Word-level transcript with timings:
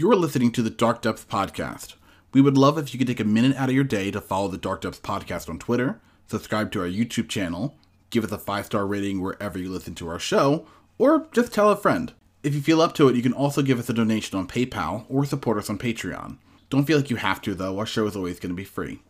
You're 0.00 0.16
listening 0.16 0.50
to 0.52 0.62
the 0.62 0.70
Dark 0.70 1.02
Depths 1.02 1.26
Podcast. 1.26 1.92
We 2.32 2.40
would 2.40 2.56
love 2.56 2.78
if 2.78 2.94
you 2.94 2.98
could 2.98 3.06
take 3.06 3.20
a 3.20 3.24
minute 3.24 3.54
out 3.58 3.68
of 3.68 3.74
your 3.74 3.84
day 3.84 4.10
to 4.12 4.20
follow 4.22 4.48
the 4.48 4.56
Dark 4.56 4.80
Depths 4.80 4.98
Podcast 4.98 5.50
on 5.50 5.58
Twitter, 5.58 6.00
subscribe 6.26 6.72
to 6.72 6.80
our 6.80 6.88
YouTube 6.88 7.28
channel, 7.28 7.76
give 8.08 8.24
us 8.24 8.32
a 8.32 8.38
five 8.38 8.64
star 8.64 8.86
rating 8.86 9.20
wherever 9.20 9.58
you 9.58 9.68
listen 9.68 9.94
to 9.96 10.08
our 10.08 10.18
show, 10.18 10.66
or 10.96 11.28
just 11.32 11.52
tell 11.52 11.68
a 11.68 11.76
friend. 11.76 12.14
If 12.42 12.54
you 12.54 12.62
feel 12.62 12.80
up 12.80 12.94
to 12.94 13.08
it, 13.08 13.14
you 13.14 13.20
can 13.20 13.34
also 13.34 13.60
give 13.60 13.78
us 13.78 13.90
a 13.90 13.92
donation 13.92 14.38
on 14.38 14.48
PayPal 14.48 15.04
or 15.10 15.26
support 15.26 15.58
us 15.58 15.68
on 15.68 15.76
Patreon. 15.76 16.38
Don't 16.70 16.86
feel 16.86 16.96
like 16.96 17.10
you 17.10 17.16
have 17.16 17.42
to, 17.42 17.54
though. 17.54 17.78
Our 17.78 17.84
show 17.84 18.06
is 18.06 18.16
always 18.16 18.40
going 18.40 18.52
to 18.52 18.56
be 18.56 18.64
free. 18.64 19.02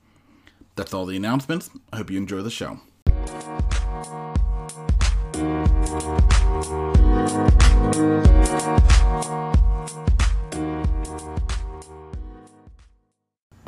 That's 0.74 0.92
all 0.92 1.06
the 1.06 1.16
announcements. 1.16 1.70
I 1.92 1.98
hope 1.98 2.10
you 2.10 2.18
enjoy 2.18 2.42
the 2.42 2.50
show. 2.50 2.80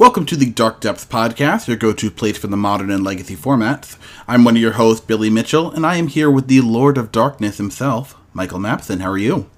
Welcome 0.03 0.27
to 0.27 0.37
the 0.37 0.51
Dark 0.51 0.81
Depths 0.81 1.05
Podcast, 1.05 1.69
your 1.69 1.77
go 1.77 1.93
to 1.93 2.11
place 2.11 2.37
for 2.37 2.49
the 2.49 2.57
modern 2.57 2.91
and 2.91 3.05
legacy 3.05 3.37
formats. 3.37 3.97
I'm 4.27 4.43
one 4.43 4.57
of 4.57 4.61
your 4.61 4.73
hosts, 4.73 5.07
Billy 5.07 5.31
Mitchell, 5.31 5.71
and 5.71 5.87
I 5.87 5.95
am 5.95 6.09
here 6.09 6.29
with 6.29 6.49
the 6.49 6.61
Lord 6.61 6.99
of 6.99 7.13
Darkness 7.13 7.59
himself, 7.59 8.17
Michael 8.33 8.59
Mapson. 8.59 9.01
How 9.01 9.13
are 9.13 9.17
you? 9.17 9.49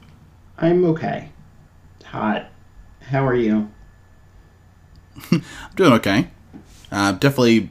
I'm 0.58 0.84
okay. 0.84 1.30
Hot. 2.04 2.50
How 3.00 3.26
are 3.26 3.34
you? 3.34 3.70
I'm 5.32 5.42
doing 5.76 5.94
okay. 5.94 6.28
Uh, 6.92 7.12
definitely, 7.12 7.70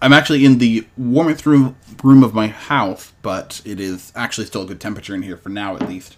I'm 0.00 0.12
actually 0.12 0.44
in 0.44 0.58
the 0.58 0.86
warmest 0.96 1.44
room 1.44 1.74
room 2.04 2.22
of 2.22 2.32
my 2.32 2.46
house, 2.46 3.12
but 3.22 3.60
it 3.64 3.80
is 3.80 4.12
actually 4.14 4.46
still 4.46 4.62
a 4.62 4.66
good 4.66 4.80
temperature 4.80 5.16
in 5.16 5.22
here 5.22 5.36
for 5.36 5.48
now, 5.48 5.74
at 5.74 5.88
least. 5.88 6.16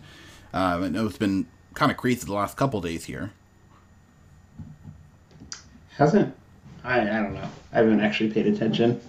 Uh, 0.53 0.81
I 0.83 0.89
know 0.91 1.07
it's 1.07 1.17
been 1.17 1.47
kind 1.73 1.91
of 1.91 1.97
crazy 1.97 2.27
the 2.27 2.35
last 2.35 2.59
couple 2.59 2.83
days 2.83 3.07
here. 3.07 3.33
Hasn't 5.97 6.35
I? 6.85 7.01
I 7.01 7.05
don't 7.05 7.35
know. 7.35 7.49
I 7.73 7.79
haven't 7.79 8.01
actually 8.01 8.31
paid 8.31 8.47
attention. 8.47 9.01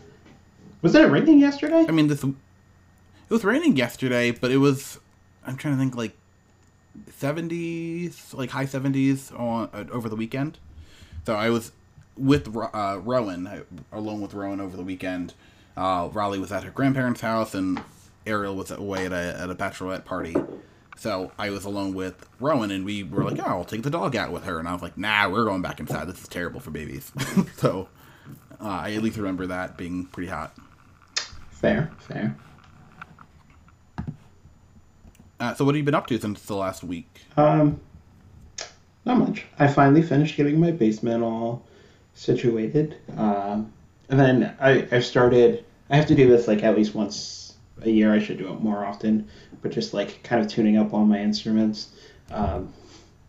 Was 0.81 0.95
it 0.95 1.09
raining 1.09 1.39
yesterday? 1.39 1.85
I 1.87 1.91
mean, 1.91 2.07
this 2.07 2.23
it 2.23 2.33
was 3.29 3.43
raining 3.43 3.75
yesterday, 3.75 4.31
but 4.31 4.51
it 4.51 4.57
was. 4.57 4.99
I'm 5.45 5.57
trying 5.57 5.73
to 5.75 5.79
think 5.79 5.95
like 5.95 6.13
70s, 7.19 8.33
like 8.33 8.49
high 8.51 8.65
70s 8.65 9.37
on 9.37 9.69
uh, 9.73 9.85
over 9.91 10.09
the 10.09 10.15
weekend. 10.15 10.57
So 11.25 11.35
I 11.35 11.49
was 11.49 11.71
with 12.15 12.55
uh, 12.55 12.99
Rowan, 13.03 13.65
alone 13.91 14.21
with 14.21 14.33
Rowan 14.33 14.61
over 14.61 14.75
the 14.77 14.83
weekend. 14.83 15.33
Uh, 15.75 16.09
Raleigh 16.11 16.39
was 16.39 16.51
at 16.51 16.63
her 16.63 16.71
grandparents' 16.71 17.21
house, 17.21 17.53
and 17.53 17.81
Ariel 18.25 18.55
was 18.55 18.71
away 18.71 19.05
at 19.05 19.11
a, 19.11 19.37
at 19.39 19.49
a 19.49 19.55
bachelorette 19.55 20.05
party. 20.05 20.35
So 20.97 21.31
I 21.37 21.51
was 21.51 21.65
alone 21.65 21.93
with 21.93 22.27
Rowan, 22.39 22.71
and 22.71 22.83
we 22.83 23.03
were 23.03 23.23
like, 23.23 23.39
"Oh, 23.39 23.49
I'll 23.49 23.65
take 23.65 23.83
the 23.83 23.89
dog 23.89 24.15
out 24.15 24.31
with 24.31 24.43
her." 24.45 24.59
And 24.59 24.67
I 24.67 24.73
was 24.73 24.81
like, 24.81 24.97
"Nah, 24.97 25.29
we're 25.29 25.45
going 25.45 25.61
back 25.61 25.79
inside. 25.79 26.07
This 26.07 26.21
is 26.21 26.27
terrible 26.27 26.59
for 26.59 26.71
babies." 26.71 27.11
so 27.57 27.87
uh, 28.59 28.67
I 28.67 28.93
at 28.93 29.03
least 29.03 29.17
remember 29.17 29.47
that 29.47 29.77
being 29.77 30.05
pretty 30.05 30.29
hot. 30.29 30.55
Fair, 31.51 31.91
fair. 31.99 32.35
Uh, 35.39 35.53
so 35.53 35.63
what 35.65 35.75
have 35.75 35.77
you 35.77 35.83
been 35.83 35.95
up 35.95 36.07
to 36.07 36.19
since 36.19 36.41
the 36.43 36.55
last 36.55 36.83
week? 36.83 37.21
Um, 37.37 37.79
not 39.05 39.17
much. 39.17 39.45
I 39.59 39.67
finally 39.67 40.01
finished 40.01 40.35
getting 40.35 40.59
my 40.59 40.71
basement 40.71 41.23
all 41.23 41.65
situated. 42.15 42.97
Um, 43.15 43.71
and 44.09 44.19
then 44.19 44.55
I, 44.59 44.87
I've 44.91 45.05
started. 45.05 45.63
I 45.89 45.95
have 45.95 46.07
to 46.07 46.15
do 46.15 46.27
this 46.27 46.47
like 46.47 46.63
at 46.63 46.75
least 46.75 46.95
once 46.95 47.46
a 47.81 47.89
year. 47.89 48.13
I 48.13 48.19
should 48.19 48.37
do 48.37 48.51
it 48.51 48.61
more 48.61 48.85
often, 48.85 49.27
but 49.61 49.71
just 49.71 49.93
like 49.93 50.21
kind 50.23 50.41
of 50.41 50.47
tuning 50.47 50.77
up 50.77 50.93
all 50.93 51.05
my 51.05 51.19
instruments. 51.19 51.89
Um, 52.31 52.73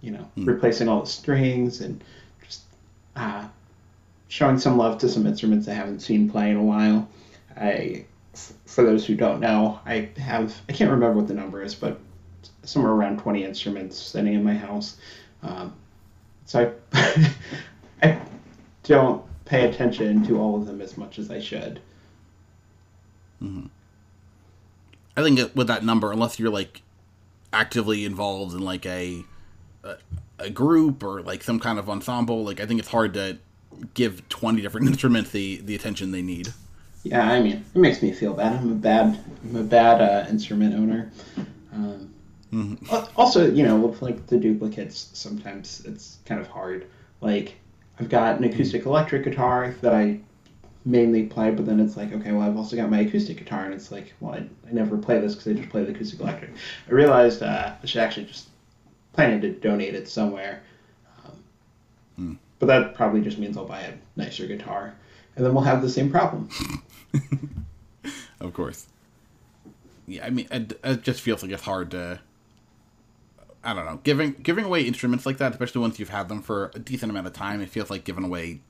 you 0.00 0.10
know, 0.12 0.28
Hmm. 0.36 0.44
replacing 0.44 0.88
all 0.88 1.00
the 1.00 1.06
strings 1.06 1.80
and 1.80 2.02
just 2.44 2.62
uh, 3.16 3.46
showing 4.28 4.58
some 4.58 4.76
love 4.76 4.98
to 4.98 5.08
some 5.08 5.26
instruments 5.26 5.66
I 5.68 5.74
haven't 5.74 6.00
seen 6.00 6.30
play 6.30 6.50
in 6.50 6.56
a 6.56 6.62
while. 6.62 7.08
I, 7.56 8.04
for 8.66 8.84
those 8.84 9.04
who 9.04 9.16
don't 9.16 9.40
know, 9.40 9.80
I 9.84 10.10
have 10.18 10.60
I 10.68 10.72
can't 10.72 10.90
remember 10.90 11.16
what 11.16 11.28
the 11.28 11.34
number 11.34 11.62
is, 11.62 11.74
but 11.74 11.98
somewhere 12.62 12.92
around 12.92 13.18
20 13.18 13.44
instruments 13.44 13.96
sitting 13.98 14.34
in 14.34 14.44
my 14.44 14.54
house. 14.54 14.96
Um, 15.42 15.74
so 16.44 16.72
I, 16.92 17.34
I 18.02 18.20
don't 18.84 19.24
pay 19.44 19.68
attention 19.68 20.24
to 20.26 20.38
all 20.38 20.54
of 20.56 20.66
them 20.66 20.80
as 20.80 20.96
much 20.96 21.18
as 21.18 21.30
I 21.30 21.40
should. 21.40 21.80
I 25.18 25.22
think 25.22 25.54
with 25.56 25.66
that 25.66 25.84
number, 25.84 26.12
unless 26.12 26.38
you're 26.38 26.50
like 26.50 26.82
actively 27.52 28.04
involved 28.04 28.54
in 28.54 28.60
like 28.60 28.86
a, 28.86 29.24
a 29.82 29.96
a 30.38 30.50
group 30.50 31.02
or 31.02 31.22
like 31.22 31.42
some 31.42 31.58
kind 31.58 31.78
of 31.78 31.90
ensemble, 31.90 32.44
like 32.44 32.60
I 32.60 32.66
think 32.66 32.78
it's 32.78 32.88
hard 32.90 33.14
to 33.14 33.38
give 33.94 34.28
twenty 34.28 34.62
different 34.62 34.86
instruments 34.92 35.30
the 35.30 35.60
the 35.62 35.74
attention 35.74 36.12
they 36.12 36.22
need. 36.22 36.54
Yeah, 37.04 37.28
I 37.28 37.40
mean, 37.40 37.64
it 37.74 37.78
makes 37.78 38.02
me 38.02 38.12
feel 38.12 38.34
bad. 38.34 38.54
I'm 38.60 38.72
a 38.72 38.74
bad, 38.74 39.18
I'm 39.44 39.56
a 39.56 39.62
bad 39.62 40.00
uh, 40.00 40.28
instrument 40.28 40.74
owner. 40.74 41.10
Um, 41.72 42.14
al- 42.90 43.08
Also, 43.16 43.50
you 43.50 43.62
know, 43.62 43.76
with 43.76 44.02
like 44.02 44.26
the 44.26 44.38
duplicates, 44.38 45.10
sometimes 45.14 45.82
it's 45.84 46.18
kind 46.24 46.40
of 46.40 46.48
hard. 46.48 46.86
Like, 47.20 47.56
I've 47.98 48.08
got 48.08 48.38
an 48.38 48.44
acoustic 48.44 48.86
electric 48.86 49.24
guitar 49.24 49.74
that 49.80 49.94
I 49.94 50.20
mainly 50.88 51.24
play, 51.24 51.50
but 51.50 51.66
then 51.66 51.78
it's 51.78 51.96
like, 51.96 52.12
okay, 52.12 52.32
well, 52.32 52.48
I've 52.48 52.56
also 52.56 52.74
got 52.74 52.90
my 52.90 53.00
acoustic 53.00 53.36
guitar, 53.36 53.64
and 53.64 53.74
it's 53.74 53.92
like, 53.92 54.14
well, 54.20 54.34
I, 54.34 54.38
I 54.38 54.72
never 54.72 54.96
play 54.96 55.20
this 55.20 55.34
because 55.34 55.48
I 55.48 55.52
just 55.54 55.68
play 55.68 55.84
the 55.84 55.92
acoustic 55.92 56.18
electric. 56.18 56.50
I 56.88 56.92
realized 56.92 57.42
uh, 57.42 57.74
I 57.82 57.86
should 57.86 58.00
actually 58.00 58.26
just 58.26 58.48
planning 59.12 59.40
to 59.42 59.52
donate 59.52 59.94
it 59.94 60.08
somewhere. 60.08 60.62
Um, 62.16 62.38
But 62.58 62.66
that 62.66 62.94
probably 62.94 63.20
just 63.20 63.38
means 63.38 63.56
I'll 63.56 63.66
buy 63.66 63.80
a 63.80 63.94
nicer 64.16 64.46
guitar, 64.46 64.94
and 65.36 65.44
then 65.44 65.54
we'll 65.54 65.64
have 65.64 65.82
the 65.82 65.90
same 65.90 66.10
problem. 66.10 66.48
Of 68.40 68.54
course. 68.54 68.86
Yeah, 70.06 70.24
I 70.24 70.30
mean, 70.30 70.46
it, 70.50 70.78
it 70.84 71.02
just 71.02 71.20
feels 71.20 71.42
like 71.42 71.50
it's 71.50 71.64
hard 71.64 71.90
to. 71.90 72.20
I 73.64 73.74
don't 73.74 73.84
know, 73.84 73.98
giving 74.04 74.34
giving 74.34 74.64
away 74.64 74.82
instruments 74.82 75.26
like 75.26 75.38
that, 75.38 75.50
especially 75.50 75.80
once 75.80 75.98
you've 75.98 76.10
had 76.10 76.28
them 76.28 76.40
for 76.40 76.70
a 76.74 76.78
decent 76.78 77.10
amount 77.10 77.26
of 77.26 77.32
time, 77.32 77.60
it 77.60 77.68
feels 77.68 77.90
like 77.90 78.04
giving 78.04 78.22
away 78.24 78.60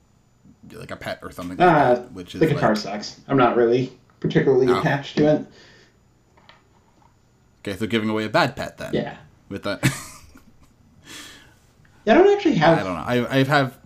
like 0.73 0.91
a 0.91 0.97
pet 0.97 1.19
or 1.23 1.31
something 1.31 1.57
like 1.57 1.67
Uh, 1.69 1.95
that, 1.95 2.13
which 2.13 2.35
is 2.35 2.41
the 2.41 2.47
guitar 2.47 2.71
like, 2.71 2.79
sucks. 2.79 3.21
I'm 3.29 3.37
not 3.37 3.57
really 3.57 3.93
particularly 4.21 4.67
No. 4.67 4.81
attached 4.81 5.17
to 5.19 5.27
it. 5.35 5.47
okay, 7.61 7.77
so 7.77 7.87
giving 7.87 8.09
away 8.09 8.25
a 8.25 8.29
bad 8.29 8.57
pet 8.57 8.79
then. 8.79 8.93
Yeah. 8.95 9.17
With 9.49 9.63
that, 9.63 9.81
I 12.07 12.15
don't 12.15 12.29
actually 12.35 12.55
have. 12.57 12.79
I 12.79 12.83
don't 12.83 12.95
know. 12.95 13.27
I 13.31 13.39
I 13.39 13.45
have 13.45 13.79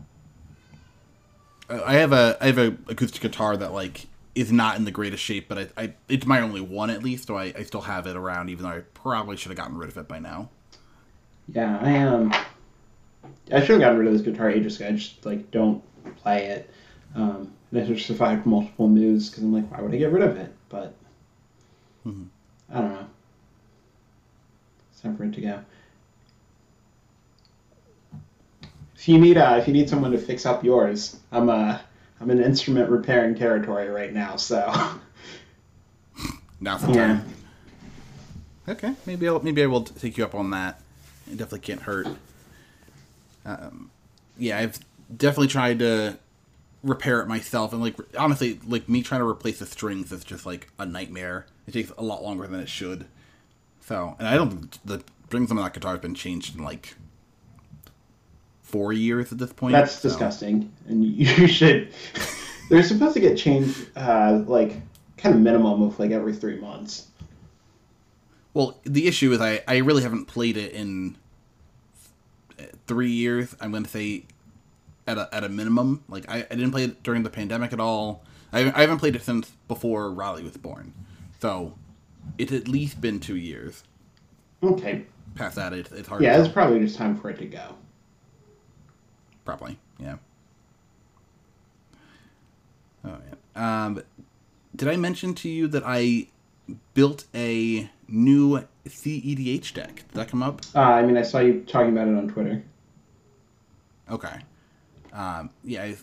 I 1.70 1.94
have 1.94 2.12
a 2.12 2.36
I 2.40 2.46
have 2.46 2.58
a 2.58 2.76
acoustic 2.88 3.22
guitar 3.22 3.56
that 3.56 3.72
like 3.72 4.06
is 4.34 4.50
not 4.50 4.76
in 4.76 4.84
the 4.84 4.90
greatest 4.90 5.22
shape, 5.22 5.48
but 5.48 5.58
I, 5.58 5.68
I 5.84 5.94
it's 6.08 6.26
my 6.26 6.40
only 6.40 6.60
one 6.60 6.90
at 6.90 7.02
least, 7.02 7.26
so 7.28 7.36
I, 7.36 7.52
I 7.56 7.62
still 7.64 7.82
have 7.82 8.06
it 8.06 8.16
around, 8.16 8.48
even 8.50 8.64
though 8.64 8.70
I 8.70 8.80
probably 8.94 9.36
should 9.36 9.50
have 9.50 9.58
gotten 9.58 9.76
rid 9.76 9.88
of 9.90 9.96
it 9.98 10.08
by 10.08 10.18
now. 10.18 10.48
Yeah, 11.48 11.78
I 11.80 11.98
Um, 11.98 12.32
I 13.52 13.60
should 13.60 13.70
have 13.70 13.80
gotten 13.80 13.98
rid 13.98 14.06
of 14.08 14.12
this 14.14 14.22
guitar 14.22 14.48
ages 14.50 14.76
ago. 14.76 14.88
I 14.88 14.92
just 14.92 15.24
like 15.26 15.50
don't 15.50 15.82
play 16.10 16.46
it. 16.46 16.70
Um, 17.14 17.52
and 17.70 17.80
it 17.80 17.86
just 17.94 18.06
survived 18.06 18.46
multiple 18.46 18.88
moves 18.88 19.28
because 19.28 19.42
I'm 19.44 19.52
like, 19.52 19.70
why 19.70 19.80
would 19.80 19.94
I 19.94 19.98
get 19.98 20.12
rid 20.12 20.22
of 20.22 20.36
it? 20.36 20.52
But 20.68 20.94
Mhm. 22.06 22.28
I 22.70 22.80
don't 22.80 22.92
know. 22.92 23.06
It's 24.92 25.00
time 25.02 25.16
for 25.16 25.24
it 25.24 25.32
to 25.34 25.41
go. 25.41 25.60
If 28.96 29.08
you 29.08 29.18
need 29.18 29.36
uh, 29.36 29.56
if 29.60 29.66
you 29.66 29.72
need 29.72 29.88
someone 29.88 30.12
to 30.12 30.18
fix 30.18 30.46
up 30.46 30.62
yours, 30.64 31.16
I'm 31.32 31.48
uh 31.48 31.78
I'm 32.20 32.30
in 32.30 32.41
instrument 32.41 32.88
repairing 32.88 33.34
territory 33.34 33.88
right 33.88 34.12
now, 34.12 34.36
so 34.36 34.72
Now's 36.60 36.82
the 36.82 36.92
yeah. 36.92 36.94
time. 36.94 37.24
Okay, 38.68 38.94
maybe 39.06 39.26
I'll 39.26 39.41
maybe 39.41 39.62
I 39.62 39.66
will 39.66 39.82
take 39.82 40.16
you 40.16 40.24
up 40.24 40.34
on 40.34 40.50
that. 40.50 40.80
It 41.26 41.36
definitely 41.36 41.60
can't 41.60 41.82
hurt. 41.82 42.06
Um, 43.44 43.91
yeah, 44.38 44.59
I've 44.59 44.78
definitely 45.16 45.48
tried 45.48 45.78
to 45.80 46.18
repair 46.82 47.20
it 47.20 47.28
myself, 47.28 47.72
and 47.72 47.82
like 47.82 47.97
honestly, 48.18 48.59
like 48.66 48.88
me 48.88 49.03
trying 49.03 49.20
to 49.20 49.26
replace 49.26 49.59
the 49.59 49.66
strings 49.66 50.12
is 50.12 50.24
just 50.24 50.47
like 50.47 50.68
a 50.78 50.86
nightmare. 50.86 51.47
It 51.66 51.72
takes 51.72 51.91
a 51.97 52.03
lot 52.03 52.22
longer 52.22 52.47
than 52.47 52.60
it 52.60 52.68
should. 52.68 53.06
So, 53.80 54.16
and 54.18 54.28
I 54.28 54.34
don't 54.36 54.50
think 54.50 54.78
the 54.84 55.03
strings 55.26 55.50
on 55.50 55.56
that 55.56 55.74
guitar 55.74 55.92
have 55.92 56.03
been 56.03 56.14
changed 56.14 56.56
in 56.56 56.62
like 56.62 56.94
four 58.62 58.92
years 58.92 59.32
at 59.32 59.38
this 59.38 59.53
point. 59.53 59.72
That's 59.72 59.92
so- 59.92 60.09
disgusting, 60.09 60.72
and 60.88 61.04
you 61.16 61.47
should. 61.47 61.92
They're 62.68 62.82
supposed 62.82 63.15
to 63.15 63.20
get 63.20 63.36
changed, 63.36 63.86
uh, 63.97 64.42
like 64.47 64.80
kind 65.16 65.34
of 65.34 65.41
minimum 65.41 65.82
of 65.82 65.98
like 65.98 66.10
every 66.10 66.32
three 66.34 66.58
months. 66.58 67.08
Well, 68.54 68.78
the 68.84 69.06
issue 69.06 69.32
is 69.32 69.41
I, 69.41 69.62
I 69.66 69.78
really 69.78 70.03
haven't 70.03 70.26
played 70.26 70.56
it 70.56 70.72
in 70.72 71.16
three 72.86 73.10
years. 73.10 73.54
I'm 73.60 73.70
going 73.70 73.84
to 73.84 73.91
say 73.91 74.24
at 75.07 75.19
a, 75.19 75.28
at 75.33 75.45
a 75.45 75.49
minimum. 75.49 76.03
Like 76.09 76.28
I, 76.31 76.39
I 76.51 76.54
didn't 76.54 76.71
play 76.72 76.84
it 76.84 77.03
during 77.03 77.22
the 77.22 77.31
pandemic 77.31 77.72
at 77.72 77.81
all. 77.81 78.25
I, 78.53 78.59
haven't- 78.59 78.77
I 78.77 78.81
haven't 78.83 78.99
played 78.99 79.16
it 79.16 79.22
since 79.22 79.53
before 79.69 80.10
Raleigh 80.13 80.43
was 80.45 80.57
born. 80.57 80.93
So 81.41 81.75
it's 82.39 82.53
at 82.53 82.69
least 82.69 83.01
been 83.01 83.19
two 83.21 83.37
years. 83.37 83.83
Okay, 84.63 85.07
Past 85.34 85.57
that, 85.57 85.72
it, 85.72 85.89
it's 85.93 86.07
hard. 86.07 86.22
yeah, 86.22 86.39
it's 86.39 86.53
probably 86.53 86.78
just 86.78 86.97
time 86.97 87.16
for 87.19 87.31
it 87.31 87.39
to 87.39 87.47
go. 87.47 87.75
probably. 89.45 89.78
Yeah. 89.99 90.16
Oh 93.04 93.09
man. 93.09 93.37
Um, 93.57 94.03
did 94.77 94.89
I 94.89 94.97
mention 94.97 95.34
to 95.37 95.49
you 95.49 95.66
that 95.69 95.83
I 95.84 96.28
built 96.95 97.25
a 97.34 97.91
new 98.09 98.65
CEDH 98.87 99.75
deck? 99.75 99.97
Did 99.97 100.13
that 100.13 100.28
come 100.28 100.43
up? 100.43 100.60
Uh, 100.75 100.81
I 100.81 101.03
mean, 101.03 101.16
I 101.16 101.22
saw 101.22 101.41
you 101.41 101.60
talking 101.66 101.91
about 101.91 102.09
it 102.09 102.15
on 102.16 102.28
Twitter. 102.28 102.63
Okay. 104.10 104.39
Um, 105.12 105.50
yeah, 105.64 105.82
I 105.82 105.97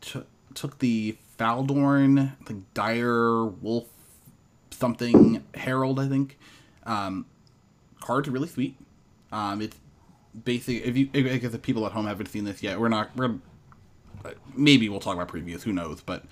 t- 0.00 0.22
took 0.54 0.78
the 0.78 1.16
Faldorn, 1.38 2.32
the 2.46 2.54
Dire 2.74 3.44
Wolf 3.44 3.86
something 4.70 5.42
Herald, 5.54 5.98
I 6.00 6.08
think. 6.08 6.38
Um, 6.84 7.26
card's 8.00 8.28
really 8.28 8.48
sweet. 8.48 8.76
Um, 9.32 9.62
it's 9.62 9.76
basically 10.44 10.84
if 10.84 10.96
you 10.96 11.08
I 11.14 11.38
guess 11.38 11.54
if 11.54 11.62
people 11.62 11.86
at 11.86 11.92
home 11.92 12.06
haven't 12.06 12.26
seen 12.26 12.44
this 12.44 12.62
yet, 12.62 12.78
we're 12.78 12.88
not 12.88 13.16
we're 13.16 13.36
maybe 14.54 14.88
we'll 14.88 15.00
talk 15.00 15.14
about 15.14 15.28
previews. 15.28 15.62
Who 15.62 15.72
knows? 15.72 16.00
But 16.00 16.24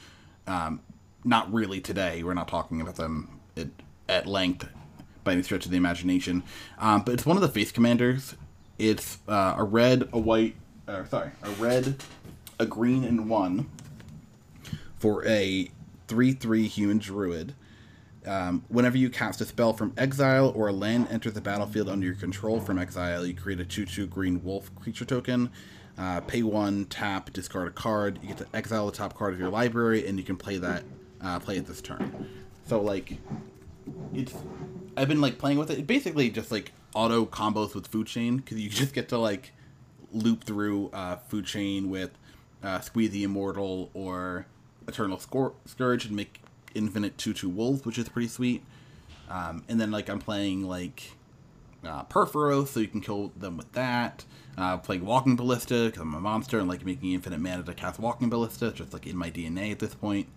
um, 0.47 0.81
not 1.25 1.53
really 1.53 1.81
today. 1.81 2.23
We're 2.23 2.35
not 2.35 2.49
talking 2.49 2.81
about 2.81 2.97
them 2.97 3.41
at, 3.57 3.69
at 4.09 4.27
length 4.27 4.69
by 5.25 5.33
any 5.33 5.43
stretch 5.43 5.65
of 5.65 5.71
the 5.71 5.77
imagination. 5.77 6.43
Um, 6.79 7.03
but 7.03 7.15
it's 7.15 7.27
one 7.27 7.37
of 7.37 7.43
the 7.43 7.49
face 7.49 7.71
commanders. 7.73 8.35
It's 8.79 9.19
uh, 9.29 9.55
a 9.57 9.65
red, 9.65 10.09
a 10.13 10.19
white, 10.19 10.57
uh, 10.93 11.05
sorry, 11.07 11.31
a 11.43 11.51
red, 11.53 11.97
a 12.59 12.67
green, 12.67 13.05
and 13.05 13.29
one 13.29 13.69
for 14.99 15.27
a 15.27 15.71
three-three 16.09 16.69
human 16.69 16.99
druid. 16.99 17.55
Um, 18.25 18.65
whenever 18.69 18.97
you 18.97 19.11
cast 19.11 19.41
a 19.41 19.45
spell 19.45 19.73
from 19.73 19.93
exile 19.97 20.53
or 20.55 20.69
a 20.69 20.73
land 20.73 21.09
enters 21.11 21.33
the 21.33 21.41
battlefield 21.41 21.89
under 21.89 22.07
your 22.07 22.15
control 22.15 22.61
from 22.61 22.79
exile, 22.79 23.27
you 23.27 23.35
create 23.35 23.59
a 23.59 23.65
2 23.65 23.85
2 23.85 24.07
green 24.07 24.45
wolf 24.45 24.73
creature 24.77 25.05
token. 25.05 25.51
Uh, 25.99 26.21
pay 26.21 26.43
one, 26.43 26.85
tap, 26.87 27.33
discard 27.33 27.69
a 27.69 27.71
card. 27.71 28.19
You 28.23 28.29
get 28.29 28.39
to 28.39 28.47
exile 28.55 28.87
the 28.87 28.93
top 28.93 29.15
card 29.15 29.35
of 29.35 29.41
your 29.41 29.51
library, 29.51 30.07
and 30.07 30.19
you 30.19 30.25
can 30.25 30.37
play 30.37 30.59
that 30.59 30.85
uh, 31.21 31.39
play 31.39 31.57
it 31.57 31.67
this 31.67 31.81
turn. 31.81 32.29
So 32.69 32.81
like, 32.81 33.19
it's 34.15 34.35
I've 34.97 35.09
been 35.09 35.21
like 35.21 35.39
playing 35.39 35.59
with 35.59 35.71
it. 35.71 35.79
It 35.81 35.87
basically 35.87 36.31
just 36.31 36.51
like 36.53 36.73
auto 36.95 37.27
combos 37.27 37.75
with 37.75 37.87
food 37.89 38.07
chain 38.07 38.37
because 38.37 38.61
you 38.61 38.69
just 38.71 38.95
get 38.95 39.09
to 39.09 39.19
like 39.19 39.53
loop 40.13 40.45
through 40.45 40.91
uh, 40.93 41.17
food 41.17 41.47
chain 41.47 41.91
with 41.91 42.11
uh, 42.63 42.81
Squee 42.81 43.09
the 43.09 43.25
Immortal 43.25 43.91
or 43.95 44.47
Eternal 44.87 45.19
Scourge 45.19 46.07
and 46.07 46.17
make 46.17 46.41
infinite 46.75 47.19
two 47.19 47.33
two 47.33 47.49
wolves, 47.49 47.85
which 47.85 47.99
is 47.99 48.09
pretty 48.09 48.29
sweet. 48.29 48.63
Um, 49.29 49.65
and 49.69 49.81
then 49.81 49.91
like 49.91 50.09
I'm 50.09 50.19
playing 50.19 50.67
like 50.69 51.13
uh, 51.85 52.05
Purphoros, 52.05 52.69
so 52.69 52.81
you 52.81 52.89
can 52.89 53.01
kill 53.01 53.33
them 53.37 53.57
with 53.57 53.73
that. 53.73 54.25
Uh, 54.57 54.77
playing 54.77 55.05
Walking 55.07 55.35
Ballista 55.35 55.87
because 55.87 56.03
I'm 56.03 56.15
a 56.15 56.21
monster 56.21 56.59
and 56.59 56.69
like 56.69 56.85
making 56.85 57.13
infinite 57.13 57.41
mana 57.41 57.63
to 57.63 57.75
cast 57.75 57.99
Walking 57.99 58.29
Ballista, 58.29 58.71
just 58.73 58.93
like 58.93 59.07
in 59.07 59.17
my 59.17 59.31
DNA 59.31 59.73
at 59.73 59.79
this 59.79 59.95
point. 59.95 60.29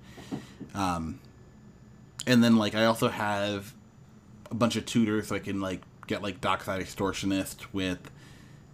Um, 0.73 1.19
and 2.25 2.43
then 2.43 2.55
like 2.55 2.75
I 2.75 2.85
also 2.85 3.09
have 3.09 3.73
a 4.49 4.55
bunch 4.55 4.75
of 4.75 4.85
tutors, 4.85 5.27
so 5.27 5.35
I 5.35 5.39
can 5.39 5.59
like 5.59 5.81
get 6.07 6.21
like 6.21 6.39
Dockside 6.39 6.81
Extortionist 6.81 7.65
with 7.73 8.09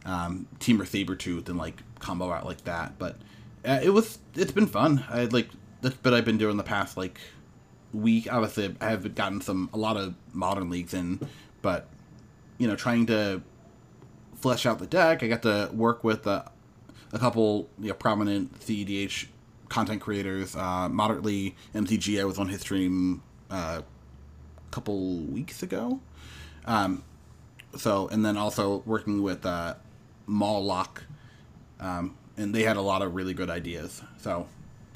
um, 0.05 0.47
Temur 0.59 0.87
Sabertooth 0.87 1.49
and 1.49 1.57
like 1.57 1.81
combo 1.99 2.31
out 2.31 2.45
like 2.45 2.63
that. 2.65 2.97
But 2.97 3.17
uh, 3.65 3.79
it 3.83 3.89
was 3.89 4.19
it's 4.35 4.51
been 4.51 4.67
fun. 4.67 5.05
I 5.09 5.25
like 5.25 5.49
that's 5.81 5.95
what 6.03 6.13
I've 6.13 6.25
been 6.25 6.37
doing 6.37 6.57
the 6.57 6.63
past 6.63 6.97
like 6.97 7.19
week. 7.93 8.31
Obviously, 8.31 8.75
I 8.81 8.89
have 8.89 9.15
gotten 9.15 9.41
some 9.41 9.69
a 9.73 9.77
lot 9.77 9.97
of 9.97 10.15
modern 10.33 10.69
leagues 10.69 10.93
in, 10.93 11.19
but 11.61 11.87
you 12.57 12.67
know, 12.67 12.75
trying 12.75 13.07
to 13.07 13.41
flesh 14.35 14.65
out 14.65 14.79
the 14.79 14.87
deck, 14.87 15.23
I 15.23 15.27
got 15.27 15.43
to 15.43 15.69
work 15.73 16.03
with 16.03 16.25
uh, 16.27 16.43
a 17.13 17.19
couple 17.19 17.69
you 17.79 17.89
know, 17.89 17.93
prominent 17.93 18.59
CEDH 18.59 19.27
content 19.69 20.01
creators. 20.01 20.55
Uh, 20.55 20.89
moderately 20.89 21.55
MTG, 21.73 22.19
I 22.19 22.25
was 22.25 22.37
on 22.37 22.49
his 22.49 22.61
stream 22.61 23.21
uh, 23.49 23.81
a 23.81 24.71
couple 24.71 25.17
weeks 25.17 25.63
ago. 25.63 25.99
Um, 26.65 27.03
so, 27.77 28.07
and 28.09 28.25
then 28.25 28.37
also 28.37 28.83
working 28.85 29.23
with 29.23 29.45
uh, 29.45 29.75
Lock, 30.27 31.03
um, 31.79 32.15
and 32.37 32.53
they 32.53 32.63
had 32.63 32.77
a 32.77 32.81
lot 32.81 33.01
of 33.01 33.15
really 33.15 33.33
good 33.33 33.49
ideas. 33.49 34.01
So, 34.17 34.47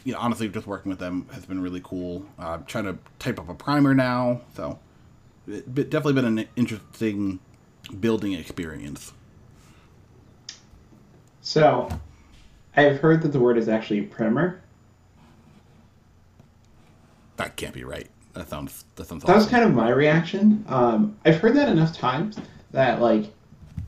you 0.04 0.13
know, 0.13 0.19
honestly, 0.19 0.48
just 0.50 0.68
working 0.68 0.89
with 0.89 1.00
them 1.00 1.27
has 1.31 1.45
been 1.45 1.62
really 1.62 1.81
cool. 1.83 2.25
Uh, 2.38 2.57
trying 2.68 2.86
to 2.86 2.98
type 3.19 3.39
up 3.39 3.50
a 3.50 3.56
primer 3.56 3.94
now, 3.94 4.42
so 4.56 4.80
it, 5.48 5.66
it 5.75 5.89
definitely 5.89 6.13
been 6.13 6.39
an 6.39 6.48
interesting 6.56 7.39
building 8.00 8.33
experience. 8.33 9.13
So, 11.42 11.89
I've 12.75 13.00
heard 13.00 13.21
that 13.21 13.30
the 13.30 13.39
word 13.39 13.57
is 13.57 13.69
actually 13.69 14.01
primer. 14.01 14.62
That 17.38 17.56
can't 17.56 17.74
be 17.74 17.83
right. 17.83 18.10
That 18.33 18.50
sounds 18.50 18.86
that 18.95 19.07
sounds. 19.07 19.24
That 19.24 19.30
awesome. 19.30 19.44
was 19.44 19.50
kind 19.50 19.63
of 19.63 19.74
my 19.74 19.89
reaction. 19.89 20.66
Um, 20.68 21.18
I've 21.25 21.38
heard 21.38 21.56
that 21.56 21.69
enough 21.69 21.98
times 21.98 22.38
that 22.71 23.01
like, 23.01 23.31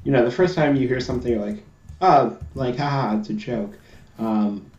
you 0.07 0.13
know, 0.13 0.23
the 0.23 0.31
first 0.31 0.55
time 0.55 0.77
you 0.77 0.87
hear 0.87 1.01
something, 1.01 1.29
you're 1.29 1.45
like, 1.45 1.61
oh, 2.01 2.37
like, 2.55 2.77
haha, 2.77 3.19
it's 3.19 3.29
a 3.29 3.33
joke. 3.33 3.77
Um, 4.17 4.71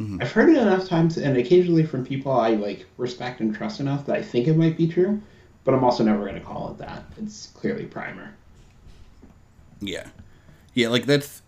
Mm-hmm. 0.00 0.18
I've 0.20 0.30
heard 0.30 0.48
it 0.48 0.56
enough 0.56 0.86
times, 0.86 1.18
and 1.18 1.36
occasionally 1.36 1.84
from 1.84 2.06
people 2.06 2.30
I 2.30 2.50
like 2.50 2.86
respect 2.98 3.40
and 3.40 3.52
trust 3.52 3.80
enough 3.80 4.06
that 4.06 4.14
I 4.14 4.22
think 4.22 4.46
it 4.46 4.56
might 4.56 4.76
be 4.76 4.86
true, 4.86 5.20
but 5.64 5.74
I'm 5.74 5.82
also 5.82 6.04
never 6.04 6.20
going 6.20 6.36
to 6.36 6.40
call 6.40 6.70
it 6.70 6.78
that. 6.78 7.02
It's 7.20 7.48
clearly 7.48 7.84
primer. 7.84 8.32
Yeah, 9.80 10.06
yeah, 10.74 10.86
like 10.86 11.04
that's. 11.04 11.42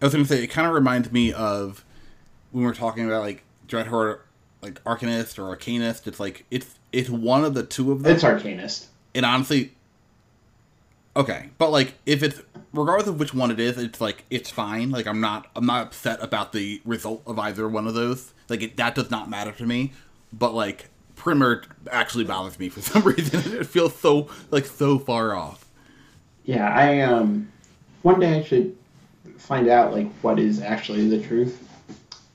I 0.00 0.04
was 0.04 0.14
going 0.14 0.24
to 0.24 0.32
say 0.32 0.44
it 0.44 0.48
kind 0.48 0.68
of 0.68 0.74
reminds 0.74 1.10
me 1.10 1.32
of 1.32 1.84
when 2.52 2.62
we 2.62 2.70
are 2.70 2.74
talking 2.74 3.06
about 3.06 3.22
like 3.22 3.42
Dreadhorde, 3.66 4.20
like 4.62 4.82
Arcanist 4.84 5.40
or 5.40 5.56
Arcanist. 5.56 6.06
It's 6.06 6.20
like 6.20 6.44
it's 6.48 6.78
it's 6.92 7.10
one 7.10 7.44
of 7.44 7.54
the 7.54 7.64
two 7.64 7.90
of 7.90 8.04
them. 8.04 8.14
It's 8.14 8.22
Arcanist. 8.22 8.86
And 9.16 9.26
honestly, 9.26 9.72
okay, 11.16 11.48
but 11.58 11.70
like 11.70 11.94
if 12.04 12.22
it's 12.22 12.40
regardless 12.72 13.08
of 13.08 13.18
which 13.18 13.34
one 13.34 13.50
it 13.50 13.58
is, 13.58 13.78
it's 13.78 14.00
like 14.00 14.24
it's 14.30 14.50
fine. 14.50 14.90
Like 14.90 15.06
I'm 15.06 15.20
not 15.20 15.48
I'm 15.56 15.66
not 15.66 15.86
upset 15.86 16.22
about 16.22 16.52
the 16.52 16.80
result 16.84 17.22
of 17.26 17.38
either 17.38 17.68
one 17.68 17.86
of 17.86 17.94
those. 17.94 18.32
Like 18.48 18.62
it, 18.62 18.76
that 18.76 18.94
does 18.94 19.10
not 19.10 19.28
matter 19.28 19.52
to 19.52 19.66
me. 19.66 19.92
But 20.32 20.54
like 20.54 20.90
primer 21.16 21.62
actually 21.90 22.24
bothers 22.24 22.58
me 22.58 22.68
for 22.68 22.80
some 22.82 23.02
reason. 23.02 23.52
it 23.60 23.66
feels 23.66 23.96
so 23.96 24.28
like 24.50 24.66
so 24.66 24.98
far 24.98 25.34
off. 25.34 25.66
Yeah, 26.44 26.68
I 26.68 27.00
um 27.00 27.50
one 28.02 28.20
day 28.20 28.38
I 28.38 28.42
should 28.42 28.76
find 29.38 29.68
out 29.68 29.92
like 29.92 30.12
what 30.20 30.38
is 30.38 30.60
actually 30.60 31.08
the 31.08 31.22
truth. 31.26 31.62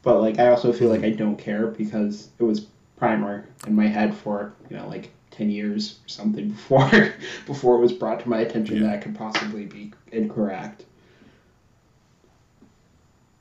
But 0.04 0.20
like 0.20 0.40
I 0.40 0.48
also 0.50 0.74
feel 0.74 0.90
like 0.90 1.04
I 1.04 1.12
don't 1.12 1.38
care 1.38 1.68
because 1.68 2.30
it 2.40 2.44
was 2.44 2.68
primer 2.98 3.46
in 3.68 3.76
my 3.76 3.88
head 3.88 4.16
for, 4.16 4.54
you 4.70 4.78
know, 4.78 4.88
like 4.88 5.12
10 5.32 5.50
years 5.50 6.00
or 6.06 6.10
something 6.10 6.50
before 6.70 7.14
before 7.46 7.76
it 7.76 7.80
was 7.80 7.94
brought 7.94 8.20
to 8.22 8.30
my 8.30 8.40
attention 8.40 8.82
yeah. 8.82 8.92
that 8.92 9.02
could 9.02 9.16
possibly 9.16 9.66
be 9.66 9.94
incorrect. 10.12 10.86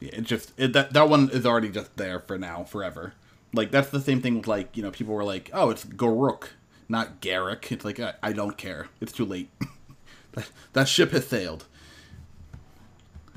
Yeah, 0.00 0.10
it 0.14 0.22
just 0.22 0.52
it, 0.56 0.72
that 0.72 0.92
that 0.94 1.08
one 1.08 1.28
is 1.30 1.44
already 1.44 1.68
just 1.68 1.96
there 1.96 2.20
for 2.20 2.38
now, 2.38 2.64
forever. 2.64 3.12
Like 3.52 3.70
that's 3.70 3.90
the 3.90 4.00
same 4.00 4.22
thing 4.22 4.36
with 4.36 4.46
like 4.48 4.76
you 4.76 4.82
know 4.82 4.90
people 4.90 5.14
were 5.14 5.24
like, 5.24 5.50
oh, 5.52 5.70
it's 5.70 5.84
Garruk, 5.84 6.48
not 6.88 7.20
Garrick. 7.20 7.70
It's 7.70 7.84
like 7.84 8.00
I, 8.00 8.14
I 8.22 8.32
don't 8.32 8.56
care. 8.56 8.88
It's 9.00 9.12
too 9.12 9.26
late. 9.26 9.50
that, 10.32 10.50
that 10.72 10.88
ship 10.88 11.10
has 11.10 11.26
sailed. 11.26 11.66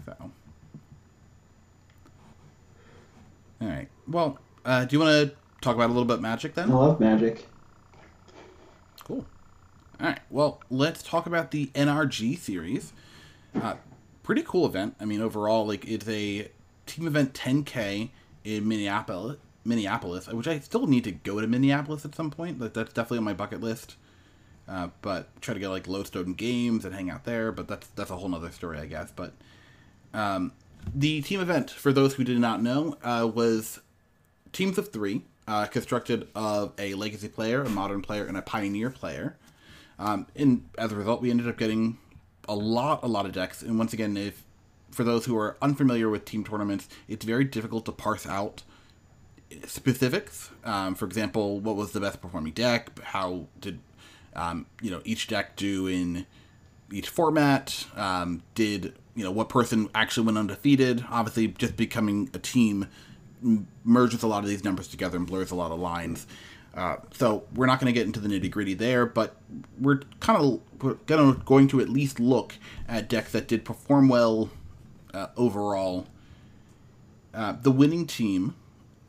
So, 0.05 0.15
all 3.62 3.67
right. 3.67 3.89
Well, 4.07 4.39
uh, 4.63 4.86
do 4.86 4.95
you 4.95 5.00
want 5.01 5.29
to 5.29 5.36
talk 5.62 5.75
about 5.75 5.88
a 5.88 5.93
little 5.93 6.05
bit 6.05 6.22
magic 6.22 6.55
then? 6.55 6.72
I 6.72 6.75
love 6.75 7.00
magic. 7.00 7.48
All 10.00 10.07
right. 10.07 10.19
Well, 10.29 10.62
let's 10.69 11.03
talk 11.03 11.25
about 11.25 11.51
the 11.51 11.67
NRG 11.67 12.38
series. 12.38 12.93
Uh, 13.55 13.75
pretty 14.23 14.41
cool 14.43 14.65
event. 14.65 14.95
I 15.00 15.05
mean, 15.05 15.21
overall, 15.21 15.67
like 15.67 15.88
it's 15.88 16.07
a 16.07 16.50
team 16.85 17.07
event 17.07 17.33
10K 17.33 18.09
in 18.43 18.67
Minneapolis, 18.67 19.38
Minneapolis, 19.63 20.27
which 20.27 20.47
I 20.47 20.59
still 20.59 20.88
need 20.88 21.03
to 21.05 21.12
go 21.12 21.39
to 21.39 21.47
Minneapolis 21.47 22.05
at 22.05 22.15
some 22.15 22.31
point. 22.31 22.59
Like 22.59 22.73
that's 22.73 22.93
definitely 22.93 23.19
on 23.19 23.23
my 23.23 23.33
bucket 23.33 23.62
list. 23.62 23.95
Uh, 24.67 24.89
but 25.01 25.29
try 25.41 25.53
to 25.53 25.59
get 25.59 25.69
like 25.69 25.88
Lodestone 25.88 26.33
Games 26.33 26.85
and 26.85 26.95
hang 26.95 27.09
out 27.09 27.25
there. 27.25 27.51
But 27.51 27.67
that's 27.67 27.88
that's 27.88 28.09
a 28.09 28.15
whole 28.15 28.29
nother 28.29 28.51
story, 28.51 28.79
I 28.79 28.85
guess. 28.85 29.12
But 29.15 29.33
um, 30.13 30.53
the 30.93 31.21
team 31.21 31.39
event, 31.39 31.69
for 31.69 31.93
those 31.93 32.15
who 32.15 32.23
did 32.23 32.39
not 32.39 32.62
know, 32.62 32.97
uh, 33.03 33.29
was 33.33 33.79
teams 34.51 34.77
of 34.77 34.91
three 34.91 35.23
uh, 35.47 35.65
constructed 35.65 36.27
of 36.33 36.73
a 36.77 36.93
legacy 36.95 37.27
player, 37.27 37.62
a 37.62 37.69
modern 37.69 38.01
player, 38.01 38.25
and 38.25 38.38
a 38.38 38.41
pioneer 38.41 38.89
player. 38.89 39.38
Um, 40.03 40.27
and 40.36 40.69
as 40.77 40.91
a 40.91 40.95
result, 40.95 41.22
we 41.22 41.31
ended 41.31 41.48
up 41.48 41.57
getting 41.57 41.98
a 42.48 42.55
lot, 42.55 43.03
a 43.03 43.07
lot 43.07 43.25
of 43.25 43.31
decks. 43.31 43.62
And 43.62 43.77
once 43.77 43.93
again, 43.93 44.17
if 44.17 44.43
for 44.91 45.03
those 45.03 45.25
who 45.25 45.38
are 45.38 45.57
unfamiliar 45.62 46.10
with 46.10 46.25
team 46.25 46.43
tournaments, 46.43 46.89
it's 47.07 47.25
very 47.25 47.45
difficult 47.45 47.86
to 47.86 47.91
parse 47.91 48.27
out 48.27 48.63
specifics. 49.65 50.50
Um, 50.63 50.95
for 50.95 51.05
example, 51.05 51.60
what 51.60 51.75
was 51.75 51.91
the 51.93 52.00
best 52.00 52.22
performing 52.22 52.53
deck? 52.53 53.00
How 53.01 53.48
did 53.62 53.79
um, 54.36 54.65
you 54.81 54.91
know 54.91 55.01
each 55.05 55.27
deck 55.27 55.55
do 55.55 55.88
in 55.88 56.25
each 56.91 57.07
format? 57.10 57.86
Um, 57.95 58.43
did 58.55 58.93
you 59.15 59.24
know 59.24 59.31
what 59.31 59.50
person 59.50 59.89
actually 59.93 60.25
went 60.25 60.38
undefeated. 60.38 61.05
Obviously, 61.10 61.48
just 61.48 61.77
becoming 61.77 62.29
a 62.33 62.39
team 62.39 62.88
merges 63.83 64.24
a 64.24 64.27
lot 64.27 64.43
of 64.43 64.50
these 64.50 64.63
numbers 64.63 64.88
together 64.88 65.17
and 65.17 65.27
blurs 65.27 65.51
a 65.51 65.55
lot 65.55 65.72
of 65.72 65.79
lines. 65.79 66.25
Uh, 66.75 66.96
so 67.12 67.44
we're 67.53 67.68
not 67.68 67.80
going 67.80 67.94
to 67.94 67.98
get 67.98 68.08
into 68.08 68.20
the 68.20 68.27
nitty 68.27 68.50
gritty 68.50 68.74
there, 68.74 69.06
but 69.06 69.36
we're 69.80 70.01
kind 70.20 70.42
of 70.42 71.06
gonna, 71.06 71.34
going 71.46 71.68
to 71.68 71.80
at 71.80 71.89
least 71.89 72.20
look 72.20 72.56
at 72.88 73.08
decks 73.08 73.32
that 73.32 73.48
did 73.48 73.63
perform 73.63 74.10
well 74.10 74.50
uh, 75.13 75.27
overall. 75.38 76.08
Uh, 77.34 77.56
the 77.62 77.72
winning 77.72 78.08
team 78.08 78.56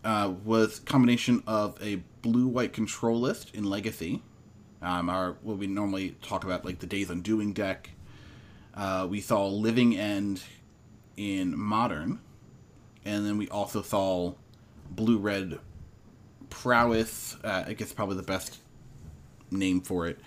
uh, 0.05 0.33
was 0.45 0.81
combination 0.81 1.43
of 1.47 1.79
a 1.83 2.03
blue-white 2.21 2.73
control 2.73 3.19
list 3.19 3.55
in 3.55 3.65
Legacy, 3.65 4.23
um, 4.83 5.09
our 5.09 5.37
what 5.43 5.57
we 5.57 5.67
normally 5.67 6.17
talk 6.23 6.45
about 6.45 6.65
like 6.65 6.81
the 6.81 6.87
Days 6.87 7.09
Undoing 7.09 7.53
deck. 7.55 7.91
Uh, 8.75 9.07
we 9.09 9.21
saw 9.21 9.47
Living 9.47 9.97
End 9.97 10.43
in 11.17 11.59
Modern, 11.59 12.21
and 13.05 13.25
then 13.25 13.39
we 13.39 13.49
also 13.49 13.81
saw 13.81 14.35
Blue-Red 14.91 15.59
Prowess. 16.55 17.37
Uh, 17.43 17.65
I 17.67 17.73
guess 17.73 17.93
probably 17.93 18.17
the 18.17 18.23
best 18.23 18.59
name 19.51 19.81
for 19.81 20.07
it 20.07 20.21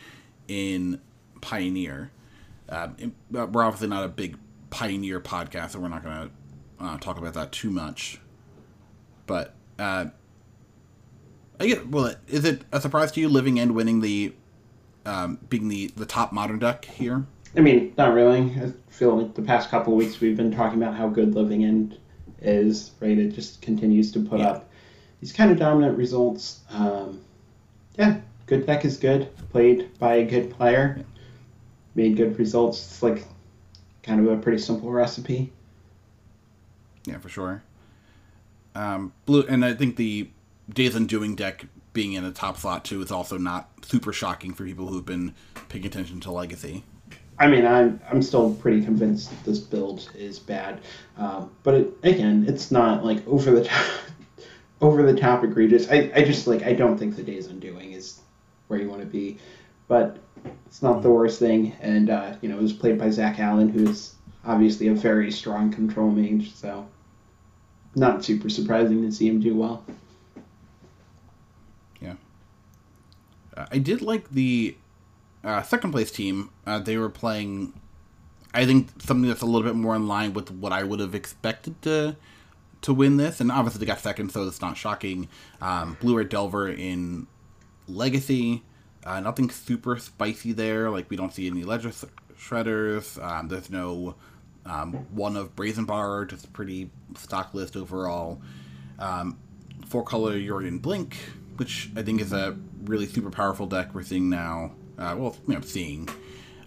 in 0.48 1.00
Pioneer. 1.40 2.12
Uh, 2.68 2.90
we're 3.32 3.64
obviously 3.64 3.88
not 3.88 4.04
a 4.04 4.10
big 4.10 4.38
Pioneer 4.70 5.22
podcast, 5.22 5.72
so 5.72 5.80
we're 5.80 5.88
not 5.88 6.04
going 6.04 6.30
to 6.30 6.86
uh, 6.86 6.98
talk 6.98 7.18
about 7.18 7.34
that 7.36 7.54
too 7.54 7.70
much. 7.70 8.20
But 9.26 9.54
uh, 9.80 10.08
I 11.62 11.68
get 11.68 11.88
well. 11.88 12.14
Is 12.28 12.44
it 12.44 12.64
a 12.74 12.82
surprise 12.82 13.14
to 13.14 13.22
you, 13.22 13.30
Living 13.30 13.58
End 13.58 13.74
winning 13.74 14.02
the, 14.02 14.34
um, 15.06 15.40
being 15.48 15.70
the 15.70 15.92
the 15.96 16.06
top 16.06 16.34
modern 16.34 16.60
deck 16.60 16.84
here? 16.84 17.26
I 17.56 17.62
mean, 17.62 17.94
not 17.98 18.14
really. 18.14 18.54
I 18.62 18.74
feel 18.90 19.16
like 19.16 19.34
the 19.34 19.42
past 19.42 19.70
couple 19.70 19.94
of 19.94 19.98
weeks 19.98 20.20
we've 20.20 20.36
been 20.36 20.52
talking 20.52 20.82
about 20.82 20.96
how 20.96 21.08
good 21.08 21.36
living 21.36 21.64
end 21.64 21.98
is. 22.42 22.92
Right, 23.00 23.18
it 23.18 23.30
just 23.30 23.62
continues 23.62 24.12
to 24.12 24.20
put 24.20 24.40
yeah. 24.40 24.50
up 24.50 24.67
these 25.20 25.32
kind 25.32 25.52
of 25.52 25.58
dominant 25.58 25.98
results. 25.98 26.62
Um, 26.70 27.22
yeah, 27.98 28.20
good 28.46 28.66
deck 28.66 28.86
is 28.86 28.98
good. 28.98 29.30
Played 29.52 29.98
by 30.00 30.16
a 30.16 30.26
good 30.26 30.52
player, 30.52 31.04
made 31.96 32.18
good 32.18 32.38
results. 32.38 32.80
It's 32.80 33.04
like 33.04 33.26
kind 34.04 34.26
of 34.26 34.32
a 34.32 34.42
pretty 34.42 34.60
simple 34.60 34.92
recipe. 34.92 35.52
Yeah, 37.06 37.18
for 37.20 37.30
sure. 37.30 37.64
Um, 38.76 39.14
blue, 39.26 39.46
and 39.48 39.66
I 39.66 39.74
think 39.74 39.96
the 39.96 40.30
Days 40.70 40.96
Undoing 40.96 41.36
deck 41.36 41.66
being 41.94 42.14
in 42.14 42.24
a 42.24 42.32
top 42.32 42.58
slot 42.58 42.86
too 42.86 43.02
is 43.02 43.12
also 43.12 43.38
not 43.38 43.70
super 43.84 44.14
shocking 44.14 44.54
for 44.54 44.66
people 44.66 44.88
who've 44.88 45.06
been 45.06 45.34
paying 45.70 45.86
attention 45.86 46.20
to 46.22 46.32
Legacy. 46.32 46.84
I 47.40 47.48
mean, 47.48 47.66
I'm 47.66 48.00
I'm 48.12 48.22
still 48.22 48.54
pretty 48.54 48.84
convinced 48.84 49.32
this 49.46 49.60
build 49.60 50.10
is 50.16 50.40
bad, 50.40 50.82
um, 51.18 51.52
but 51.64 51.74
it, 51.76 51.94
again, 52.04 52.46
it's 52.48 52.72
not 52.72 53.06
like 53.06 53.26
over 53.28 53.52
the 53.52 53.64
top, 53.66 53.86
over 54.82 55.04
the 55.04 55.20
top 55.20 55.44
egregious. 55.44 55.90
I, 55.90 56.12
I 56.16 56.24
just 56.24 56.48
like 56.48 56.64
I 56.64 56.74
don't 56.74 56.98
think 56.98 57.16
the 57.16 57.24
Days 57.24 57.48
Undoing 57.48 57.94
is 57.94 58.20
where 58.68 58.80
you 58.80 58.90
want 58.90 59.02
to 59.02 59.08
be, 59.08 59.38
but 59.88 60.18
it's 60.66 60.82
not 60.82 61.02
the 61.02 61.10
worst 61.10 61.40
thing. 61.40 61.74
And 61.82 62.10
uh, 62.10 62.36
you 62.42 62.50
know, 62.50 62.58
it 62.58 62.62
was 62.62 62.74
played 62.74 62.98
by 62.98 63.10
Zach 63.10 63.40
Allen, 63.40 63.70
who 63.70 63.90
is 63.90 64.16
obviously 64.46 64.88
a 64.88 64.94
very 64.94 65.32
strong 65.32 65.72
control 65.72 66.10
mage, 66.10 66.54
so 66.54 66.88
not 67.96 68.24
super 68.24 68.50
surprising 68.50 69.02
to 69.02 69.12
see 69.12 69.28
him 69.28 69.40
do 69.40 69.56
well. 69.56 69.84
Yeah, 72.02 72.16
uh, 73.56 73.66
I 73.72 73.80
did 73.80 74.02
like 74.02 74.30
the 74.30 74.78
uh, 75.44 75.64
second 75.64 75.92
place 75.92 76.12
team. 76.12 76.52
Uh, 76.66 76.80
they 76.80 76.98
were 76.98 77.10
playing, 77.10 77.74
I 78.54 78.66
think, 78.66 78.90
something 79.02 79.28
that's 79.28 79.42
a 79.42 79.46
little 79.46 79.68
bit 79.68 79.76
more 79.76 79.96
in 79.96 80.08
line 80.08 80.34
with 80.34 80.52
what 80.52 80.72
I 80.72 80.84
would 80.84 81.00
have 81.00 81.16
expected 81.16 81.82
to 81.84 82.16
to 82.82 82.94
win 82.94 83.18
this, 83.18 83.40
and 83.40 83.52
obviously 83.52 83.80
they 83.80 83.86
got 83.86 84.00
second, 84.00 84.32
so 84.32 84.48
it's 84.48 84.62
not 84.62 84.78
shocking. 84.78 85.30
Um, 85.62 85.98
Blue 86.00 86.18
Red 86.18 86.30
Delver 86.30 86.70
in 86.70 87.28
Legacy, 87.88 88.64
uh, 89.04 89.20
nothing 89.20 89.50
super 89.50 89.98
spicy 89.98 90.52
there. 90.52 90.90
Like 90.90 91.10
we 91.10 91.18
don't 91.18 91.34
see 91.34 91.48
any 91.48 91.64
ledger 91.64 91.92
shredders. 92.40 93.22
Um, 93.24 93.48
there's 93.48 93.70
no 93.70 94.16
um, 94.66 94.94
one 95.12 95.38
of 95.38 95.56
Brazen 95.56 95.86
Borrower, 95.86 96.26
just 96.26 96.52
pretty 96.54 96.90
stock 97.16 97.54
list 97.54 97.76
overall. 97.76 98.42
Um, 99.00 99.38
four 99.88 100.04
color 100.04 100.34
Yorion 100.34 100.82
Blink, 100.82 101.18
which 101.56 101.90
I 101.96 102.04
think 102.04 102.22
is 102.22 102.34
a 102.34 102.58
really 102.84 103.06
super 103.06 103.30
powerful 103.30 103.66
deck 103.66 103.94
we're 103.94 104.04
seeing 104.04 104.30
now. 104.30 104.74
Uh, 104.98 105.16
well, 105.18 105.38
you 105.48 105.54
know, 105.54 105.62
seeing, 105.62 106.10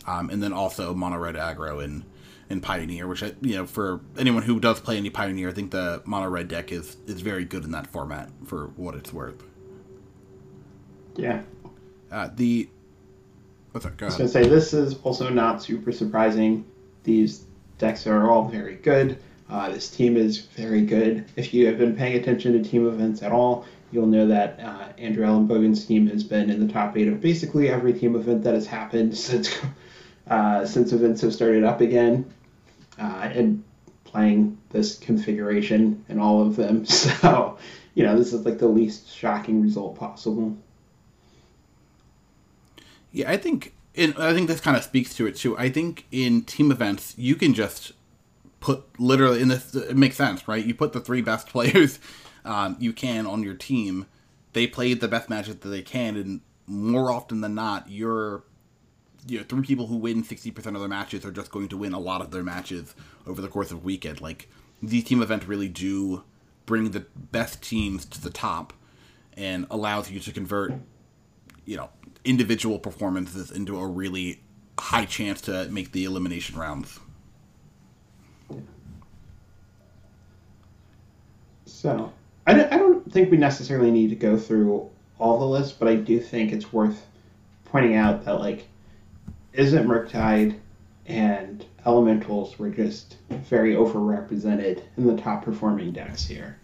um, 0.07 0.31
and 0.31 0.43
then 0.43 0.53
also 0.53 0.95
mono 0.95 1.19
red 1.19 1.35
aggro 1.35 1.83
in 1.83 2.05
in 2.51 2.61
Pioneer, 2.61 3.07
which 3.07 3.23
I, 3.23 3.33
you 3.41 3.55
know, 3.55 3.65
for 3.67 4.01
anyone 4.19 4.43
who 4.43 4.59
does 4.59 4.81
play 4.81 4.97
any 4.97 5.09
Pioneer, 5.09 5.49
I 5.49 5.53
think 5.53 5.71
the 5.71 6.03
mono 6.05 6.29
red 6.29 6.49
deck 6.49 6.73
is 6.73 6.97
is 7.07 7.21
very 7.21 7.45
good 7.45 7.65
in 7.65 7.71
that 7.71 7.87
format 7.87 8.29
for 8.45 8.73
what 8.77 8.97
it's 8.97 9.13
worth. 9.13 9.43
Yeah. 11.17 11.43
Uh, 12.11 12.29
the. 12.35 12.69
What's 13.71 13.87
that? 13.87 13.97
Go 13.97 14.07
I 14.07 14.09
was 14.09 14.17
gonna 14.17 14.29
say 14.29 14.49
this 14.49 14.75
is 14.75 14.97
also 15.05 15.29
not 15.31 15.63
super 15.63 15.93
surprising. 15.93 16.67
These 17.05 17.45
decks 17.79 18.07
are 18.07 18.29
all 18.29 18.49
very 18.49 18.75
good. 18.75 19.19
Uh, 19.49 19.71
this 19.71 19.89
team 19.89 20.17
is 20.17 20.39
very 20.39 20.85
good. 20.85 21.25
If 21.37 21.55
you 21.55 21.67
have 21.67 21.79
been 21.79 21.97
paying 21.97 22.17
attention 22.17 22.53
to 22.53 22.69
team 22.69 22.87
events 22.89 23.23
at 23.23 23.33
all, 23.33 23.65
you'll 23.93 24.07
know 24.07 24.27
that 24.27 24.59
uh, 24.61 24.89
Andrew 24.99 25.25
Elenbogen's 25.25 25.85
team 25.85 26.09
has 26.09 26.25
been 26.25 26.51
in 26.51 26.65
the 26.65 26.73
top 26.73 26.97
eight 26.97 27.09
of 27.09 27.21
basically 27.21 27.69
every 27.69 27.93
team 27.93 28.17
event 28.17 28.43
that 28.43 28.55
has 28.55 28.67
happened 28.67 29.17
since 29.27 29.57
uh, 30.29 30.67
since 30.67 30.93
events 30.93 31.21
have 31.21 31.33
started 31.33 31.63
up 31.63 31.81
again 31.81 32.33
uh, 33.01 33.31
and 33.35 33.65
playing 34.05 34.59
this 34.71 34.99
configuration 34.99 36.05
and 36.09 36.21
all 36.21 36.43
of 36.43 36.57
them. 36.57 36.85
So, 37.21 37.59
you 37.95 38.05
know, 38.05 38.17
this 38.17 38.33
is 38.33 38.45
like 38.45 38.59
the 38.59 38.69
least 38.69 39.13
shocking 39.13 39.63
result 39.63 39.97
possible. 39.97 40.57
Yeah, 43.13 43.31
I 43.31 43.37
think 43.37 43.75
it, 43.95 44.19
I 44.19 44.33
think 44.33 44.49
this 44.49 44.61
kind 44.61 44.77
of 44.77 44.85
speaks 44.85 45.15
to 45.17 45.27
it 45.27 45.37
too. 45.37 45.59
I 45.59 45.71
think 45.71 46.07
in 46.13 46.43
team 46.43 46.71
events 46.71 47.15
you 47.19 47.35
can 47.35 47.55
just 47.55 47.93
put 48.61 48.85
literally 49.01 49.41
in 49.41 49.49
this. 49.49 49.75
It 49.75 49.97
makes 49.97 50.17
sense, 50.17 50.47
right? 50.47 50.65
You 50.65 50.75
put 50.75 50.93
the 50.93 51.01
three 51.01 51.23
best 51.23 51.47
players 51.49 51.99
um, 52.45 52.77
you 52.79 52.93
can 52.93 53.27
on 53.27 53.43
your 53.43 53.55
team. 53.55 54.07
They 54.53 54.67
played 54.67 55.01
the 55.01 55.09
best 55.09 55.29
matches 55.29 55.57
that 55.57 55.69
they 55.69 55.83
can, 55.83 56.17
and 56.17 56.41
more 56.67 57.11
often 57.11 57.41
than 57.41 57.55
not, 57.55 57.91
you're 57.91 58.45
you 59.27 59.39
know 59.39 59.45
three 59.45 59.63
people 59.63 59.87
who 59.87 59.97
win 59.97 60.23
60% 60.23 60.57
of 60.57 60.81
their 60.81 60.89
matches 60.89 61.25
are 61.25 61.33
just 61.33 61.51
going 61.51 61.69
to 61.69 61.77
win 61.77 61.93
a 61.93 61.99
lot 61.99 62.21
of 62.21 62.31
their 62.31 62.43
matches 62.43 62.95
over 63.27 63.41
the 63.41 63.49
course 63.49 63.71
of 63.71 63.79
a 63.79 63.81
weekend. 63.81 64.21
Like 64.21 64.49
these 64.83 65.05
team 65.05 65.23
events 65.23 65.47
really 65.47 65.69
do 65.69 66.25
bring 66.67 66.91
the 66.91 67.07
best 67.17 67.63
teams 67.63 68.05
to 68.07 68.21
the 68.21 68.31
top 68.31 68.73
and 69.37 69.67
allows 69.71 70.11
you 70.11 70.21
to 70.21 70.33
convert 70.33 70.73
you 71.65 71.77
know 71.77 71.91
individual 72.25 72.79
performances 72.79 73.51
into 73.51 73.79
a 73.79 73.87
really 73.87 74.41
high 74.79 75.05
chance 75.05 75.41
to 75.43 75.69
make 75.69 75.93
the 75.93 76.05
elimination 76.05 76.59
rounds. 76.59 76.99
So 81.67 82.13
I 82.47 82.55
don't, 82.55 82.73
I 82.73 82.79
don't 82.79 83.13
think 83.13 83.31
we 83.31 83.37
necessarily 83.37 83.91
need 83.91 84.11
to 84.11 84.17
go 84.17 84.37
through 84.37 84.91
all 85.21 85.39
the 85.39 85.47
lists 85.47 85.73
but 85.79 85.87
i 85.87 85.95
do 85.95 86.19
think 86.19 86.51
it's 86.51 86.73
worth 86.73 87.07
pointing 87.67 87.95
out 87.95 88.25
that 88.25 88.41
like 88.41 88.67
Izzet 89.55 89.85
Murktide 89.85 90.59
and 91.07 91.65
Elementals 91.87 92.59
were 92.59 92.71
just 92.71 93.17
very 93.31 93.75
overrepresented 93.75 94.83
in 94.97 95.07
the 95.07 95.21
top 95.21 95.45
performing 95.45 95.93
decks 95.93 96.27
here. 96.27 96.59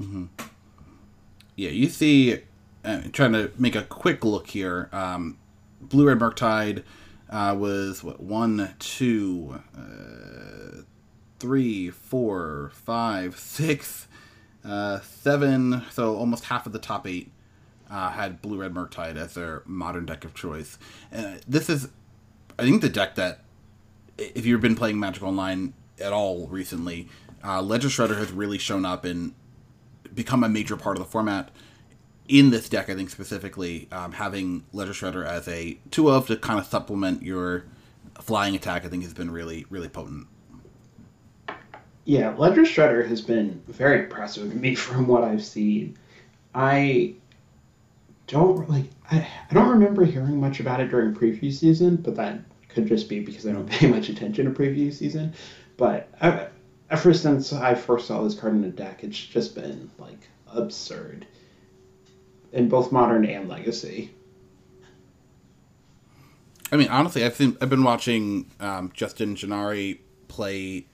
Mm-hmm. 0.00 0.26
Yeah, 1.56 1.70
you 1.70 1.88
see, 1.88 2.40
uh, 2.84 3.02
trying 3.12 3.32
to 3.32 3.50
make 3.58 3.74
a 3.74 3.82
quick 3.82 4.24
look 4.24 4.48
here. 4.48 4.88
Um, 4.92 5.38
Blue 5.80 6.06
Red 6.06 6.18
Murktide 6.18 6.84
uh, 7.28 7.56
was 7.58 8.04
what 8.04 8.20
one, 8.20 8.74
two, 8.78 9.60
uh, 9.76 10.82
three, 11.38 11.90
four, 11.90 12.70
five, 12.74 13.38
six, 13.38 14.06
uh, 14.64 15.00
seven. 15.00 15.82
So 15.90 16.16
almost 16.16 16.44
half 16.44 16.66
of 16.66 16.72
the 16.72 16.78
top 16.78 17.06
eight 17.06 17.30
uh, 17.90 18.10
had 18.10 18.42
Blue 18.42 18.60
Red 18.60 18.74
Murktide 18.74 19.16
as 19.16 19.34
their 19.34 19.62
modern 19.66 20.06
deck 20.06 20.24
of 20.24 20.34
choice. 20.34 20.78
And 21.10 21.40
this 21.46 21.68
is, 21.68 21.88
I 22.58 22.62
think, 22.62 22.82
the 22.82 22.88
deck 22.88 23.14
that, 23.16 23.40
if 24.18 24.46
you've 24.46 24.60
been 24.60 24.76
playing 24.76 24.98
Magic 24.98 25.22
Online 25.22 25.74
at 26.00 26.12
all 26.12 26.46
recently, 26.48 27.08
uh, 27.44 27.62
Ledger 27.62 27.88
Shredder 27.88 28.16
has 28.16 28.32
really 28.32 28.58
shown 28.58 28.84
up 28.84 29.04
and 29.04 29.34
become 30.14 30.42
a 30.42 30.48
major 30.48 30.76
part 30.76 30.96
of 30.96 31.04
the 31.04 31.10
format. 31.10 31.50
In 32.28 32.50
this 32.50 32.68
deck, 32.68 32.90
I 32.90 32.94
think 32.96 33.10
specifically, 33.10 33.88
um, 33.92 34.12
having 34.12 34.64
Ledger 34.72 34.92
Shredder 34.92 35.24
as 35.24 35.46
a 35.46 35.78
2 35.90 36.10
of 36.10 36.26
to 36.26 36.36
kind 36.36 36.58
of 36.58 36.66
supplement 36.66 37.22
your 37.22 37.64
flying 38.20 38.56
attack, 38.56 38.84
I 38.84 38.88
think 38.88 39.04
has 39.04 39.14
been 39.14 39.30
really, 39.30 39.64
really 39.70 39.88
potent. 39.88 40.26
Yeah, 42.04 42.34
Ledger 42.36 42.62
Shredder 42.62 43.06
has 43.06 43.20
been 43.20 43.62
very 43.68 44.04
impressive 44.04 44.50
to 44.50 44.56
me 44.56 44.74
from 44.76 45.06
what 45.06 45.22
I've 45.22 45.44
seen. 45.44 45.96
I 46.54 47.14
don't 48.26 48.68
like 48.68 48.86
I, 49.10 49.26
I 49.50 49.54
don't 49.54 49.68
remember 49.68 50.04
hearing 50.04 50.40
much 50.40 50.60
about 50.60 50.80
it 50.80 50.88
during 50.88 51.14
preview 51.14 51.52
season, 51.52 51.96
but 51.96 52.16
that 52.16 52.40
could 52.68 52.86
just 52.86 53.08
be 53.08 53.20
because 53.20 53.46
I 53.46 53.52
don't 53.52 53.68
pay 53.70 53.86
much 53.88 54.08
attention 54.08 54.44
to 54.46 54.50
preview 54.50 54.92
season. 54.92 55.34
But 55.76 56.08
I, 56.20 56.48
ever 56.90 57.12
since 57.12 57.52
I 57.52 57.74
first 57.74 58.06
saw 58.06 58.22
this 58.22 58.34
card 58.34 58.54
in 58.54 58.64
a 58.64 58.70
deck, 58.70 59.04
it's 59.04 59.18
just 59.18 59.54
been 59.54 59.90
like 59.98 60.18
absurd 60.48 61.26
in 62.52 62.68
both 62.68 62.92
modern 62.92 63.24
and 63.26 63.48
legacy. 63.48 64.10
I 66.72 66.76
mean, 66.76 66.88
honestly, 66.88 67.24
I've 67.24 67.38
been 67.38 67.56
I've 67.60 67.70
been 67.70 67.84
watching 67.84 68.50
um, 68.58 68.90
Justin 68.92 69.36
Gennari 69.36 69.98
play 70.28 70.86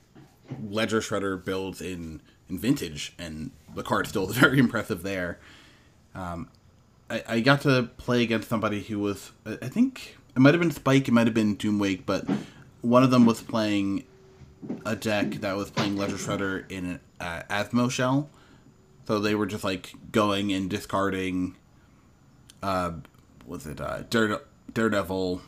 Ledger 0.62 1.00
Shredder 1.00 1.42
builds 1.42 1.80
in 1.80 2.20
in 2.48 2.58
Vintage, 2.58 3.14
and 3.18 3.52
the 3.74 3.82
card's 3.82 4.10
still 4.10 4.26
very 4.28 4.58
impressive 4.58 5.02
there. 5.02 5.38
Um, 6.14 6.48
I, 7.12 7.22
I 7.28 7.40
got 7.40 7.60
to 7.62 7.90
play 7.98 8.22
against 8.22 8.48
somebody 8.48 8.80
who 8.80 8.98
was 8.98 9.32
I 9.44 9.68
think 9.68 10.16
it 10.34 10.38
might 10.38 10.54
have 10.54 10.60
been 10.60 10.70
Spike, 10.70 11.08
it 11.08 11.12
might 11.12 11.26
have 11.26 11.34
been 11.34 11.56
Doomwake, 11.56 12.06
but 12.06 12.24
one 12.80 13.02
of 13.02 13.10
them 13.10 13.26
was 13.26 13.42
playing 13.42 14.04
a 14.86 14.96
deck 14.96 15.32
that 15.42 15.54
was 15.56 15.70
playing 15.70 15.96
Ledger 15.96 16.16
Shredder 16.16 16.70
in 16.70 17.00
uh, 17.20 17.42
Asmo 17.50 17.90
Shell. 17.90 18.30
So 19.06 19.18
they 19.18 19.34
were 19.34 19.46
just 19.46 19.62
like 19.62 19.92
going 20.10 20.52
and 20.52 20.70
discarding, 20.70 21.56
uh, 22.62 22.92
was 23.46 23.66
it 23.66 23.80
uh, 23.80 24.04
Dare, 24.08 24.40
Daredevil, 24.72 25.42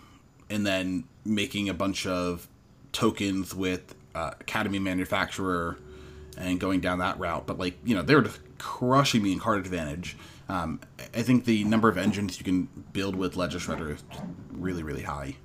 and 0.51 0.67
then 0.67 1.05
making 1.25 1.71
a 1.71 1.75
bunch 1.75 2.07
of 2.07 2.47
tokens 2.93 3.55
with 3.55 3.95
uh, 4.15 4.33
Academy 4.39 4.79
Manufactor 4.79 5.79
and 6.37 6.61
going 6.61 6.81
down 6.81 6.99
that 6.99 7.19
route. 7.19 7.47
But 7.47 7.59
like 7.59 7.77
you 7.85 7.95
know, 7.95 8.03
they 8.03 8.15
were 8.15 8.23
just 8.23 8.41
crushing 8.59 9.23
me 9.23 9.33
in 9.33 9.39
card 9.39 9.59
advantage. 9.59 10.17
Um, 10.49 10.81
I 11.15 11.23
think 11.23 11.47
the 11.47 11.65
number 11.65 11.89
of 11.89 11.97
engines 11.97 12.39
you 12.39 12.45
can 12.45 12.69
build 12.93 13.17
with 13.17 13.37
Ledger 13.37 13.59
Shredder 13.59 13.95
is 13.95 14.05
really 14.53 14.83
really 14.83 15.03
high. 15.03 15.37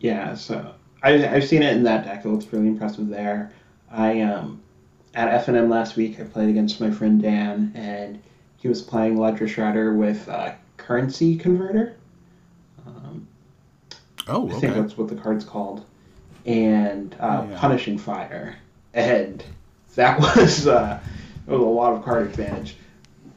Yeah, 0.00 0.34
so 0.34 0.74
I, 1.02 1.26
I've 1.28 1.44
seen 1.44 1.62
it 1.62 1.76
in 1.76 1.82
that 1.84 2.04
deck. 2.04 2.24
It 2.24 2.28
looks 2.28 2.46
really 2.52 2.68
impressive 2.68 3.08
there. 3.08 3.52
I 3.90 4.20
um, 4.22 4.62
at 5.14 5.46
FNM 5.46 5.68
last 5.68 5.96
week, 5.96 6.20
I 6.20 6.24
played 6.24 6.48
against 6.48 6.80
my 6.80 6.90
friend 6.90 7.20
Dan, 7.20 7.72
and 7.74 8.22
he 8.56 8.68
was 8.68 8.82
playing 8.82 9.16
Ledger 9.16 9.46
Shredder 9.46 9.96
with 9.96 10.28
uh, 10.28 10.52
Currency 10.76 11.36
Converter. 11.36 11.96
Um, 12.86 13.26
oh, 14.28 14.44
okay. 14.44 14.56
I 14.56 14.60
think 14.60 14.74
that's 14.74 14.96
what 14.96 15.08
the 15.08 15.16
card's 15.16 15.44
called, 15.44 15.84
and 16.46 17.14
uh, 17.20 17.42
oh, 17.42 17.50
yeah. 17.50 17.58
Punishing 17.58 17.98
Fire, 17.98 18.56
and 18.94 19.44
that 19.94 20.18
was 20.36 20.66
uh, 20.66 21.00
it 21.46 21.50
was 21.50 21.60
a 21.60 21.64
lot 21.64 21.92
of 21.92 22.04
card 22.04 22.26
advantage. 22.26 22.76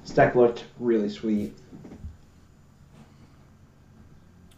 This 0.04 0.14
deck 0.14 0.36
looked 0.36 0.66
really 0.80 1.10
sweet. 1.10 1.56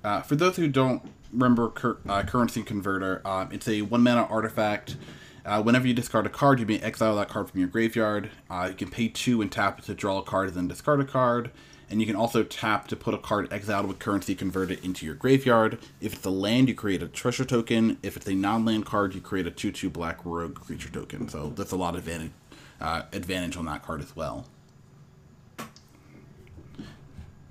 Uh, 0.03 0.21
for 0.21 0.35
those 0.35 0.55
who 0.55 0.67
don't 0.67 1.01
remember 1.31 1.69
cur- 1.69 1.97
uh, 2.07 2.23
Currency 2.23 2.63
Converter, 2.63 3.21
um, 3.25 3.49
it's 3.51 3.67
a 3.67 3.81
one 3.81 4.03
mana 4.03 4.23
artifact 4.23 4.97
uh, 5.45 5.61
whenever 5.61 5.87
you 5.87 5.93
discard 5.93 6.25
a 6.25 6.29
card, 6.29 6.59
you 6.59 6.65
may 6.65 6.79
exile 6.79 7.15
that 7.15 7.29
card 7.29 7.49
from 7.49 7.59
your 7.59 7.69
graveyard. 7.69 8.31
Uh, 8.49 8.67
you 8.69 8.75
can 8.75 8.89
pay 8.89 9.07
two 9.07 9.41
and 9.41 9.51
tap 9.51 9.77
it 9.77 9.85
to 9.85 9.93
draw 9.93 10.17
a 10.17 10.23
card 10.23 10.47
and 10.47 10.57
then 10.57 10.67
discard 10.67 10.99
a 10.99 11.05
card. 11.05 11.51
And 11.89 12.01
you 12.01 12.07
can 12.07 12.15
also 12.15 12.43
tap 12.43 12.87
to 12.87 12.95
put 12.95 13.13
a 13.13 13.17
card 13.17 13.51
exiled 13.51 13.87
with 13.87 13.99
currency 13.99 14.33
converter 14.33 14.75
into 14.81 15.05
your 15.05 15.15
graveyard. 15.15 15.77
If 16.01 16.13
it's 16.13 16.25
a 16.25 16.31
land, 16.31 16.67
you 16.67 16.75
create 16.75 17.03
a 17.03 17.07
treasure 17.07 17.45
token. 17.45 17.97
If 18.01 18.17
it's 18.17 18.27
a 18.27 18.33
non-land 18.33 18.85
card, 18.85 19.13
you 19.13 19.21
create 19.21 19.45
a 19.45 19.51
2-2 19.51 19.93
black 19.93 20.25
rogue 20.25 20.55
creature 20.55 20.89
token. 20.89 21.29
So 21.29 21.49
that's 21.55 21.71
a 21.71 21.75
lot 21.75 21.95
of 21.95 21.99
advantage, 21.99 22.31
uh, 22.81 23.03
advantage 23.13 23.55
on 23.55 23.65
that 23.65 23.83
card 23.83 24.01
as 24.01 24.15
well. 24.15 24.47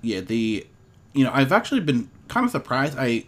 Yeah, 0.01 0.19
the 0.19 0.67
you 1.13 1.23
know 1.23 1.31
I've 1.33 1.51
actually 1.51 1.79
been 1.79 2.11
kind 2.27 2.45
of 2.45 2.51
surprised. 2.51 2.95
I 2.99 3.25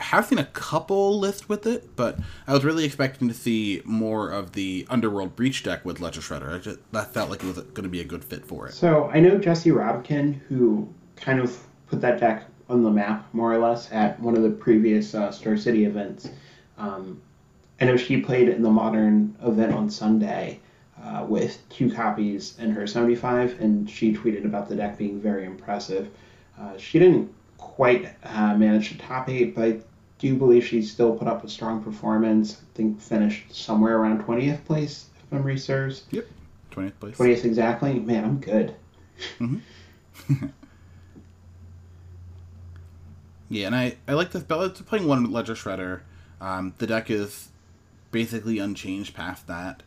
have 0.00 0.26
seen 0.26 0.38
a 0.38 0.44
couple 0.46 1.18
lists 1.18 1.48
with 1.48 1.66
it, 1.66 1.94
but 1.96 2.18
I 2.46 2.52
was 2.52 2.64
really 2.64 2.84
expecting 2.84 3.28
to 3.28 3.34
see 3.34 3.82
more 3.84 4.30
of 4.30 4.52
the 4.52 4.86
Underworld 4.88 5.36
Breach 5.36 5.62
deck 5.62 5.84
with 5.84 6.00
Ledger 6.00 6.20
Shredder. 6.20 6.54
I 6.54 6.58
just, 6.58 6.78
that 6.92 7.12
felt 7.12 7.30
like 7.30 7.42
it 7.42 7.46
was 7.46 7.56
going 7.56 7.84
to 7.84 7.88
be 7.88 8.00
a 8.00 8.04
good 8.04 8.24
fit 8.24 8.44
for 8.44 8.66
it. 8.66 8.74
So 8.74 9.10
I 9.12 9.20
know 9.20 9.38
Jesse 9.38 9.70
Robkin, 9.70 10.40
who 10.48 10.92
kind 11.16 11.40
of 11.40 11.58
put 11.88 12.00
that 12.00 12.18
deck 12.18 12.44
on 12.68 12.82
the 12.82 12.90
map 12.90 13.26
more 13.34 13.52
or 13.52 13.58
less 13.58 13.90
at 13.92 14.18
one 14.20 14.36
of 14.36 14.42
the 14.42 14.50
previous 14.50 15.14
uh, 15.14 15.30
Star 15.30 15.56
City 15.56 15.84
events. 15.84 16.30
Um, 16.78 17.20
I 17.80 17.84
know 17.84 17.96
she 17.96 18.20
played 18.20 18.48
in 18.48 18.62
the 18.62 18.70
Modern 18.70 19.36
event 19.42 19.74
on 19.74 19.90
Sunday 19.90 20.60
uh, 21.02 21.24
with 21.28 21.66
two 21.68 21.90
copies 21.90 22.56
in 22.58 22.70
her 22.70 22.86
75, 22.86 23.60
and 23.60 23.88
she 23.88 24.14
tweeted 24.14 24.44
about 24.44 24.68
the 24.68 24.76
deck 24.76 24.98
being 24.98 25.20
very 25.20 25.44
impressive. 25.44 26.10
Uh, 26.58 26.76
she 26.76 26.98
didn't 26.98 27.32
quite 27.56 28.14
uh, 28.22 28.54
manage 28.56 28.90
to 28.90 28.98
top 28.98 29.28
eight, 29.28 29.54
but 29.54 29.80
do 30.20 30.26
you 30.26 30.36
believe 30.36 30.64
she 30.64 30.82
still 30.82 31.16
put 31.16 31.26
up 31.26 31.42
a 31.44 31.48
strong 31.48 31.82
performance. 31.82 32.60
I 32.60 32.76
think 32.76 33.00
finished 33.00 33.54
somewhere 33.54 33.96
around 33.96 34.22
20th 34.22 34.64
place, 34.66 35.06
if 35.16 35.32
memory 35.32 35.58
serves. 35.58 36.04
Yep, 36.10 36.26
20th 36.72 37.00
place. 37.00 37.16
20th 37.16 37.44
exactly. 37.46 37.98
Man, 37.98 38.24
I'm 38.24 38.38
good. 38.38 38.74
Mm-hmm. 39.38 40.46
yeah, 43.48 43.66
and 43.66 43.74
I, 43.74 43.96
I 44.06 44.12
like 44.12 44.30
this. 44.30 44.42
But 44.42 44.74
playing 44.86 45.08
one 45.08 45.32
Ledger 45.32 45.54
Shredder. 45.54 46.02
Um, 46.38 46.74
the 46.76 46.86
deck 46.86 47.10
is 47.10 47.48
basically 48.10 48.58
unchanged 48.58 49.14
past 49.14 49.46
that. 49.46 49.82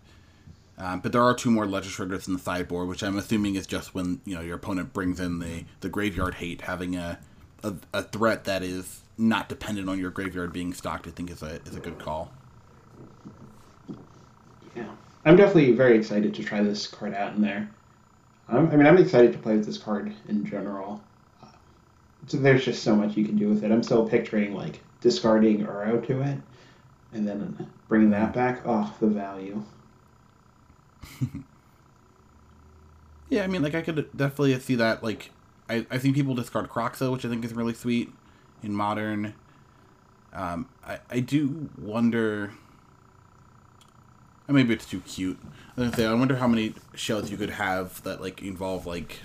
Um, 0.79 0.99
but 1.01 1.11
there 1.11 1.21
are 1.21 1.35
two 1.35 1.51
more 1.51 1.67
Ledger 1.67 1.89
Shredders 1.89 2.27
in 2.27 2.33
the 2.33 2.39
sideboard, 2.39 2.87
which 2.87 3.03
I'm 3.03 3.17
assuming 3.19 3.53
is 3.53 3.67
just 3.67 3.93
when 3.93 4.19
you 4.25 4.33
know 4.33 4.41
your 4.41 4.55
opponent 4.55 4.93
brings 4.93 5.19
in 5.19 5.37
the, 5.37 5.65
the 5.81 5.89
graveyard 5.89 6.35
hate, 6.35 6.61
having 6.61 6.95
a, 6.95 7.19
a, 7.63 7.75
a 7.93 8.01
threat 8.01 8.45
that 8.45 8.63
is 8.63 9.02
not 9.17 9.49
dependent 9.49 9.89
on 9.89 9.99
your 9.99 10.11
graveyard 10.11 10.53
being 10.53 10.73
stocked, 10.73 11.07
I 11.07 11.11
think 11.11 11.29
is 11.29 11.43
a 11.43 11.61
is 11.65 11.75
a 11.75 11.79
good 11.79 11.99
call. 11.99 12.31
Yeah, 14.75 14.89
I'm 15.25 15.35
definitely 15.35 15.71
very 15.73 15.97
excited 15.97 16.33
to 16.33 16.43
try 16.43 16.61
this 16.61 16.87
card 16.87 17.13
out 17.13 17.35
in 17.35 17.41
there. 17.41 17.69
I 18.49 18.59
mean, 18.59 18.85
I'm 18.85 18.97
excited 18.97 19.31
to 19.33 19.39
play 19.39 19.55
with 19.55 19.65
this 19.65 19.77
card 19.77 20.13
in 20.27 20.45
general. 20.45 21.01
Uh, 21.41 21.47
so 22.27 22.37
there's 22.37 22.65
just 22.65 22.83
so 22.83 22.95
much 22.95 23.15
you 23.15 23.25
can 23.25 23.37
do 23.37 23.49
with 23.49 23.63
it. 23.63 23.71
I'm 23.71 23.83
still 23.83 24.07
picturing 24.07 24.53
like 24.53 24.81
discarding 25.01 25.65
Uro 25.65 26.05
to 26.07 26.21
it, 26.21 26.37
and 27.13 27.27
then 27.27 27.67
bringing 27.87 28.09
that 28.11 28.33
back. 28.33 28.61
Oh, 28.65 28.93
the 28.99 29.07
value. 29.07 29.63
yeah, 33.29 33.43
I 33.43 33.47
mean, 33.47 33.61
like 33.61 33.75
I 33.75 33.81
could 33.81 34.09
definitely 34.15 34.59
see 34.59 34.75
that. 34.75 35.03
Like, 35.03 35.31
I 35.69 35.85
I 35.91 35.99
think 35.99 36.15
people 36.15 36.33
discard 36.35 36.69
Kroxa, 36.69 37.11
which 37.11 37.25
I 37.25 37.29
think 37.29 37.45
is 37.45 37.53
really 37.53 37.73
sweet 37.73 38.11
in 38.63 38.73
modern. 38.73 39.33
Um, 40.33 40.67
I, 40.85 40.99
I 41.09 41.19
do 41.19 41.69
wonder. 41.77 42.51
Maybe 44.47 44.73
it's 44.73 44.85
too 44.85 44.99
cute. 45.01 45.39
I, 45.77 46.13
wonder 46.13 46.35
how 46.35 46.47
many 46.47 46.73
shells 46.93 47.31
you 47.31 47.37
could 47.37 47.49
have 47.49 48.03
that 48.03 48.21
like 48.21 48.41
involve 48.41 48.85
like 48.85 49.21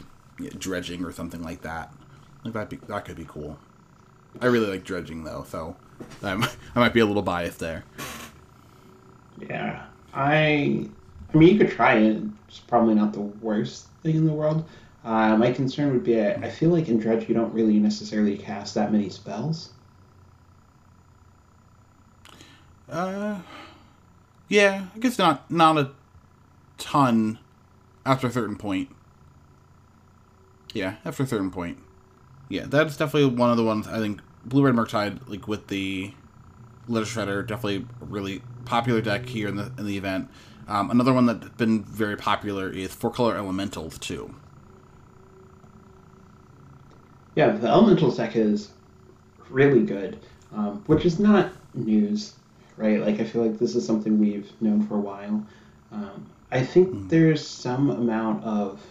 dredging 0.59 1.05
or 1.05 1.13
something 1.13 1.43
like 1.43 1.63
that. 1.63 1.93
Like 2.45 2.55
that 2.55 2.71
be 2.71 2.77
that 2.89 3.05
could 3.05 3.17
be 3.17 3.27
cool. 3.27 3.59
I 4.41 4.47
really 4.47 4.67
like 4.67 4.85
dredging 4.85 5.25
though, 5.25 5.45
so 5.49 5.77
I'm, 6.23 6.45
I 6.75 6.81
might 6.81 6.95
be 6.95 7.01
a 7.01 7.07
little 7.07 7.23
biased 7.23 7.59
there. 7.59 7.85
Yeah, 9.41 9.87
I. 10.15 10.89
I 11.31 11.37
mean, 11.37 11.53
you 11.53 11.59
could 11.59 11.71
try 11.71 11.97
it. 11.97 12.23
It's 12.49 12.59
probably 12.61 12.95
not 12.95 13.13
the 13.13 13.21
worst 13.21 13.89
thing 14.03 14.17
in 14.17 14.27
the 14.27 14.33
world. 14.33 14.67
Uh, 15.05 15.37
my 15.37 15.53
concern 15.53 15.93
would 15.93 16.05
be 16.05 16.21
I, 16.21 16.33
I 16.33 16.51
feel 16.51 16.71
like 16.71 16.89
in 16.89 16.99
Dredge 16.99 17.29
you 17.29 17.35
don't 17.35 17.53
really 17.55 17.79
necessarily 17.79 18.37
cast 18.37 18.75
that 18.75 18.93
many 18.93 19.09
spells. 19.09 19.71
Uh, 22.89 23.39
yeah, 24.49 24.87
I 24.95 24.99
guess 24.99 25.19
not 25.19 25.51
not 25.51 25.79
a 25.79 25.91
ton 26.79 27.39
after 28.05 28.27
a 28.27 28.31
certain 28.31 28.57
point. 28.57 28.89
Yeah, 30.75 30.97
after 31.05 31.23
a 31.23 31.27
certain 31.27 31.51
point. 31.51 31.79
Yeah, 32.49 32.65
that's 32.67 32.97
definitely 32.97 33.37
one 33.37 33.51
of 33.51 33.57
the 33.57 33.65
ones 33.65 33.87
I 33.87 33.99
think 33.99 34.21
Blue 34.45 34.65
Red 34.65 34.75
Murktide, 34.75 35.21
like 35.29 35.47
with 35.47 35.69
the 35.69 36.13
Ledger 36.89 37.07
Shredder, 37.07 37.47
definitely 37.47 37.87
really 38.01 38.43
popular 38.65 39.01
deck 39.01 39.27
here 39.27 39.49
in 39.49 39.57
the 39.57 39.73
in 39.79 39.87
the 39.87 39.97
event. 39.97 40.29
Um, 40.67 40.91
another 40.91 41.13
one 41.13 41.27
that's 41.27 41.49
been 41.51 41.85
very 41.85 42.17
popular 42.17 42.69
is 42.69 42.93
four 42.93 43.11
color 43.11 43.37
elementals 43.37 43.99
too 43.99 44.35
yeah, 47.39 47.51
the 47.51 47.69
elemental 47.69 48.11
deck 48.11 48.35
is 48.35 48.73
really 49.49 49.85
good, 49.85 50.19
um, 50.53 50.83
which 50.87 51.07
is 51.07 51.21
not 51.21 51.53
news, 51.73 52.35
right? 52.77 53.01
Like 53.01 53.21
I 53.21 53.25
feel 53.25 53.47
like 53.47 53.61
this 53.61 53.77
is 53.77 53.87
something 53.87 54.19
we've 54.19 54.51
known 54.61 54.85
for 54.85 54.97
a 54.97 55.01
while. 55.01 55.47
Um, 55.93 56.27
I 56.51 56.65
think 56.65 56.89
mm. 56.89 57.09
there's 57.09 57.47
some 57.47 57.91
amount 57.91 58.43
of 58.43 58.85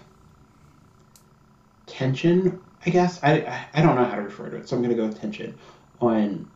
tension, 1.88 2.62
I 2.86 2.90
guess. 2.90 3.22
I, 3.22 3.66
I 3.74 3.82
don't 3.82 3.96
know 3.96 4.06
how 4.06 4.16
to 4.16 4.22
refer 4.22 4.50
to 4.50 4.56
it, 4.56 4.70
so 4.70 4.78
I'm 4.78 4.82
going 4.82 4.96
to 4.96 5.02
go 5.02 5.10
with 5.10 5.20
tension 5.20 5.58
on 6.00 6.50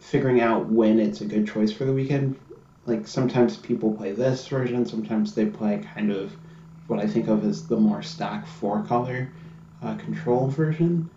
figuring 0.00 0.40
out 0.40 0.66
when 0.66 0.98
it's 0.98 1.20
a 1.20 1.24
good 1.24 1.46
choice 1.46 1.70
for 1.70 1.84
the 1.84 1.92
weekend. 1.92 2.36
Like 2.84 3.06
sometimes 3.06 3.56
people 3.58 3.92
play 3.92 4.10
this 4.10 4.48
version, 4.48 4.84
sometimes 4.86 5.36
they 5.36 5.46
play 5.46 5.86
kind 5.94 6.10
of 6.10 6.32
what 6.88 6.98
I 6.98 7.06
think 7.06 7.28
of 7.28 7.44
as 7.44 7.68
the 7.68 7.76
more 7.76 8.02
stock 8.02 8.44
four 8.44 8.82
color 8.82 9.30
uh, 9.82 9.96
control 9.96 10.48
version, 10.48 11.08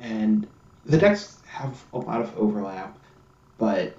and 0.00 0.46
the 0.86 0.98
decks 0.98 1.38
have 1.46 1.82
a 1.92 1.98
lot 1.98 2.20
of 2.20 2.36
overlap, 2.36 2.98
but 3.58 3.96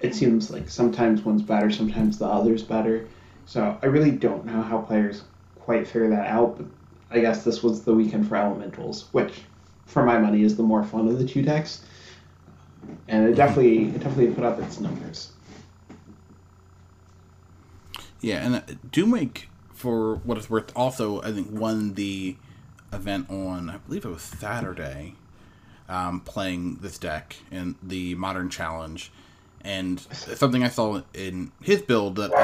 it 0.00 0.14
seems 0.14 0.50
like 0.50 0.68
sometimes 0.68 1.22
one's 1.22 1.42
better, 1.42 1.70
sometimes 1.70 2.18
the 2.18 2.26
other's 2.26 2.62
better. 2.62 3.06
So 3.46 3.78
I 3.82 3.86
really 3.86 4.10
don't 4.10 4.44
know 4.44 4.62
how 4.62 4.78
players 4.78 5.22
quite 5.58 5.86
figure 5.86 6.10
that 6.10 6.26
out. 6.26 6.58
But 6.58 6.66
I 7.10 7.20
guess 7.20 7.44
this 7.44 7.62
was 7.62 7.82
the 7.82 7.94
weekend 7.94 8.28
for 8.28 8.36
elementals, 8.36 9.08
which, 9.12 9.40
for 9.86 10.04
my 10.04 10.18
money, 10.18 10.42
is 10.42 10.56
the 10.56 10.62
more 10.62 10.84
fun 10.84 11.08
of 11.08 11.18
the 11.18 11.26
two 11.26 11.42
decks. 11.42 11.84
And 13.08 13.28
it 13.28 13.34
definitely 13.34 13.88
it 13.88 14.00
definitely 14.00 14.32
put 14.34 14.44
up 14.44 14.58
its 14.60 14.80
numbers. 14.80 15.32
Yeah, 18.20 18.44
and 18.44 18.56
uh, 18.56 18.60
Doomwake, 18.90 19.44
for 19.72 20.16
what 20.16 20.38
it's 20.38 20.50
worth, 20.50 20.72
also 20.74 21.22
I 21.22 21.32
think 21.32 21.48
won 21.50 21.94
the 21.94 22.36
event 22.92 23.30
on 23.30 23.70
I 23.70 23.78
believe 23.78 24.04
it 24.04 24.08
was 24.08 24.22
Saturday, 24.22 25.14
um, 25.88 26.20
playing 26.20 26.76
this 26.76 26.98
deck 26.98 27.36
in 27.50 27.76
the 27.82 28.14
Modern 28.14 28.50
Challenge, 28.50 29.10
and 29.62 30.00
something 30.12 30.62
I 30.62 30.68
saw 30.68 31.02
in 31.14 31.52
his 31.62 31.82
build 31.82 32.16
that 32.16 32.34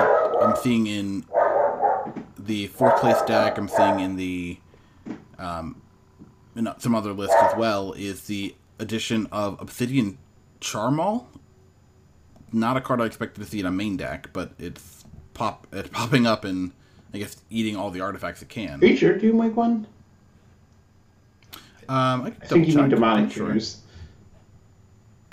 I'm 0.43 0.57
seeing 0.57 0.87
in 0.87 1.25
the 2.39 2.67
fourth 2.69 3.01
place 3.01 3.21
deck, 3.23 3.59
I'm 3.59 3.69
seeing 3.69 4.01
in 4.01 4.17
the 4.17 4.59
um, 5.39 5.81
in 6.57 6.69
some 6.79 6.95
other 6.95 7.13
lists 7.13 7.37
as 7.41 7.57
well, 7.57 7.93
is 7.93 8.23
the 8.27 8.55
addition 8.79 9.27
of 9.33 9.61
Obsidian 9.61 10.19
Charmaw. 10.61 11.25
Not 12.53 12.77
a 12.77 12.81
card 12.81 13.01
I 13.01 13.07
expected 13.07 13.43
to 13.43 13.47
see 13.51 13.61
in 13.61 13.67
a 13.67 13.73
main 13.73 13.97
deck, 13.97 14.31
but 14.33 14.53
it's 14.59 15.05
pop 15.33 15.67
it's 15.73 15.89
popping 15.93 16.27
up 16.27 16.45
and 16.45 16.73
I 17.13 17.19
guess 17.19 17.37
eating 17.51 17.77
all 17.77 17.91
the 17.91 18.01
artifacts 18.01 18.43
it 18.43 18.49
can. 18.49 18.83
Are 18.83 18.87
you 18.87 18.97
sure 18.97 19.17
Doom 19.17 19.39
Wake 19.39 19.57
won? 19.57 19.87
Um, 21.89 22.23
I, 22.23 22.27
I 22.27 22.31
think 22.47 22.69
you 22.69 22.77
mean 22.77 22.89
demonic 22.89 23.31
sure. 23.33 23.49
tutors. 23.49 23.81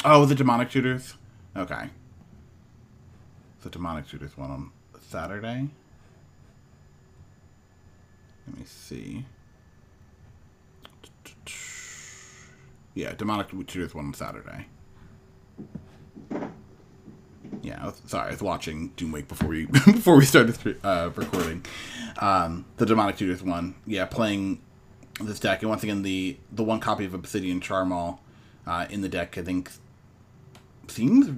Oh, 0.03 0.25
the 0.25 0.35
demonic 0.35 0.69
tutors. 0.69 1.15
Okay. 1.55 1.89
The 3.61 3.69
demonic 3.69 4.07
tutors 4.07 4.35
won 4.37 4.49
on 4.51 4.71
Saturday. 4.99 5.69
Let 8.47 8.57
me 8.57 8.65
see. 8.65 9.25
Yeah, 12.93 13.13
demonic 13.13 13.49
tutors 13.49 13.93
won 13.93 14.07
on 14.07 14.13
Saturday. 14.13 14.65
Yeah, 17.61 17.85
was, 17.85 18.01
sorry, 18.07 18.29
I 18.29 18.31
was 18.31 18.41
watching 18.41 18.89
Doom 18.95 19.11
Doomwake 19.11 19.27
before 19.27 19.47
we 19.47 19.65
before 19.85 20.17
we 20.17 20.25
started 20.25 20.77
uh, 20.83 21.11
recording. 21.15 21.63
Um, 22.17 22.65
the 22.77 22.85
demonic 22.85 23.17
tutors 23.17 23.43
won, 23.43 23.75
yeah, 23.85 24.05
playing 24.05 24.61
this 25.25 25.39
deck, 25.39 25.61
and 25.61 25.69
once 25.69 25.83
again 25.83 26.01
the 26.03 26.37
the 26.51 26.63
one 26.63 26.79
copy 26.79 27.05
of 27.05 27.13
Obsidian 27.13 27.59
Charmaw 27.59 28.19
uh, 28.65 28.85
in 28.89 29.01
the 29.01 29.09
deck, 29.09 29.37
I 29.37 29.43
think 29.43 29.71
seems 30.87 31.29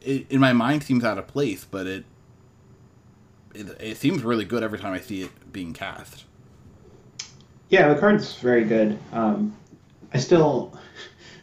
it, 0.00 0.26
in 0.30 0.40
my 0.40 0.52
mind 0.52 0.82
seems 0.82 1.04
out 1.04 1.18
of 1.18 1.26
place, 1.26 1.64
but 1.64 1.86
it, 1.86 2.04
it 3.54 3.76
it 3.80 3.96
seems 3.96 4.22
really 4.22 4.44
good 4.44 4.62
every 4.62 4.78
time 4.78 4.92
I 4.92 5.00
see 5.00 5.22
it 5.22 5.52
being 5.52 5.72
cast. 5.72 6.24
Yeah, 7.70 7.92
the 7.92 8.00
card's 8.00 8.36
very 8.36 8.64
good. 8.64 8.98
Um, 9.12 9.54
I 10.14 10.18
still, 10.18 10.72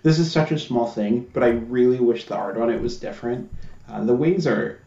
this 0.01 0.17
is 0.17 0.31
such 0.31 0.51
a 0.51 0.57
small 0.57 0.87
thing, 0.87 1.29
but 1.33 1.43
I 1.43 1.49
really 1.49 1.99
wish 1.99 2.25
the 2.25 2.35
art 2.35 2.57
on 2.57 2.71
it 2.71 2.81
was 2.81 2.97
different. 2.97 3.51
Uh, 3.87 4.03
the 4.03 4.15
wings 4.15 4.47
are, 4.47 4.81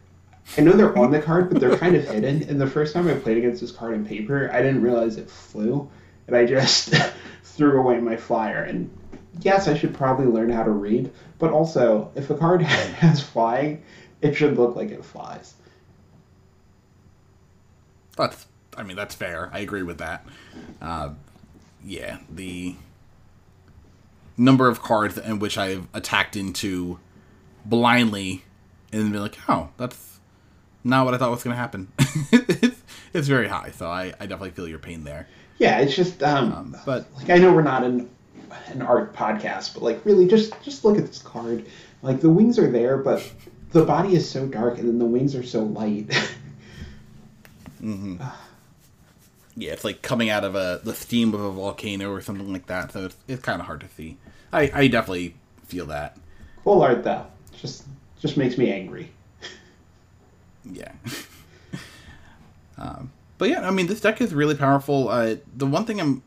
I 0.57 0.61
know 0.61 0.73
they're 0.73 0.97
on 0.97 1.11
the 1.11 1.21
card, 1.21 1.49
but 1.49 1.61
they're 1.61 1.77
kind 1.77 1.95
of 1.95 2.05
hidden. 2.05 2.43
And 2.43 2.59
the 2.59 2.67
first 2.67 2.93
time 2.93 3.07
I 3.07 3.13
played 3.13 3.37
against 3.37 3.61
this 3.61 3.71
card 3.71 3.93
in 3.93 4.05
paper, 4.05 4.51
I 4.51 4.61
didn't 4.61 4.81
realize 4.81 5.15
it 5.15 5.29
flew, 5.29 5.89
and 6.29 6.37
I 6.37 6.45
just 6.45 6.93
threw 7.43 7.79
away 7.79 7.99
my 7.99 8.15
flyer. 8.15 8.63
And 8.63 8.89
yes, 9.41 9.67
I 9.67 9.77
should 9.77 9.93
probably 9.93 10.25
learn 10.25 10.49
how 10.49 10.63
to 10.63 10.71
read, 10.71 11.11
but 11.37 11.51
also, 11.51 12.11
if 12.15 12.29
a 12.29 12.35
card 12.35 12.61
has 12.63 13.21
flying, 13.21 13.83
it 14.21 14.35
should 14.35 14.57
look 14.57 14.75
like 14.75 14.91
it 14.91 15.03
flies. 15.03 15.53
That's, 18.17 18.47
I 18.75 18.83
mean, 18.83 18.97
that's 18.97 19.15
fair. 19.15 19.49
I 19.53 19.59
agree 19.59 19.83
with 19.83 19.97
that. 19.99 20.25
Uh, 20.81 21.11
yeah, 21.83 22.19
the 22.29 22.75
number 24.37 24.67
of 24.67 24.81
cards 24.81 25.17
in 25.17 25.39
which 25.39 25.57
I've 25.57 25.87
attacked 25.93 26.35
into 26.35 26.99
blindly 27.65 28.43
and 28.91 29.03
then 29.03 29.11
be 29.11 29.19
like, 29.19 29.37
oh, 29.47 29.69
that's 29.77 30.19
not 30.83 31.05
what 31.05 31.13
I 31.13 31.17
thought 31.17 31.31
was 31.31 31.43
going 31.43 31.55
to 31.55 31.59
happen. 31.59 31.91
it's, 32.31 32.81
it's 33.13 33.27
very 33.27 33.47
high, 33.47 33.71
so 33.71 33.87
I, 33.87 34.13
I 34.19 34.25
definitely 34.25 34.51
feel 34.51 34.67
your 34.67 34.79
pain 34.79 35.03
there. 35.03 35.27
Yeah, 35.59 35.79
it's 35.79 35.95
just, 35.95 36.23
um, 36.23 36.53
um, 36.53 36.77
but 36.85 37.05
like 37.17 37.29
I 37.29 37.37
know 37.37 37.53
we're 37.53 37.61
not 37.61 37.83
an 37.83 38.09
an 38.67 38.81
art 38.81 39.13
podcast, 39.13 39.73
but 39.73 39.83
like 39.83 40.03
really, 40.05 40.27
just 40.27 40.53
just 40.63 40.83
look 40.85 40.97
at 40.97 41.05
this 41.05 41.21
card. 41.21 41.65
Like 42.01 42.21
the 42.21 42.29
wings 42.29 42.57
are 42.57 42.71
there, 42.71 42.97
but 42.97 43.29
the 43.71 43.83
body 43.83 44.15
is 44.15 44.27
so 44.27 44.47
dark, 44.47 44.77
and 44.77 44.87
then 44.87 44.99
the 44.99 45.05
wings 45.05 45.35
are 45.35 45.43
so 45.43 45.63
light. 45.63 46.07
mm-hmm. 47.81 48.15
Yeah, 49.55 49.73
it's 49.73 49.83
like 49.83 50.01
coming 50.01 50.29
out 50.29 50.45
of 50.45 50.55
a 50.55 50.79
the 50.83 50.95
steam 50.95 51.33
of 51.33 51.41
a 51.41 51.51
volcano 51.51 52.11
or 52.11 52.21
something 52.21 52.51
like 52.51 52.67
that. 52.67 52.93
So 52.93 53.05
it's, 53.05 53.17
it's 53.27 53.41
kind 53.41 53.59
of 53.59 53.67
hard 53.67 53.81
to 53.81 53.89
see. 53.89 54.17
I, 54.53 54.71
I 54.73 54.87
definitely 54.87 55.35
feel 55.65 55.87
that. 55.87 56.17
Cool 56.63 56.81
art 56.81 57.03
though. 57.03 57.25
Just 57.59 57.83
just 58.21 58.37
makes 58.37 58.57
me 58.57 58.71
angry. 58.71 59.11
yeah. 60.63 60.93
um, 62.77 63.11
but 63.39 63.49
yeah, 63.49 63.67
I 63.67 63.71
mean, 63.71 63.87
this 63.87 64.01
deck 64.01 64.21
is 64.21 64.35
really 64.35 64.55
powerful. 64.55 65.09
Uh, 65.09 65.37
the 65.55 65.65
one 65.65 65.85
thing 65.85 65.99
I'm 65.99 66.21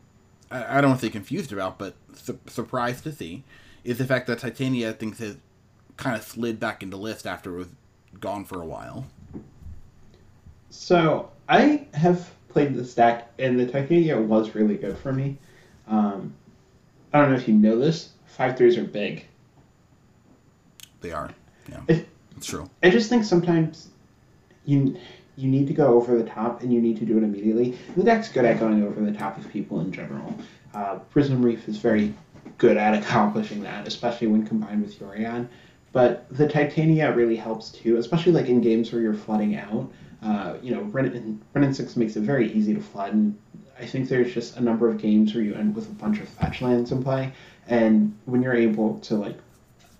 I, 0.53 0.77
I 0.77 0.81
don't 0.81 0.91
want 0.91 1.01
to 1.01 1.07
say 1.07 1.11
confused 1.11 1.51
about, 1.51 1.77
but 1.77 1.95
su- 2.15 2.39
surprised 2.47 3.03
to 3.03 3.11
see 3.11 3.43
is 3.83 3.97
the 3.97 4.05
fact 4.05 4.27
that 4.27 4.39
Titania 4.39 4.93
thinks 4.93 5.19
has 5.19 5.37
kind 5.97 6.15
of 6.15 6.23
slid 6.23 6.59
back 6.59 6.83
into 6.83 6.95
list 6.97 7.25
after 7.27 7.55
it 7.55 7.57
was 7.57 7.67
gone 8.19 8.45
for 8.45 8.61
a 8.61 8.65
while. 8.65 9.07
So 10.69 11.31
I 11.49 11.87
have 11.93 12.31
played 12.49 12.75
this 12.75 12.93
deck, 12.93 13.31
and 13.39 13.59
the 13.59 13.65
Titania 13.65 14.19
was 14.19 14.55
really 14.55 14.75
good 14.75 14.97
for 14.97 15.11
me. 15.11 15.37
Um, 15.87 16.33
I 17.13 17.21
don't 17.21 17.31
know 17.31 17.37
if 17.37 17.47
you 17.47 17.53
know 17.55 17.77
this. 17.77 18.09
Five 18.25 18.57
threes 18.57 18.77
are 18.77 18.83
big. 18.83 19.25
They 21.01 21.11
are. 21.11 21.29
Yeah, 21.69 21.81
it, 21.87 22.07
it's 22.37 22.47
true. 22.47 22.69
I 22.81 22.89
just 22.89 23.09
think 23.09 23.23
sometimes 23.23 23.89
you 24.65 24.97
you 25.35 25.49
need 25.49 25.67
to 25.67 25.73
go 25.73 25.95
over 25.95 26.17
the 26.17 26.29
top, 26.29 26.61
and 26.61 26.73
you 26.73 26.81
need 26.81 26.97
to 26.97 27.05
do 27.05 27.17
it 27.17 27.23
immediately. 27.23 27.77
The 27.95 28.03
deck's 28.03 28.29
good 28.29 28.45
at 28.45 28.59
going 28.59 28.83
over 28.83 29.01
the 29.01 29.11
top 29.11 29.37
of 29.37 29.49
people 29.49 29.79
in 29.81 29.91
general. 29.91 30.35
Uh, 30.73 30.99
Risen 31.13 31.41
Reef 31.41 31.67
is 31.67 31.77
very 31.77 32.13
good 32.57 32.77
at 32.77 32.93
accomplishing 32.93 33.63
that, 33.63 33.87
especially 33.87 34.27
when 34.27 34.45
combined 34.45 34.81
with 34.83 34.99
Yorion. 34.99 35.47
But 35.91 36.25
the 36.35 36.47
Titania 36.47 37.13
really 37.13 37.35
helps 37.35 37.69
too, 37.69 37.97
especially 37.97 38.31
like 38.31 38.47
in 38.47 38.61
games 38.61 38.91
where 38.91 39.01
you're 39.01 39.13
flooding 39.13 39.55
out. 39.55 39.91
Uh, 40.23 40.55
you 40.61 40.73
know, 40.73 40.81
Wrenn 40.83 41.41
and 41.55 41.75
Six 41.75 41.95
makes 41.95 42.15
it 42.15 42.21
very 42.21 42.51
easy 42.51 42.73
to 42.73 42.79
flood, 42.79 43.13
and 43.13 43.37
I 43.79 43.85
think 43.85 44.09
there's 44.09 44.33
just 44.33 44.57
a 44.57 44.61
number 44.61 44.87
of 44.87 44.97
games 44.97 45.33
where 45.33 45.43
you 45.43 45.53
end 45.53 45.75
with 45.75 45.87
a 45.89 45.93
bunch 45.93 46.19
of 46.19 46.29
fetch 46.29 46.61
lands 46.61 46.91
in 46.91 47.03
play, 47.03 47.33
and 47.67 48.17
when 48.25 48.41
you're 48.41 48.55
able 48.55 48.99
to 48.99 49.15
like 49.15 49.37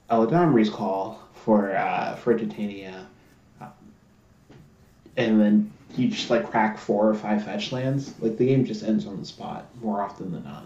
Eladamri's 0.10 0.70
call 0.70 1.20
for 1.34 1.76
uh, 1.76 2.16
for 2.16 2.38
Titania, 2.38 3.08
and 5.18 5.40
then 5.40 5.72
you 5.96 6.08
just 6.08 6.30
like 6.30 6.50
crack 6.50 6.78
four 6.78 7.10
or 7.10 7.14
five 7.14 7.46
fetch 7.46 7.72
lands, 7.72 8.14
like 8.20 8.38
the 8.38 8.46
game 8.46 8.66
just 8.66 8.84
ends 8.84 9.06
on 9.06 9.20
the 9.20 9.26
spot 9.26 9.68
more 9.82 10.02
often 10.02 10.32
than 10.32 10.44
not. 10.44 10.66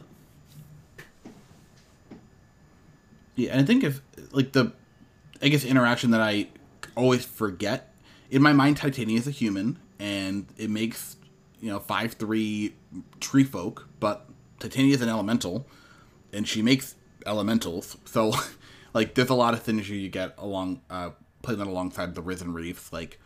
Yeah, 3.36 3.52
and 3.52 3.62
I 3.62 3.64
think 3.66 3.84
if 3.84 4.02
like 4.32 4.54
the, 4.54 4.74
I 5.42 5.50
guess 5.50 5.64
interaction 5.64 6.12
that 6.12 6.22
I 6.22 6.48
always 6.96 7.26
forget 7.26 7.94
in 8.30 8.42
my 8.42 8.54
mind, 8.54 8.78
Titania 8.78 9.18
is 9.18 9.28
a 9.28 9.32
human, 9.32 9.80
and 10.00 10.48
it 10.58 10.70
makes 10.70 11.18
you 11.60 11.70
know 11.70 11.80
five 11.80 12.14
three 12.14 12.74
tree 13.20 13.44
folk, 13.44 13.88
but 14.00 14.28
Titania 14.60 14.94
is 14.94 15.02
an 15.02 15.10
elemental, 15.10 15.68
and 16.34 16.48
she 16.48 16.62
makes 16.62 16.96
elementals. 17.26 17.98
So, 18.06 18.34
like, 18.94 19.16
there's 19.16 19.30
a 19.30 19.36
lot 19.36 19.54
of 19.54 19.64
synergy 19.64 20.02
you 20.02 20.10
get 20.10 20.34
along 20.38 20.82
uh, 20.90 21.12
playing 21.42 21.60
that 21.60 21.68
alongside 21.68 22.16
the 22.16 22.22
Risen 22.22 22.54
Reefs, 22.54 22.92
like, 22.92 23.20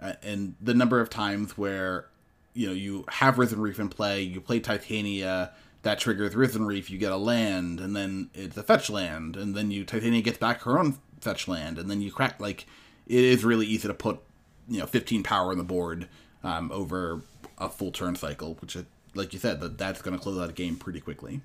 uh, 0.00 0.14
and 0.22 0.54
the 0.60 0.74
number 0.74 1.00
of 1.00 1.10
times 1.10 1.56
where 1.56 2.06
you 2.54 2.66
know 2.66 2.72
you 2.72 3.04
have 3.08 3.38
Risen 3.38 3.60
Reef 3.60 3.78
in 3.78 3.88
play, 3.88 4.22
you 4.22 4.40
play 4.40 4.60
Titania. 4.60 5.52
That 5.82 6.00
triggers 6.00 6.34
Risen 6.34 6.66
Reef, 6.66 6.90
you 6.90 6.98
get 6.98 7.12
a 7.12 7.16
land, 7.16 7.78
and 7.78 7.94
then 7.94 8.30
it's 8.34 8.56
a 8.56 8.64
fetch 8.64 8.90
land, 8.90 9.36
and 9.36 9.54
then 9.54 9.70
you 9.70 9.84
Titania 9.84 10.20
gets 10.20 10.38
back 10.38 10.62
her 10.62 10.78
own 10.78 10.98
fetch 11.20 11.46
land, 11.46 11.78
and 11.78 11.88
then 11.88 12.02
you 12.02 12.10
crack 12.10 12.40
like 12.40 12.66
it 13.06 13.24
is 13.24 13.44
really 13.44 13.66
easy 13.66 13.86
to 13.88 13.94
put 13.94 14.20
you 14.68 14.80
know 14.80 14.86
15 14.86 15.22
power 15.22 15.52
on 15.52 15.58
the 15.58 15.64
board 15.64 16.08
um, 16.42 16.70
over 16.72 17.22
a 17.58 17.68
full 17.68 17.90
turn 17.90 18.16
cycle, 18.16 18.56
which, 18.60 18.76
like 19.14 19.32
you 19.32 19.38
said, 19.38 19.60
that 19.60 19.78
that's 19.78 20.02
going 20.02 20.16
to 20.16 20.22
close 20.22 20.38
out 20.38 20.50
a 20.50 20.52
game 20.52 20.76
pretty 20.76 21.00
quickly. 21.00 21.40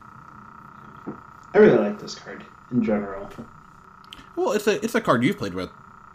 I 0.00 1.58
really 1.58 1.78
like 1.78 1.98
this 1.98 2.14
card 2.14 2.44
in 2.70 2.84
general. 2.84 3.28
Well, 4.36 4.52
it's 4.52 4.66
a 4.66 4.82
it's 4.84 4.94
a 4.94 5.00
card 5.00 5.24
you've 5.24 5.38
played 5.38 5.54
with 5.54 5.70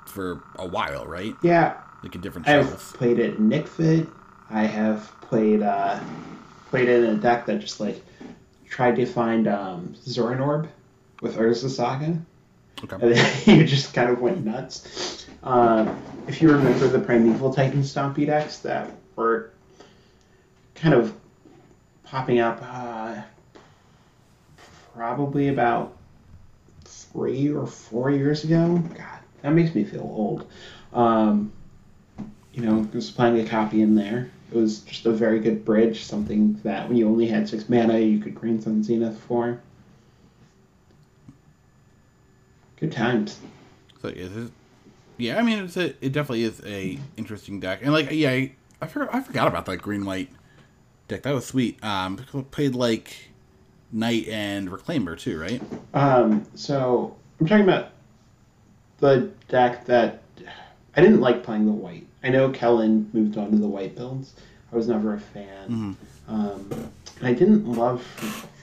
for 0.06 0.44
a 0.58 0.68
while, 0.68 1.06
right? 1.06 1.36
Yeah. 1.42 1.78
Like 2.02 2.16
a 2.16 2.18
different 2.18 2.48
I've 2.48 2.78
played 2.94 3.20
it 3.20 3.38
in 3.38 3.50
Nic 3.50 3.68
Fit. 3.68 4.08
I 4.50 4.64
have 4.64 5.10
played 5.22 5.62
uh, 5.62 6.00
played 6.70 6.90
it 6.90 7.04
in 7.04 7.12
a 7.12 7.18
deck 7.18 7.46
that 7.46 7.60
just 7.60 7.80
like 7.80 8.04
tried 8.68 8.96
to 8.98 9.06
find 9.06 9.48
um, 9.48 9.96
Zuran 10.06 10.46
Orb 10.46 10.70
with 11.22 11.38
Urza 11.38 11.70
Saga. 11.70 12.20
Okay. 12.84 12.98
And 13.02 13.18
he 13.18 13.64
just 13.66 13.94
kind 13.94 14.10
of 14.10 14.20
went 14.20 14.44
nuts. 14.44 15.28
Uh, 15.44 15.94
if 16.28 16.42
you 16.42 16.52
remember 16.52 16.88
the 16.88 17.00
Primeval 17.00 17.54
Titan 17.54 17.82
Stompy 17.82 18.26
decks 18.26 18.60
that 18.60 18.92
were 19.16 19.52
kind 20.76 20.94
of 20.94 21.14
popping 22.04 22.40
up 22.40 22.60
uh, 22.62 23.22
probably 24.94 25.48
about 25.48 25.96
three 26.86 27.52
or 27.52 27.66
four 27.66 28.12
years 28.12 28.44
ago. 28.44 28.78
God, 28.96 29.20
that 29.44 29.52
makes 29.54 29.76
me 29.76 29.84
feel 29.84 30.02
old. 30.02 30.48
Um, 30.94 31.52
you 32.54 32.64
know, 32.64 32.88
was 32.94 33.12
playing 33.12 33.40
a 33.40 33.48
copy 33.48 33.82
in 33.82 33.94
there. 33.94 34.32
It 34.52 34.56
was 34.56 34.80
just 34.80 35.06
a 35.06 35.12
very 35.12 35.40
good 35.40 35.66
bridge, 35.66 36.04
something 36.04 36.60
that 36.64 36.88
when 36.88 36.98
you 36.98 37.08
only 37.08 37.28
had 37.28 37.48
six 37.48 37.70
mana, 37.70 38.00
you 38.00 38.20
could 38.20 38.36
Green 38.36 38.62
Sun 38.62 38.84
Zenith 38.84 39.20
for. 39.28 39.60
Good 42.80 42.92
times. 42.92 43.40
So 44.02 44.10
is 44.10 44.36
it? 44.36 44.52
Yeah, 45.18 45.38
I 45.38 45.42
mean, 45.42 45.64
it's 45.64 45.78
a, 45.78 45.90
it 46.04 46.12
definitely 46.12 46.44
is 46.44 46.62
a 46.66 47.00
interesting 47.18 47.60
deck, 47.60 47.80
and 47.84 47.94
like, 47.94 48.12
yeah, 48.12 48.32
I, 48.32 48.52
I, 48.82 48.88
for, 48.88 49.14
I 49.14 49.22
forgot 49.22 49.48
about 49.48 49.66
that 49.68 49.78
green 49.78 50.06
white 50.06 50.30
deck. 51.08 51.24
That 51.24 51.34
was 51.34 51.46
sweet. 51.46 51.84
Um, 51.84 52.18
played 52.52 52.76
like 52.76 53.30
Knight 53.92 54.28
and 54.28 54.70
Reclaimer 54.70 55.18
too, 55.18 55.40
right? 55.40 55.62
Um, 55.94 56.46
so 56.56 57.16
I'm 57.40 57.48
talking 57.48 57.64
about 57.64 57.93
the 59.04 59.30
deck 59.50 59.84
that 59.84 60.22
I 60.96 61.02
didn't 61.02 61.20
like 61.20 61.44
playing 61.44 61.66
the 61.66 61.74
white. 61.74 62.08
I 62.24 62.30
know 62.30 62.50
Kellen 62.50 63.10
moved 63.12 63.38
on 63.38 63.52
to 63.52 63.58
the 63.58 63.68
white 63.68 63.98
builds. 63.98 64.34
I 64.72 64.78
was 64.78 64.88
never 64.88 65.16
a 65.16 65.20
fan. 65.20 65.68
Mm-hmm. 65.68 66.34
Um, 66.34 66.92
and 67.20 67.28
I 67.28 67.34
didn't 67.34 67.68
love 67.68 68.02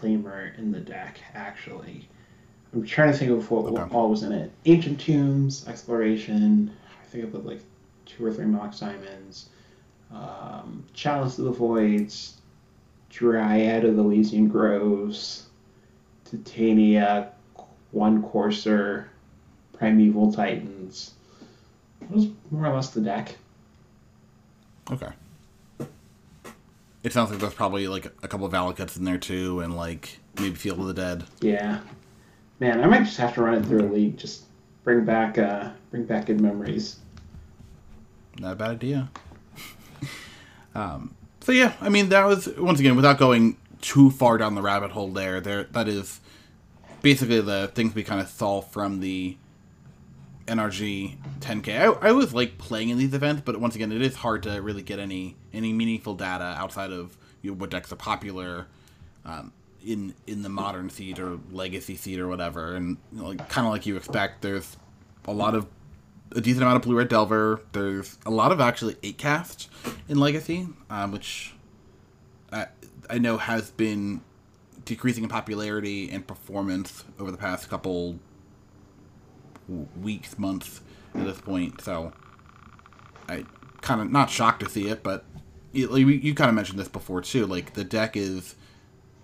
Flamer 0.01 0.57
in 0.57 0.73
the 0.73 0.81
deck 0.81 1.21
actually. 1.35 2.09
I'm 2.73 2.87
trying 2.87 3.13
to 3.13 3.19
think 3.19 3.33
of 3.33 3.51
what, 3.51 3.67
okay. 3.67 3.95
all 3.95 4.09
was 4.09 4.23
in 4.23 4.33
it. 4.33 4.51
Ancient 4.65 4.99
Tombs, 4.99 5.69
Exploration. 5.69 6.75
I 7.03 7.05
think 7.09 7.27
I 7.27 7.29
put 7.29 7.45
like 7.45 7.61
two 8.07 8.25
or 8.25 8.33
three 8.33 8.47
Mox 8.47 8.81
Diamonds. 8.81 9.51
Um, 10.11 10.87
Chalice 10.95 11.39
of 11.39 11.45
the 11.45 11.53
Voids, 11.53 12.39
Dryad 13.11 13.85
of 13.85 13.97
the 13.97 14.03
Ilysian 14.03 14.49
Groves, 14.49 15.49
Titania, 16.25 17.33
One 17.91 18.23
Courser, 18.23 19.11
Primeval 19.81 20.31
Titans. 20.31 21.15
That 22.01 22.11
was 22.11 22.29
more 22.51 22.67
or 22.67 22.75
less 22.75 22.91
the 22.91 23.01
deck. 23.01 23.35
Okay. 24.93 25.09
It 27.03 27.15
sounds 27.15 27.31
like 27.31 27.41
there's 27.41 27.55
probably 27.55 27.89
like 27.89 28.05
a 28.23 28.29
couple 28.29 28.45
of 28.45 28.53
Valakuts 28.53 28.99
in 28.99 29.05
there 29.05 29.17
too, 29.17 29.61
and 29.61 29.75
like 29.75 30.19
maybe 30.39 30.55
Field 30.55 30.81
of 30.81 30.87
the 30.87 30.93
Dead. 30.93 31.25
Yeah, 31.41 31.81
man, 32.59 32.85
I 32.85 32.87
might 32.87 33.05
just 33.05 33.17
have 33.17 33.35
to 33.35 33.43
run 33.43 33.55
it 33.55 33.65
through 33.65 33.81
a 33.81 33.89
league. 33.91 34.19
Just 34.19 34.45
bring 34.85 35.07
back, 35.07 35.39
uh, 35.39 35.71
bring 35.91 36.05
back 36.05 36.27
good 36.27 36.43
memories. 36.43 36.99
Not 38.39 38.53
a 38.53 38.57
bad 38.57 38.71
idea. 38.73 39.11
um, 40.75 41.15
so 41.41 41.53
yeah, 41.53 41.73
I 41.81 41.89
mean 41.89 42.11
that 42.11 42.27
was 42.27 42.49
once 42.59 42.81
again 42.81 42.97
without 42.97 43.17
going 43.17 43.57
too 43.81 44.11
far 44.11 44.37
down 44.37 44.55
the 44.55 44.63
rabbit 44.63 44.91
hole. 44.91 45.09
There, 45.09 45.41
there 45.41 45.65
that 45.65 45.89
is 45.89 46.21
basically 47.01 47.41
the 47.41 47.71
things 47.75 47.95
we 47.95 48.03
kind 48.03 48.21
of 48.21 48.29
saw 48.29 48.61
from 48.61 49.01
the 49.01 49.39
NRG 50.51 51.17
10K. 51.41 51.79
I, 52.03 52.09
I 52.09 52.13
was 52.13 52.35
like 52.35 52.59
playing 52.59 52.89
in 52.89 52.99
these 52.99 53.15
events, 53.15 53.43
but 53.45 53.59
once 53.61 53.77
again, 53.77 53.93
it 53.93 54.03
is 54.03 54.17
hard 54.17 54.43
to 54.43 54.61
really 54.61 54.83
get 54.83 54.99
any 54.99 55.37
any 55.53 55.73
meaningful 55.73 56.15
data 56.15 56.55
outside 56.59 56.93
of 56.93 57.17
you 57.43 57.53
know, 57.53 57.57
what 57.57 57.71
decks 57.71 57.93
are 57.93 57.97
popular 57.97 58.67
um, 59.25 59.53
in 59.85 60.15
in 60.27 60.43
the 60.43 60.49
modern 60.49 60.91
seed 60.91 61.19
or 61.19 61.39
legacy 61.53 61.97
seed 61.97 62.19
or 62.19 62.29
whatever. 62.29 62.75
And 62.75 62.97
you 63.13 63.23
know, 63.23 63.29
like, 63.29 63.49
kind 63.49 63.67
of 63.67 63.73
like 63.73 63.87
you 63.87 63.97
expect, 63.97 64.43
there's 64.43 64.77
a 65.27 65.33
lot 65.33 65.55
of 65.55 65.67
a 66.33 66.41
decent 66.41 66.63
amount 66.63 66.77
of 66.77 66.83
blue 66.83 66.97
red 66.97 67.09
delver. 67.09 67.63
There's 67.73 68.19
a 68.27 68.31
lot 68.31 68.53
of 68.53 68.61
actually 68.61 68.97
eight 69.03 69.19
cast 69.19 69.71
in 70.09 70.19
legacy, 70.19 70.69
um, 70.89 71.13
which 71.13 71.55
I, 72.53 72.67
I 73.09 73.19
know 73.19 73.39
has 73.39 73.71
been 73.71 74.21
decreasing 74.85 75.23
in 75.25 75.31
popularity 75.31 76.11
and 76.11 76.27
performance 76.27 77.05
over 77.19 77.31
the 77.31 77.37
past 77.37 77.69
couple 77.69 78.19
weeks, 80.01 80.39
months 80.39 80.81
at 81.15 81.25
this 81.25 81.41
point. 81.41 81.81
So 81.81 82.13
I 83.29 83.45
kind 83.81 84.01
of 84.01 84.11
not 84.11 84.31
shocked 84.31 84.61
to 84.61 84.69
see 84.69 84.89
it, 84.89 85.03
but 85.03 85.25
you, 85.73 85.97
you 85.97 86.35
kind 86.35 86.49
of 86.49 86.55
mentioned 86.55 86.79
this 86.79 86.89
before 86.89 87.23
too. 87.23 87.47
Like 87.47 87.75
the 87.75 87.85
deck 87.85 88.17
is 88.17 88.57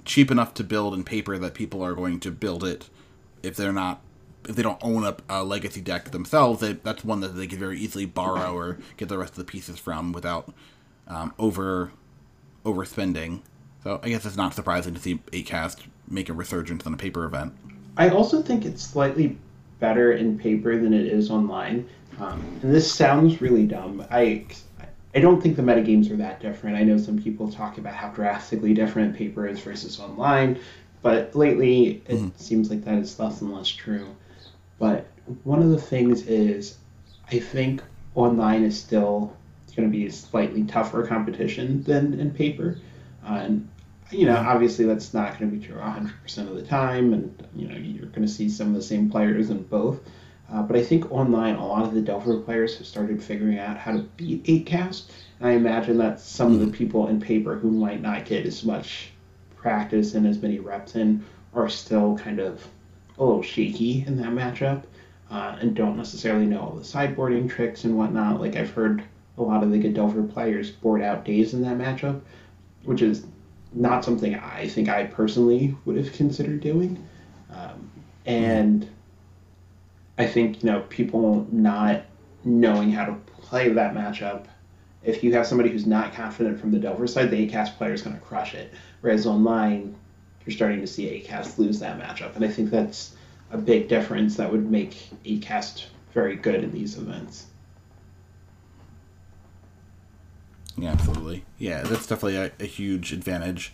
cheap 0.05 0.31
enough 0.31 0.55
to 0.55 0.65
build 0.65 0.95
in 0.95 1.05
paper 1.05 1.37
that 1.39 1.55
people 1.55 1.83
are 1.83 1.95
going 1.95 2.21
to 2.21 2.31
build 2.31 2.65
it 2.65 2.89
if 3.43 3.57
they're 3.57 3.73
not 3.73 4.01
if 4.49 4.55
they 4.55 4.63
don't 4.63 4.79
own 4.81 5.03
a, 5.03 5.17
a 5.29 5.45
legacy 5.45 5.81
deck 5.81 6.13
themselves. 6.13 6.61
They, 6.61 6.75
that's 6.75 7.05
one 7.05 7.21
that 7.21 7.29
they 7.29 7.49
could 7.49 7.59
very 7.59 7.79
easily 7.79 8.07
borrow 8.07 8.55
or 8.55 8.79
get 8.97 9.09
the 9.09 9.19
rest 9.19 9.33
of 9.33 9.39
the 9.39 9.45
pieces 9.45 9.79
from 9.79 10.13
without 10.13 10.53
um, 11.09 11.35
over 11.39 11.91
overspending. 12.65 13.43
So 13.83 14.01
I 14.03 14.09
guess 14.09 14.25
it's 14.25 14.37
not 14.37 14.55
surprising 14.55 14.95
to 14.95 15.01
see 15.01 15.19
8cast 15.33 15.87
make 16.09 16.29
a 16.29 16.33
resurgence 16.33 16.87
on 16.87 16.95
a 16.95 16.97
paper 16.97 17.25
event. 17.25 17.55
I 17.97 18.11
also 18.11 18.43
think 18.43 18.65
it's 18.65 18.83
slightly 18.83 19.39
better 19.79 20.13
in 20.13 20.39
paper 20.39 20.79
than 20.79 20.93
it 20.93 21.07
is 21.07 21.31
online. 21.31 21.89
Um, 22.19 22.43
and 22.63 22.75
this 22.75 22.91
sounds 22.93 23.41
really 23.41 23.67
dumb. 23.67 24.05
I 24.11 24.47
I 25.15 25.21
don't 25.21 25.41
think 25.41 25.57
the 25.57 25.63
metagames 25.63 26.11
are 26.11 26.17
that 26.17 26.41
different. 26.41 26.77
I 26.77 26.83
know 26.83 26.99
some 26.99 27.19
people 27.19 27.51
talk 27.51 27.79
about 27.79 27.95
how 27.95 28.11
drastically 28.11 28.75
different 28.75 29.17
paper 29.17 29.47
is 29.47 29.59
versus 29.61 29.99
online, 29.99 30.59
but 31.01 31.35
lately 31.35 32.03
it 32.07 32.09
mm-hmm. 32.09 32.29
seems 32.37 32.69
like 32.69 32.85
that 32.85 32.99
is 32.99 33.19
less 33.19 33.41
and 33.41 33.53
less 33.53 33.69
true. 33.69 34.15
But 34.79 35.07
one 35.45 35.63
of 35.63 35.71
the 35.71 35.81
things 35.81 36.27
is, 36.27 36.77
I 37.33 37.39
think 37.39 37.83
online 38.15 38.63
is 38.63 38.79
still 38.79 39.35
going 39.75 39.91
to 39.91 39.93
be 39.97 40.07
a 40.07 40.13
slightly 40.13 40.65
tougher 40.65 41.07
competition 41.07 41.83
than 41.83 42.19
in 42.19 42.31
paper. 42.31 42.79
Uh, 43.27 43.35
and 43.35 43.69
you 44.11 44.27
know, 44.27 44.37
obviously 44.37 44.85
that's 44.85 45.13
not 45.13 45.39
going 45.39 45.51
to 45.51 45.57
be 45.57 45.65
true 45.65 45.77
100% 45.77 46.39
of 46.49 46.55
the 46.55 46.63
time, 46.63 47.13
and 47.13 47.49
you 47.55 47.69
know 47.69 47.77
you're 47.77 48.07
going 48.07 48.27
to 48.27 48.29
see 48.29 48.49
some 48.49 48.69
of 48.69 48.75
the 48.75 48.83
same 48.83 49.11
players 49.11 49.51
in 49.51 49.63
both. 49.65 50.01
Uh, 50.53 50.63
but 50.63 50.77
I 50.77 50.83
think 50.83 51.11
online, 51.11 51.57
a 51.57 51.67
lot 51.67 51.85
of 51.85 51.93
the 51.93 52.01
Delver 52.01 52.39
players 52.39 52.79
have 52.79 52.87
started 52.87 53.23
figuring 53.23 53.59
out 53.59 53.77
how 53.77 53.93
to 53.93 54.03
beat 54.17 54.45
8cast, 54.45 55.11
and 55.41 55.49
I 55.49 55.53
imagine 55.53 55.99
that 55.99 56.21
some 56.21 56.53
of 56.53 56.61
the 56.61 56.69
people 56.69 57.09
in 57.09 57.21
paper 57.21 57.57
who 57.57 57.71
might 57.71 58.01
not 58.01 58.27
get 58.27 58.47
as 58.47 58.65
much 58.65 59.11
practice 59.57 60.15
and 60.15 60.25
as 60.25 60.41
many 60.41 60.61
reps 60.61 60.95
in 60.95 61.25
are 61.53 61.69
still 61.69 62.17
kind 62.17 62.39
of 62.39 62.65
a 63.19 63.25
little 63.25 63.43
shaky 63.43 64.05
in 64.07 64.17
that 64.19 64.29
matchup, 64.29 64.85
uh, 65.31 65.57
and 65.61 65.75
don't 65.75 65.97
necessarily 65.97 66.47
know 66.47 66.61
all 66.61 66.77
the 66.77 66.85
sideboarding 66.85 67.51
tricks 67.51 67.83
and 67.83 67.97
whatnot. 67.97 68.41
Like 68.41 68.55
I've 68.55 68.71
heard 68.71 69.03
a 69.39 69.43
lot 69.43 69.65
of 69.65 69.73
the 69.73 69.79
good 69.79 69.95
Delver 69.95 70.23
players 70.23 70.71
board 70.71 71.03
out 71.03 71.25
days 71.25 71.55
in 71.55 71.63
that 71.63 71.77
matchup, 71.77 72.21
which 72.85 73.03
is 73.03 73.27
not 73.73 74.05
something 74.05 74.35
I 74.35 74.69
think 74.69 74.89
I 74.89 75.05
personally 75.05 75.77
would 75.85 75.97
have 75.97 76.13
considered 76.13 76.61
doing. 76.61 77.07
Um, 77.53 77.91
and 78.25 78.89
I 80.19 80.27
think, 80.27 80.63
you 80.63 80.71
know, 80.71 80.81
people 80.89 81.47
not 81.51 82.05
knowing 82.45 82.91
how 82.91 83.05
to 83.05 83.15
play 83.39 83.69
that 83.69 83.95
matchup, 83.95 84.47
if 85.05 85.23
you 85.23 85.33
have 85.35 85.47
somebody 85.47 85.71
who's 85.71 85.87
not 85.87 86.13
confident 86.13 86.59
from 86.59 86.73
the 86.73 86.79
Delver 86.79 87.07
side, 87.07 87.31
the 87.31 87.49
8cast 87.49 87.77
player 87.77 87.93
is 87.93 88.03
going 88.03 88.17
to 88.17 88.23
crush 88.23 88.55
it. 88.55 88.73
Whereas 89.01 89.27
online, 89.27 89.95
you're 90.45 90.55
starting 90.55 90.81
to 90.81 90.87
see 90.87 91.25
8cast 91.27 91.59
lose 91.59 91.79
that 91.81 91.99
matchup. 91.99 92.35
And 92.37 92.45
I 92.45 92.49
think 92.49 92.71
that's 92.71 93.15
a 93.51 93.59
big 93.59 93.89
difference 93.89 94.37
that 94.37 94.51
would 94.51 94.71
make 94.71 95.09
8cast 95.25 95.87
very 96.13 96.37
good 96.37 96.65
in 96.65 96.73
these 96.73 96.97
events. 96.97 97.47
Yeah, 100.77 100.91
absolutely. 100.91 101.45
Yeah, 101.59 101.83
that's 101.83 102.07
definitely 102.07 102.37
a, 102.37 102.53
a 102.61 102.67
huge 102.67 103.13
advantage. 103.13 103.73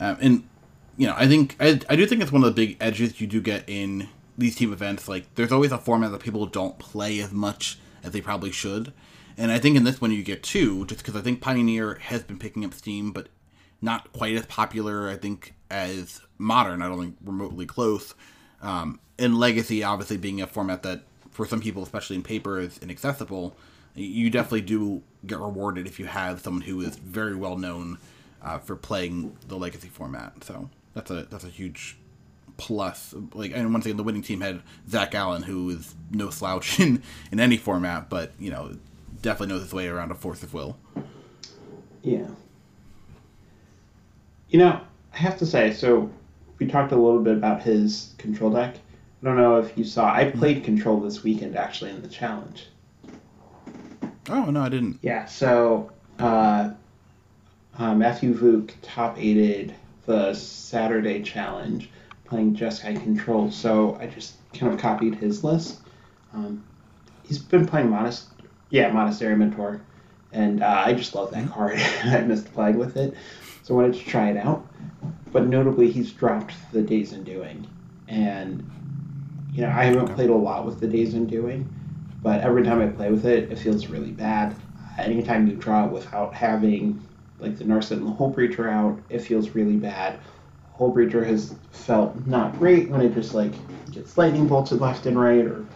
Um, 0.00 0.16
and 0.20 0.48
you 0.96 1.06
know, 1.06 1.14
I 1.16 1.26
think 1.26 1.56
I, 1.60 1.80
I 1.88 1.96
do 1.96 2.06
think 2.06 2.22
it's 2.22 2.32
one 2.32 2.42
of 2.42 2.54
the 2.54 2.66
big 2.66 2.76
edges 2.80 3.20
you 3.20 3.26
do 3.26 3.40
get 3.40 3.64
in 3.66 4.08
these 4.36 4.56
team 4.56 4.72
events. 4.72 5.08
Like, 5.08 5.32
there's 5.34 5.52
always 5.52 5.72
a 5.72 5.78
format 5.78 6.10
that 6.12 6.20
people 6.20 6.46
don't 6.46 6.78
play 6.78 7.20
as 7.20 7.32
much 7.32 7.78
as 8.02 8.12
they 8.12 8.20
probably 8.20 8.50
should. 8.50 8.92
And 9.36 9.50
I 9.50 9.58
think 9.58 9.76
in 9.76 9.84
this 9.84 10.00
one 10.00 10.12
you 10.12 10.22
get 10.22 10.42
two, 10.42 10.86
just 10.86 11.00
because 11.00 11.16
I 11.16 11.22
think 11.22 11.40
Pioneer 11.40 11.94
has 11.94 12.22
been 12.22 12.38
picking 12.38 12.64
up 12.64 12.74
steam, 12.74 13.10
but 13.10 13.28
not 13.80 14.12
quite 14.12 14.34
as 14.36 14.46
popular. 14.46 15.08
I 15.08 15.16
think 15.16 15.54
as 15.70 16.20
Modern. 16.38 16.82
I 16.82 16.88
don't 16.88 17.00
think 17.00 17.16
remotely 17.24 17.66
close. 17.66 18.14
Um, 18.60 19.00
and 19.18 19.38
Legacy, 19.38 19.84
obviously 19.84 20.16
being 20.16 20.40
a 20.40 20.46
format 20.46 20.82
that 20.82 21.02
for 21.30 21.46
some 21.46 21.60
people, 21.60 21.82
especially 21.82 22.16
in 22.16 22.22
paper, 22.22 22.58
is 22.58 22.78
inaccessible 22.78 23.56
you 23.94 24.30
definitely 24.30 24.62
do 24.62 25.02
get 25.26 25.38
rewarded 25.38 25.86
if 25.86 25.98
you 25.98 26.06
have 26.06 26.40
someone 26.40 26.62
who 26.62 26.80
is 26.80 26.96
very 26.96 27.34
well 27.34 27.56
known 27.56 27.98
uh, 28.42 28.58
for 28.58 28.76
playing 28.76 29.36
the 29.48 29.56
legacy 29.56 29.88
format. 29.88 30.44
So 30.44 30.68
that's 30.94 31.10
a 31.10 31.24
that's 31.24 31.44
a 31.44 31.48
huge 31.48 31.96
plus. 32.56 33.14
Like, 33.32 33.52
and 33.54 33.72
once 33.72 33.86
again, 33.86 33.96
the 33.96 34.02
winning 34.02 34.22
team 34.22 34.40
had 34.40 34.62
Zach 34.88 35.14
Allen, 35.14 35.42
who 35.42 35.70
is 35.70 35.94
no 36.10 36.30
slouch 36.30 36.78
in 36.80 37.02
in 37.32 37.40
any 37.40 37.56
format, 37.56 38.08
but 38.08 38.32
you 38.38 38.50
know, 38.50 38.76
definitely 39.22 39.54
knows 39.54 39.62
his 39.62 39.72
way 39.72 39.88
around 39.88 40.10
a 40.10 40.14
force 40.14 40.42
of 40.42 40.54
will. 40.54 40.76
Yeah. 42.02 42.26
You 44.48 44.58
know, 44.58 44.80
I 45.12 45.16
have 45.16 45.38
to 45.38 45.46
say, 45.46 45.72
so 45.72 46.10
we 46.58 46.66
talked 46.66 46.92
a 46.92 46.96
little 46.96 47.20
bit 47.20 47.36
about 47.36 47.62
his 47.62 48.14
control 48.18 48.50
deck. 48.50 48.76
I 48.76 49.26
don't 49.26 49.36
know 49.36 49.56
if 49.56 49.76
you 49.78 49.84
saw. 49.84 50.12
I 50.12 50.30
played 50.30 50.64
Control 50.64 51.00
this 51.00 51.22
weekend 51.22 51.56
actually 51.56 51.90
in 51.92 52.02
the 52.02 52.08
challenge. 52.08 52.66
Oh 54.28 54.46
no, 54.46 54.62
I 54.62 54.68
didn't. 54.68 54.98
Yeah, 55.02 55.26
so 55.26 55.90
uh, 56.18 56.70
uh, 57.78 57.94
Matthew 57.94 58.34
Vuk 58.34 58.72
top 58.82 59.18
aided 59.18 59.74
the 60.06 60.34
Saturday 60.34 61.22
challenge 61.22 61.90
playing 62.24 62.56
Jeskai 62.56 63.02
Control, 63.02 63.50
so 63.50 63.96
I 64.00 64.06
just 64.06 64.34
kind 64.54 64.72
of 64.72 64.78
copied 64.78 65.14
his 65.14 65.44
list. 65.44 65.80
Um, 66.32 66.64
he's 67.24 67.38
been 67.38 67.66
playing 67.66 67.90
Modest, 67.90 68.28
yeah, 68.70 68.90
Monastery 68.90 69.36
Mentor, 69.36 69.82
and 70.32 70.62
uh, 70.62 70.82
I 70.86 70.94
just 70.94 71.14
love 71.14 71.30
that 71.32 71.50
card. 71.50 71.78
I 72.04 72.20
missed 72.22 72.52
playing 72.52 72.78
with 72.78 72.96
it, 72.96 73.14
so 73.62 73.74
I 73.74 73.82
wanted 73.82 73.94
to 73.94 74.06
try 74.06 74.30
it 74.30 74.36
out. 74.36 74.66
But 75.32 75.46
notably, 75.46 75.90
he's 75.90 76.12
dropped 76.12 76.54
the 76.72 76.82
Days 76.82 77.12
Undoing, 77.12 77.66
and 78.08 78.68
you 79.52 79.62
know 79.62 79.68
I 79.68 79.84
haven't 79.84 80.14
played 80.14 80.30
a 80.30 80.34
lot 80.34 80.64
with 80.64 80.80
the 80.80 80.86
Days 80.86 81.14
Undoing, 81.14 81.68
but 82.24 82.40
every 82.40 82.64
time 82.64 82.80
I 82.80 82.86
play 82.86 83.10
with 83.10 83.26
it, 83.26 83.52
it 83.52 83.58
feels 83.58 83.88
really 83.88 84.10
bad. 84.10 84.56
Anytime 84.96 85.46
you 85.46 85.56
draw 85.56 85.84
it 85.84 85.92
without 85.92 86.32
having 86.32 87.06
like 87.38 87.58
the 87.58 87.64
Narset 87.64 87.98
and 87.98 88.06
the 88.06 88.12
Hullbreacher 88.12 88.66
out, 88.66 88.98
it 89.10 89.18
feels 89.18 89.50
really 89.50 89.76
bad. 89.76 90.18
Hullbreacher 90.78 91.24
has 91.26 91.54
felt 91.70 92.26
not 92.26 92.58
great 92.58 92.88
when 92.88 93.02
it 93.02 93.12
just 93.12 93.34
like 93.34 93.52
gets 93.92 94.16
lightning 94.16 94.48
bolted 94.48 94.80
left 94.80 95.04
and 95.04 95.20
right 95.20 95.44
or 95.44 95.66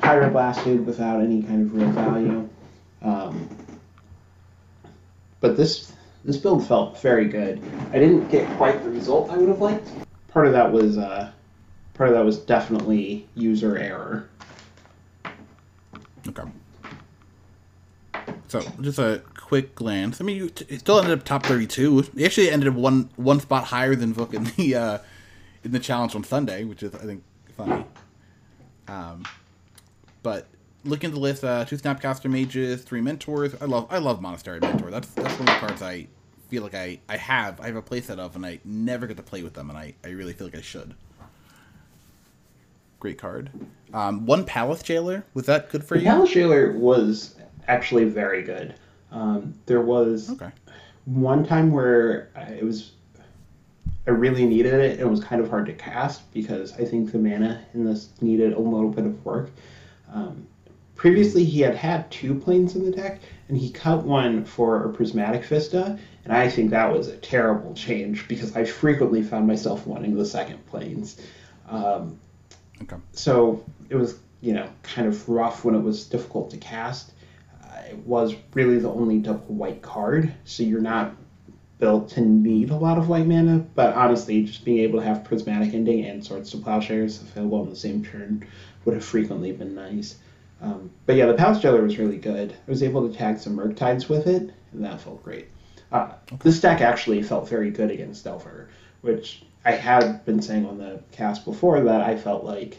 pyroblasted 0.00 0.84
without 0.84 1.20
any 1.20 1.42
kind 1.42 1.62
of 1.62 1.74
real 1.74 1.90
value. 1.90 2.48
Um, 3.02 3.48
but 5.40 5.56
this 5.56 5.92
this 6.24 6.36
build 6.36 6.64
felt 6.68 7.00
very 7.00 7.26
good. 7.26 7.60
I 7.92 7.98
didn't 7.98 8.28
get 8.28 8.48
quite 8.56 8.80
the 8.84 8.90
result 8.90 9.28
I 9.28 9.38
would 9.38 9.48
have 9.48 9.60
liked. 9.60 9.90
Part 10.28 10.46
of 10.46 10.52
that 10.52 10.70
was 10.70 10.98
uh, 10.98 11.32
part 11.94 12.10
of 12.10 12.14
that 12.14 12.24
was 12.24 12.38
definitely 12.38 13.26
user 13.34 13.76
error. 13.76 14.29
Okay. 16.28 16.42
So 18.48 18.60
just 18.80 18.98
a 18.98 19.22
quick 19.36 19.74
glance. 19.74 20.20
I 20.20 20.24
mean, 20.24 20.36
you 20.36 20.50
still 20.78 20.98
ended 20.98 21.18
up 21.18 21.24
top 21.24 21.44
thirty-two. 21.44 22.02
He 22.16 22.24
actually 22.24 22.50
ended 22.50 22.68
up 22.68 22.74
one 22.74 23.10
one 23.16 23.40
spot 23.40 23.64
higher 23.64 23.94
than 23.94 24.14
Vuk 24.14 24.34
in 24.34 24.44
the 24.56 24.74
uh, 24.74 24.98
in 25.64 25.72
the 25.72 25.78
challenge 25.78 26.14
on 26.14 26.24
Sunday, 26.24 26.64
which 26.64 26.82
is 26.82 26.94
I 26.94 26.98
think 26.98 27.22
funny. 27.56 27.84
Um, 28.88 29.24
but 30.22 30.48
looking 30.84 31.08
at 31.08 31.14
the 31.14 31.20
list, 31.20 31.44
uh, 31.44 31.64
two 31.64 31.76
Snapcaster 31.76 32.30
mages, 32.30 32.82
three 32.82 33.00
mentors. 33.00 33.54
I 33.60 33.66
love 33.66 33.86
I 33.90 33.98
love 33.98 34.20
Monastery 34.20 34.60
Mentor. 34.60 34.90
That's 34.90 35.08
that's 35.08 35.38
one 35.38 35.48
of 35.48 35.54
the 35.54 35.66
cards 35.66 35.82
I 35.82 36.08
feel 36.48 36.64
like 36.64 36.74
I, 36.74 36.98
I 37.08 37.16
have 37.16 37.60
I 37.60 37.66
have 37.66 37.76
a 37.76 37.82
playset 37.82 38.18
of, 38.18 38.34
and 38.34 38.44
I 38.44 38.58
never 38.64 39.06
get 39.06 39.16
to 39.16 39.22
play 39.22 39.42
with 39.42 39.54
them, 39.54 39.70
and 39.70 39.78
I, 39.78 39.94
I 40.04 40.08
really 40.08 40.32
feel 40.32 40.48
like 40.48 40.56
I 40.56 40.60
should. 40.60 40.94
Great 43.00 43.18
card. 43.18 43.50
Um, 43.92 44.26
one 44.26 44.44
Palace 44.44 44.82
Jailer 44.82 45.24
was 45.34 45.46
that 45.46 45.70
good 45.70 45.82
for 45.82 45.96
The 45.96 46.04
you? 46.04 46.06
Palace 46.10 46.30
Jailer 46.30 46.72
was 46.78 47.34
actually 47.66 48.04
very 48.04 48.42
good. 48.42 48.74
Um, 49.10 49.54
there 49.66 49.80
was 49.80 50.30
Okay. 50.30 50.50
one 51.06 51.44
time 51.44 51.72
where 51.72 52.28
I, 52.36 52.42
it 52.52 52.64
was 52.64 52.92
I 54.06 54.10
really 54.12 54.46
needed 54.46 54.74
it. 54.74 54.92
And 54.92 55.00
it 55.00 55.08
was 55.08 55.22
kind 55.22 55.42
of 55.42 55.48
hard 55.50 55.66
to 55.66 55.72
cast 55.72 56.32
because 56.32 56.72
I 56.74 56.84
think 56.84 57.10
the 57.10 57.18
mana 57.18 57.60
in 57.74 57.84
this 57.84 58.10
needed 58.20 58.52
a 58.52 58.58
little 58.60 58.90
bit 58.90 59.06
of 59.06 59.24
work. 59.24 59.50
Um, 60.12 60.46
previously, 60.94 61.44
he 61.44 61.60
had 61.60 61.74
had 61.74 62.10
two 62.10 62.34
Plains 62.34 62.76
in 62.76 62.84
the 62.84 62.90
deck, 62.90 63.20
and 63.48 63.56
he 63.56 63.70
cut 63.70 64.04
one 64.04 64.44
for 64.44 64.84
a 64.84 64.92
Prismatic 64.92 65.44
Vista, 65.44 65.98
and 66.24 66.32
I 66.32 66.48
think 66.48 66.70
that 66.70 66.92
was 66.92 67.08
a 67.08 67.16
terrible 67.16 67.72
change 67.74 68.26
because 68.28 68.56
I 68.56 68.64
frequently 68.64 69.22
found 69.22 69.46
myself 69.46 69.86
wanting 69.86 70.16
the 70.16 70.26
second 70.26 70.64
Plains. 70.66 71.20
Um, 71.68 72.18
Okay. 72.82 72.96
so 73.12 73.64
it 73.88 73.96
was 73.96 74.18
you 74.40 74.52
know 74.52 74.68
kind 74.82 75.06
of 75.06 75.28
rough 75.28 75.64
when 75.64 75.74
it 75.74 75.80
was 75.80 76.06
difficult 76.06 76.50
to 76.50 76.56
cast. 76.56 77.12
Uh, 77.62 77.80
it 77.90 77.98
was 77.98 78.34
really 78.54 78.78
the 78.78 78.90
only 78.90 79.18
double 79.18 79.54
white 79.54 79.82
card 79.82 80.32
so 80.44 80.62
you're 80.62 80.80
not 80.80 81.14
built 81.78 82.10
to 82.10 82.20
need 82.20 82.70
a 82.70 82.76
lot 82.76 82.98
of 82.98 83.08
white 83.08 83.26
mana 83.26 83.58
but 83.74 83.94
honestly 83.94 84.42
just 84.42 84.64
being 84.64 84.78
able 84.78 84.98
to 84.98 85.04
have 85.04 85.24
prismatic 85.24 85.72
ending 85.72 86.04
and 86.04 86.24
swords 86.24 86.50
to 86.50 86.58
plowshares 86.58 87.22
available 87.22 87.60
on 87.60 87.70
the 87.70 87.76
same 87.76 88.04
turn 88.04 88.46
would 88.84 88.94
have 88.94 89.04
frequently 89.04 89.52
been 89.52 89.74
nice. 89.74 90.16
Um, 90.60 90.90
but 91.06 91.16
yeah 91.16 91.26
the 91.26 91.34
palace 91.34 91.60
jailer 91.60 91.82
was 91.82 91.98
really 91.98 92.18
good. 92.18 92.52
I 92.52 92.70
was 92.70 92.82
able 92.82 93.08
to 93.08 93.14
tag 93.16 93.38
some 93.38 93.56
Murktides 93.56 94.08
with 94.08 94.26
it 94.26 94.52
and 94.72 94.84
that 94.84 95.00
felt 95.00 95.22
great. 95.22 95.48
Uh, 95.92 96.12
this 96.42 96.60
deck 96.60 96.80
actually 96.80 97.22
felt 97.22 97.48
very 97.48 97.70
good 97.70 97.90
against 97.90 98.24
Delver, 98.24 98.68
which 99.00 99.42
I 99.64 99.72
had 99.72 100.24
been 100.24 100.40
saying 100.40 100.66
on 100.66 100.78
the 100.78 101.02
cast 101.12 101.44
before 101.44 101.82
that 101.82 102.00
I 102.00 102.16
felt 102.16 102.44
like 102.44 102.78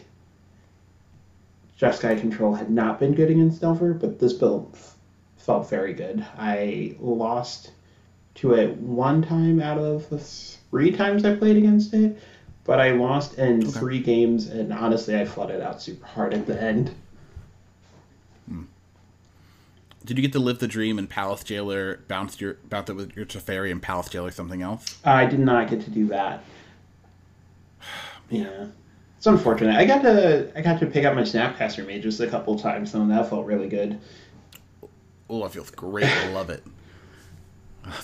Jeskai 1.80 2.20
Control 2.20 2.54
had 2.54 2.70
not 2.70 2.98
been 2.98 3.14
good 3.14 3.30
against 3.30 3.60
Delver, 3.60 3.94
but 3.94 4.18
this 4.18 4.32
build 4.32 4.70
f- 4.72 4.94
felt 5.36 5.68
very 5.68 5.92
good. 5.94 6.24
I 6.36 6.96
lost 7.00 7.72
to 8.36 8.54
it 8.54 8.76
one 8.76 9.22
time 9.22 9.60
out 9.60 9.78
of 9.78 10.08
the 10.08 10.18
three 10.18 10.92
times 10.92 11.24
I 11.24 11.36
played 11.36 11.56
against 11.56 11.92
it, 11.94 12.18
but 12.64 12.80
I 12.80 12.92
lost 12.92 13.38
in 13.38 13.68
three 13.68 14.00
games, 14.00 14.46
and 14.46 14.72
honestly, 14.72 15.16
I 15.16 15.24
flooded 15.24 15.60
out 15.60 15.82
super 15.82 16.06
hard 16.06 16.34
at 16.34 16.46
the 16.46 16.60
end. 16.60 16.94
Hmm. 18.48 18.62
Did 20.04 20.18
you 20.18 20.22
get 20.22 20.32
to 20.32 20.38
live 20.38 20.58
the 20.58 20.68
dream 20.68 20.98
and 20.98 21.08
Palace 21.10 21.44
Jailer 21.44 22.00
bounced 22.08 22.40
your 22.40 22.54
bounced 22.68 22.90
it 22.90 22.94
with 22.94 23.16
your 23.16 23.26
Teferi 23.26 23.70
and 23.70 23.82
Palace 23.82 24.08
Jailer 24.08 24.30
something 24.30 24.62
else? 24.62 24.98
I 25.04 25.26
did 25.26 25.40
not 25.40 25.68
get 25.68 25.82
to 25.82 25.90
do 25.90 26.06
that. 26.08 26.42
Yeah, 28.32 28.68
it's 29.18 29.26
unfortunate. 29.26 29.76
I 29.76 29.84
got 29.84 30.02
to 30.02 30.50
I 30.56 30.62
got 30.62 30.80
to 30.80 30.86
pick 30.86 31.04
up 31.04 31.14
my 31.14 31.22
Snapcaster 31.22 31.86
Mages 31.86 32.18
a 32.20 32.26
couple 32.26 32.58
times, 32.58 32.92
though, 32.92 33.02
and 33.02 33.10
that 33.10 33.28
felt 33.28 33.44
really 33.44 33.68
good. 33.68 34.00
Oh, 35.28 35.44
it 35.44 35.52
feels 35.52 35.70
great. 35.70 36.06
I 36.06 36.32
love 36.32 36.50
it. 36.50 36.64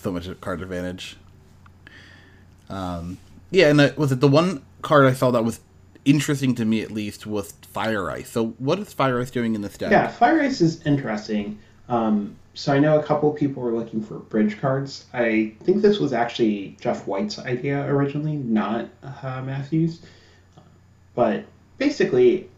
So 0.00 0.10
much 0.10 0.28
card 0.40 0.60
advantage. 0.60 1.16
Um, 2.68 3.18
yeah, 3.52 3.68
and 3.68 3.80
uh, 3.80 3.90
was 3.96 4.10
it 4.10 4.18
the 4.18 4.26
one 4.26 4.64
card 4.82 5.06
I 5.06 5.12
saw 5.12 5.30
that 5.30 5.44
was 5.44 5.60
interesting 6.04 6.56
to 6.56 6.64
me 6.64 6.82
at 6.82 6.90
least 6.90 7.28
was 7.28 7.52
Fire 7.62 8.10
Ice. 8.10 8.28
So 8.28 8.48
what 8.58 8.80
is 8.80 8.92
Fire 8.92 9.20
Ice 9.20 9.30
doing 9.30 9.54
in 9.54 9.62
this 9.62 9.78
deck? 9.78 9.92
Yeah, 9.92 10.08
Fire 10.08 10.40
Ice 10.40 10.60
is 10.60 10.84
interesting. 10.84 11.60
Um, 11.88 12.36
so 12.54 12.72
I 12.72 12.80
know 12.80 12.98
a 12.98 13.02
couple 13.04 13.30
people 13.32 13.62
were 13.62 13.72
looking 13.72 14.02
for 14.02 14.18
bridge 14.18 14.60
cards. 14.60 15.06
I 15.12 15.54
think 15.62 15.80
this 15.80 16.00
was 16.00 16.12
actually 16.12 16.76
Jeff 16.80 17.06
White's 17.06 17.38
idea 17.38 17.86
originally, 17.86 18.34
not 18.34 18.88
uh, 19.04 19.42
Matthews. 19.42 20.00
But 21.18 21.46
basically, 21.78 22.48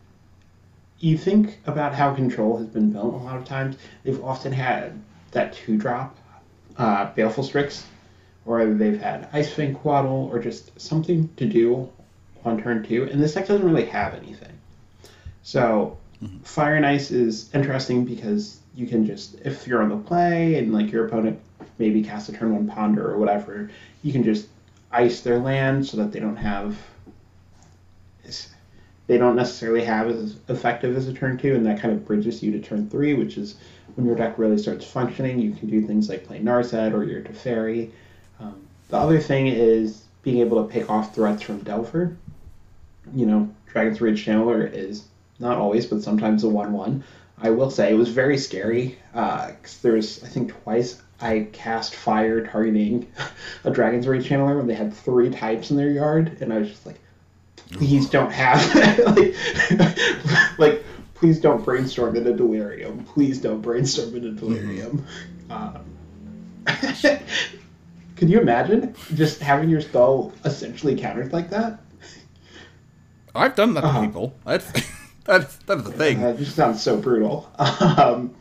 you 0.99 1.17
think 1.17 1.61
about 1.65 1.95
how 1.95 2.13
Control 2.15 2.59
has 2.59 2.67
been 2.67 2.93
built 2.93 3.15
a 3.15 3.17
lot 3.17 3.39
of 3.39 3.47
times. 3.47 3.79
They've 4.05 4.23
often 4.23 4.53
had 4.53 5.01
that 5.31 5.55
two 5.55 5.79
drop 5.79 6.15
uh, 6.77 7.11
Baleful 7.15 7.43
Strix, 7.43 7.87
or 8.45 8.67
they've 8.67 9.01
had 9.01 9.31
Ice 9.33 9.51
Fang 9.51 9.75
Coatl, 9.75 10.29
or 10.31 10.39
just 10.39 10.79
something 10.79 11.31
to 11.39 11.47
do 11.47 11.89
on 12.45 12.61
turn 12.63 12.83
two. 12.83 13.05
And 13.05 13.19
this 13.23 13.33
deck 13.33 13.47
doesn't 13.47 13.65
really 13.65 13.87
have 13.87 14.13
anything. 14.13 14.53
So 15.43 15.97
Fire 16.43 16.75
and 16.75 16.85
Ice 16.85 17.11
is 17.11 17.49
interesting 17.55 18.05
because 18.05 18.61
you 18.75 18.87
can 18.87 19.07
just, 19.07 19.41
if 19.41 19.67
you're 19.67 19.83
on 19.83 19.89
the 19.89 19.97
play 19.97 20.57
and 20.57 20.71
like 20.71 20.93
your 20.93 21.07
opponent 21.07 21.41
maybe 21.79 22.03
cast 22.03 22.29
a 22.29 22.33
turn 22.35 22.55
one 22.55 22.67
ponder 22.67 23.11
or 23.11 23.17
whatever, 23.17 23.71
you 24.03 24.13
can 24.13 24.23
just 24.23 24.49
ice 24.93 25.23
their 25.23 25.39
land 25.39 25.87
so 25.87 25.97
that 25.97 26.13
they 26.13 26.21
don't 26.21 26.37
have, 26.37 26.77
they 29.07 29.19
don't 29.19 29.37
necessarily 29.37 29.85
have 29.85 30.09
as 30.09 30.37
effective 30.49 30.97
as 30.97 31.09
a 31.09 31.13
turn 31.13 31.37
two, 31.37 31.55
and 31.55 31.67
that 31.67 31.81
kind 31.81 31.93
of 31.93 32.07
bridges 32.07 32.43
you 32.43 32.53
to 32.53 32.61
turn 32.61 32.89
three, 32.89 33.15
which 33.15 33.37
is 33.37 33.57
when 33.97 34.07
your 34.07 34.15
deck 34.15 34.39
really 34.39 34.59
starts 34.59 34.85
functioning. 34.85 35.41
You 35.41 35.53
can 35.53 35.69
do 35.69 35.85
things 35.87 36.09
like 36.09 36.25
play 36.25 36.41
Narset 36.41 36.95
or 36.95 37.05
your 37.05 37.21
Teferi. 37.21 37.91
Um, 38.39 38.61
the 38.89 38.97
other 38.97 39.19
thing 39.19 39.49
is 39.49 40.05
being 40.23 40.39
able 40.39 40.63
to 40.63 40.73
pick 40.73 40.89
off 40.89 41.15
threats 41.15 41.43
from 41.43 41.63
Delver. 41.65 42.17
You 43.15 43.27
know, 43.27 43.51
Dragon's 43.67 44.01
Rage 44.01 44.25
Channeler 44.25 44.73
is 44.73 45.05
not 45.39 45.59
always, 45.59 45.87
but 45.87 46.03
sometimes 46.03 46.45
a 46.45 46.49
1 46.49 46.73
1. 46.73 47.05
I 47.43 47.51
will 47.51 47.71
say 47.71 47.91
it 47.91 47.95
was 47.95 48.11
very 48.11 48.37
scary 48.37 48.99
because 49.13 49.79
there 49.83 49.95
was 49.95 50.23
I 50.23 50.29
think, 50.29 50.53
twice 50.63 51.03
I 51.21 51.49
cast 51.53 51.95
fire 51.95 52.47
targeting 52.47 53.11
a 53.65 53.71
Dragon's 53.71 54.07
Rage 54.07 54.29
Channeler 54.29 54.57
when 54.57 54.67
they 54.67 54.75
had 54.75 54.95
three 54.95 55.31
types 55.31 55.71
in 55.71 55.77
their 55.77 55.91
yard, 55.91 56.39
and 56.41 56.53
I 56.53 56.59
was 56.59 56.69
just 56.69 56.87
like, 56.87 57.01
please 57.73 58.09
don't 58.09 58.33
have, 58.33 58.59
like, 59.17 60.59
like, 60.59 60.85
please 61.15 61.41
don't 61.41 61.65
brainstorm 61.65 62.17
in 62.17 62.27
a 62.27 62.33
delirium. 62.33 63.05
Please 63.05 63.41
don't 63.41 63.61
brainstorm 63.61 64.15
in 64.17 64.25
a 64.27 64.31
delirium. 64.33 65.05
Um, 65.51 65.85
Can 68.17 68.29
you 68.29 68.41
imagine 68.41 68.95
just 69.15 69.41
having 69.41 69.71
your 69.71 69.81
spell 69.81 70.33
essentially 70.45 70.95
countered 70.95 71.33
like 71.33 71.51
that? 71.51 71.81
I've 73.35 73.55
done 73.55 73.75
that 73.75 73.85
Uh-huh. 73.85 74.01
to 74.03 74.07
people. 74.07 74.35
That's 74.45 74.71
that's 75.25 75.57
that's 75.59 75.83
the 75.85 75.93
thing. 75.93 76.21
that 76.21 76.37
just 76.37 76.55
sounds 76.57 76.83
so 76.83 76.97
brutal. 76.99 77.51
Um, 77.59 78.35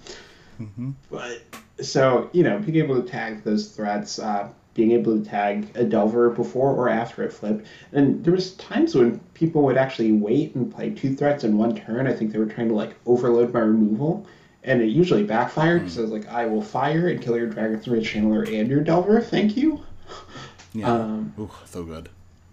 But 1.09 1.41
so 1.81 2.29
you 2.33 2.43
know, 2.43 2.59
being 2.59 2.77
able 2.83 3.01
to 3.01 3.07
tag 3.07 3.43
those 3.45 3.69
threats, 3.69 4.19
uh, 4.19 4.49
being 4.73 4.91
able 4.91 5.17
to 5.17 5.25
tag 5.25 5.67
a 5.75 5.83
Delver 5.83 6.29
before 6.29 6.71
or 6.73 6.89
after 6.89 7.23
it 7.23 7.33
flipped. 7.33 7.65
And 7.91 8.23
there 8.23 8.33
was 8.33 8.53
times 8.53 8.95
when 8.95 9.19
people 9.33 9.63
would 9.63 9.77
actually 9.77 10.11
wait 10.11 10.55
and 10.55 10.73
play 10.73 10.91
two 10.91 11.15
threats 11.15 11.43
in 11.43 11.57
one 11.57 11.75
turn. 11.75 12.07
I 12.07 12.13
think 12.13 12.31
they 12.31 12.39
were 12.39 12.45
trying 12.45 12.69
to 12.69 12.75
like 12.75 12.95
overload 13.05 13.53
my 13.53 13.61
removal, 13.61 14.25
and 14.63 14.81
it 14.81 14.89
usually 14.89 15.23
backfired 15.23 15.81
because 15.81 15.95
mm. 15.95 15.99
I 15.99 16.01
was 16.03 16.11
like, 16.11 16.27
I 16.27 16.45
will 16.45 16.61
fire 16.61 17.07
and 17.07 17.21
kill 17.21 17.37
your 17.37 17.47
Dragon's 17.47 17.87
Rage 17.87 18.13
Channeler 18.13 18.47
and 18.59 18.69
your 18.69 18.81
Delver. 18.81 19.21
Thank 19.21 19.57
you. 19.57 19.83
Yeah. 20.71 20.93
Um, 20.93 21.33
Ooh, 21.39 21.49
so 21.65 21.83
good. 21.83 22.09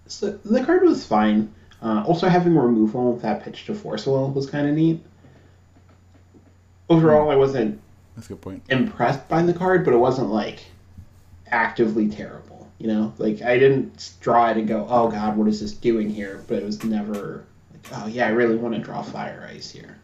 So 0.06 0.30
the 0.30 0.64
card 0.64 0.82
was 0.82 1.04
fine. 1.04 1.52
Uh, 1.82 2.02
also, 2.06 2.28
having 2.28 2.56
removal 2.56 3.12
with 3.12 3.20
that 3.20 3.44
pitch 3.44 3.66
to 3.66 3.74
force 3.74 4.06
will 4.06 4.30
was 4.30 4.48
kind 4.48 4.66
of 4.66 4.74
neat. 4.74 5.02
Overall, 6.88 7.26
mm. 7.28 7.32
I 7.32 7.36
wasn't. 7.36 7.78
That's 8.14 8.26
a 8.26 8.30
good 8.30 8.40
point. 8.40 8.62
Impressed 8.70 9.28
by 9.28 9.42
the 9.42 9.52
card, 9.52 9.84
but 9.84 9.92
it 9.92 9.98
wasn't 9.98 10.30
like 10.30 10.64
actively 11.50 12.08
terrible. 12.08 12.70
You 12.78 12.88
know, 12.88 13.14
like 13.18 13.42
I 13.42 13.58
didn't 13.58 14.12
draw 14.20 14.50
it 14.50 14.58
and 14.58 14.68
go, 14.68 14.86
"Oh 14.88 15.10
God, 15.10 15.36
what 15.36 15.48
is 15.48 15.60
this 15.60 15.72
doing 15.72 16.10
here?" 16.10 16.44
But 16.46 16.58
it 16.58 16.64
was 16.64 16.84
never 16.84 17.44
like, 17.72 17.86
"Oh 17.92 18.06
yeah, 18.06 18.26
I 18.26 18.30
really 18.30 18.56
want 18.56 18.74
to 18.74 18.80
draw 18.80 19.02
Fire 19.02 19.48
Ice 19.50 19.70
here." 19.70 19.96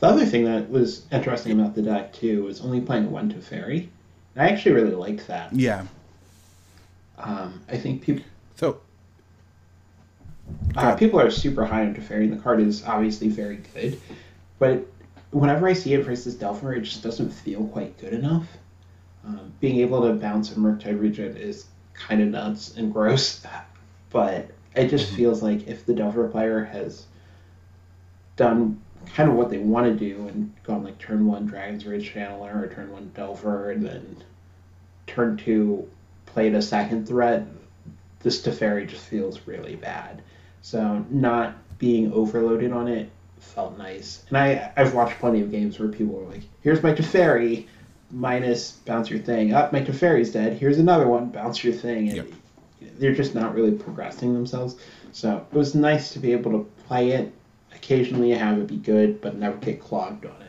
The 0.00 0.06
other 0.06 0.26
thing 0.26 0.44
that 0.44 0.68
was 0.68 1.06
interesting 1.10 1.58
about 1.58 1.74
the 1.74 1.80
deck 1.82 2.12
too 2.12 2.44
was 2.44 2.60
only 2.60 2.80
playing 2.80 3.10
one 3.10 3.32
Teferi. 3.32 3.88
I 4.36 4.48
actually 4.48 4.72
really 4.72 4.94
liked 4.94 5.26
that. 5.28 5.52
Yeah. 5.54 5.86
Um, 7.16 7.62
I 7.68 7.78
think 7.78 8.02
people. 8.02 8.24
So. 8.56 8.80
Uh, 10.76 10.94
people 10.96 11.18
are 11.18 11.30
super 11.30 11.64
high 11.64 11.86
on 11.86 11.94
Teferi, 11.94 12.24
and 12.24 12.32
the 12.32 12.42
card 12.42 12.60
is 12.60 12.84
obviously 12.84 13.28
very 13.28 13.60
good, 13.72 13.98
but 14.58 14.86
whenever 15.34 15.66
I 15.66 15.72
see 15.72 15.94
it 15.94 16.04
versus 16.04 16.36
Delver, 16.36 16.74
it 16.74 16.82
just 16.82 17.02
doesn't 17.02 17.30
feel 17.30 17.66
quite 17.66 17.98
good 17.98 18.14
enough. 18.14 18.46
Um, 19.26 19.52
being 19.58 19.80
able 19.80 20.02
to 20.02 20.12
bounce 20.12 20.52
a 20.52 20.54
Murktide 20.54 21.00
Regent 21.00 21.36
is 21.36 21.66
kind 21.92 22.22
of 22.22 22.28
nuts 22.28 22.76
and 22.76 22.92
gross, 22.92 23.44
but 24.10 24.48
it 24.76 24.88
just 24.88 25.08
mm-hmm. 25.08 25.16
feels 25.16 25.42
like 25.42 25.66
if 25.66 25.86
the 25.86 25.94
Delver 25.94 26.28
player 26.28 26.64
has 26.64 27.06
done 28.36 28.80
kind 29.14 29.28
of 29.28 29.34
what 29.34 29.50
they 29.50 29.58
want 29.58 29.86
to 29.86 29.92
do 29.92 30.28
and 30.28 30.52
gone 30.62 30.84
like 30.84 30.98
turn 30.98 31.26
one 31.26 31.46
Dragon's 31.46 31.84
Rage 31.84 32.12
Channeler 32.12 32.54
or 32.54 32.72
turn 32.72 32.92
one 32.92 33.10
Delver 33.14 33.72
and 33.72 33.84
then 33.84 34.22
turn 35.06 35.36
two 35.36 35.88
played 36.26 36.54
a 36.54 36.62
second 36.62 37.08
threat, 37.08 37.44
this 38.20 38.40
Teferi 38.40 38.88
just 38.88 39.04
feels 39.04 39.46
really 39.46 39.74
bad. 39.74 40.22
So 40.62 41.04
not 41.10 41.56
being 41.78 42.12
overloaded 42.12 42.72
on 42.72 42.88
it 42.88 43.10
felt 43.40 43.78
nice. 43.78 44.24
And 44.28 44.38
I 44.38 44.72
I've 44.76 44.94
watched 44.94 45.18
plenty 45.18 45.40
of 45.40 45.50
games 45.50 45.78
where 45.78 45.88
people 45.88 46.18
are 46.20 46.32
like, 46.32 46.42
"Here's 46.62 46.82
my 46.82 46.92
Teferi, 46.92 47.66
minus 48.10 48.72
bounce 48.72 49.10
your 49.10 49.20
thing. 49.20 49.52
Up, 49.52 49.70
oh, 49.72 49.76
my 49.76 49.82
Teferi's 49.82 50.32
dead. 50.32 50.58
Here's 50.58 50.78
another 50.78 51.06
one, 51.06 51.30
bounce 51.30 51.62
your 51.62 51.72
thing." 51.72 52.08
And 52.08 52.16
yep. 52.16 52.26
they're 52.98 53.14
just 53.14 53.34
not 53.34 53.54
really 53.54 53.72
progressing 53.72 54.34
themselves. 54.34 54.76
So 55.12 55.46
it 55.50 55.56
was 55.56 55.74
nice 55.74 56.12
to 56.12 56.18
be 56.18 56.32
able 56.32 56.50
to 56.52 56.70
play 56.86 57.10
it. 57.10 57.32
Occasionally, 57.74 58.30
have 58.30 58.58
it 58.58 58.66
be 58.66 58.76
good, 58.76 59.20
but 59.20 59.36
never 59.36 59.56
get 59.58 59.80
clogged 59.80 60.24
on 60.26 60.32
it. 60.32 60.44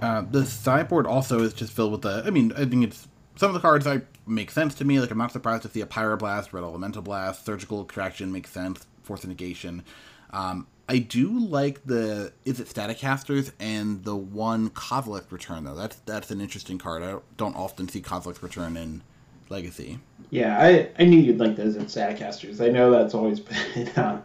Uh, 0.00 0.22
the 0.30 0.44
sideboard 0.44 1.06
also 1.06 1.40
is 1.40 1.54
just 1.54 1.72
filled 1.72 1.92
with 1.92 2.02
the. 2.02 2.22
I 2.26 2.30
mean, 2.30 2.52
I 2.52 2.66
think 2.66 2.84
it's 2.84 3.08
some 3.36 3.48
of 3.48 3.54
the 3.54 3.60
cards 3.60 3.86
I 3.86 4.02
make 4.26 4.50
sense 4.50 4.74
to 4.76 4.84
me. 4.84 5.00
Like 5.00 5.10
I'm 5.10 5.18
not 5.18 5.32
surprised 5.32 5.62
to 5.62 5.68
see 5.68 5.80
a 5.80 5.86
Pyroblast, 5.86 6.52
Red 6.52 6.64
Elemental 6.64 7.02
Blast, 7.02 7.44
Surgical 7.44 7.82
Extraction 7.82 8.32
makes 8.32 8.50
sense, 8.50 8.86
Force 9.02 9.24
Negation. 9.24 9.84
Um, 10.30 10.66
I 10.88 10.98
do 10.98 11.38
like 11.38 11.84
the 11.86 12.32
is 12.44 12.60
it 12.60 12.68
static 12.68 12.98
casters 12.98 13.52
and 13.58 14.04
the 14.04 14.16
one 14.16 14.70
Kozilek 14.70 15.30
return 15.32 15.64
though. 15.64 15.74
That's 15.74 15.96
that's 16.00 16.30
an 16.30 16.40
interesting 16.40 16.78
card. 16.78 17.02
I 17.02 17.16
don't 17.36 17.56
often 17.56 17.88
see 17.88 18.02
Kozilek 18.02 18.42
return 18.42 18.76
in 18.76 19.02
Legacy. 19.48 19.98
Yeah, 20.30 20.58
I, 20.58 20.90
I 20.98 21.04
knew 21.04 21.18
you'd 21.18 21.38
like 21.38 21.56
those 21.56 21.76
in 21.76 21.86
Staticasters. 21.86 22.60
I 22.60 22.68
know 22.68 22.90
that's 22.90 23.14
always 23.14 23.40
been 23.74 23.88
uh, 23.90 24.20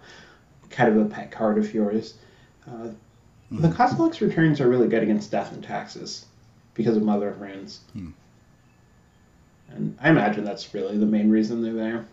kind 0.69 0.89
of 0.97 1.05
a 1.05 1.09
pet 1.09 1.31
card 1.31 1.57
of 1.57 1.73
yours. 1.73 2.15
Uh, 2.67 2.71
mm-hmm. 2.71 3.61
The 3.61 3.69
Kozilek's 3.69 4.21
returns 4.21 4.59
are 4.59 4.67
really 4.67 4.87
good 4.87 5.03
against 5.03 5.31
Death 5.31 5.53
and 5.53 5.63
Taxes 5.63 6.25
because 6.73 6.97
of 6.97 7.03
Mother 7.03 7.29
of 7.29 7.39
Runes. 7.39 7.81
Mm. 7.95 8.13
And 9.71 9.97
I 10.01 10.09
imagine 10.09 10.43
that's 10.43 10.73
really 10.73 10.97
the 10.97 11.05
main 11.05 11.29
reason 11.29 11.61
they're 11.61 11.73
there. 11.73 12.07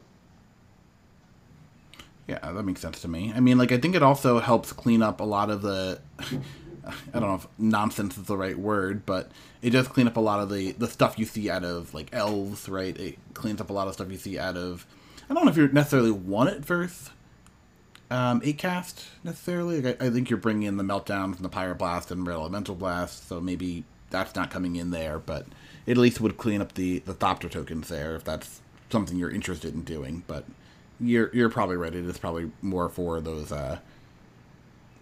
Yeah, 2.29 2.39
that 2.41 2.63
makes 2.65 2.81
sense 2.81 3.01
to 3.03 3.09
me. 3.09 3.33
I 3.35 3.41
mean, 3.41 3.57
like, 3.57 3.71
I 3.71 3.79
think 3.79 3.95
it 3.95 4.03
also 4.03 4.41
helps 4.41 4.73
clean 4.73 5.03
up 5.03 5.21
a 5.21 5.25
lot 5.25 5.51
of 5.51 5.63
the. 5.63 6.01
I 6.19 7.19
don't 7.19 7.29
know 7.29 7.35
if 7.35 7.49
nonsense 7.59 8.17
is 8.17 8.25
the 8.25 8.37
right 8.37 8.57
word, 8.57 9.05
but 9.07 9.33
it 9.61 9.71
does 9.71 9.89
clean 9.89 10.07
up 10.07 10.17
a 10.17 10.21
lot 10.21 10.39
of 10.39 10.51
the, 10.51 10.71
the 10.73 10.87
stuff 10.87 11.19
you 11.19 11.25
see 11.25 11.51
out 11.51 11.65
of, 11.65 11.93
like, 11.95 12.11
elves, 12.13 12.69
right? 12.69 12.97
It 12.97 13.19
cleans 13.35 13.61
up 13.61 13.71
a 13.71 13.73
lot 13.73 13.89
of 13.89 13.95
stuff 13.95 14.11
you 14.11 14.19
see 14.19 14.39
out 14.39 14.57
of. 14.57 14.87
I 15.29 15.35
don't 15.35 15.45
know 15.45 15.51
if 15.51 15.57
you 15.57 15.67
necessarily 15.67 16.13
want 16.13 16.51
it 16.51 16.65
versus 16.65 17.11
um, 18.11 18.41
8cast, 18.41 19.05
necessarily. 19.25 19.81
Like, 19.81 20.01
I, 20.01 20.07
I, 20.07 20.11
think 20.11 20.31
you're 20.31 20.39
bringing 20.39 20.63
in 20.63 20.77
the 20.77 20.85
Meltdowns 20.85 21.37
and 21.37 21.45
the 21.45 21.49
Pyroblast 21.49 22.13
and 22.13 22.25
Red 22.25 22.35
Elemental 22.35 22.77
Blast, 22.77 23.29
so 23.29 23.41
maybe 23.41 23.85
that's 24.11 24.37
not 24.37 24.51
coming 24.51 24.77
in 24.77 24.91
there, 24.91 25.19
but 25.19 25.47
it 25.87 25.93
at 25.93 25.99
least 25.99 26.21
would 26.21 26.37
clean 26.37 26.61
up 26.61 26.75
the 26.75 27.01
the 27.01 27.15
Thopter 27.15 27.51
tokens 27.51 27.89
there 27.89 28.17
if 28.17 28.25
that's 28.25 28.61
something 28.91 29.19
you're 29.19 29.31
interested 29.31 29.75
in 29.75 29.83
doing. 29.83 30.25
But 30.27 30.45
you're 31.01 31.31
you're 31.35 31.51
probably 31.51 31.77
right. 31.77 31.95
It 31.95 32.05
is 32.05 32.19
probably 32.19 32.51
more 32.63 32.89
for 32.89 33.21
those 33.21 33.53
uh, 33.53 33.79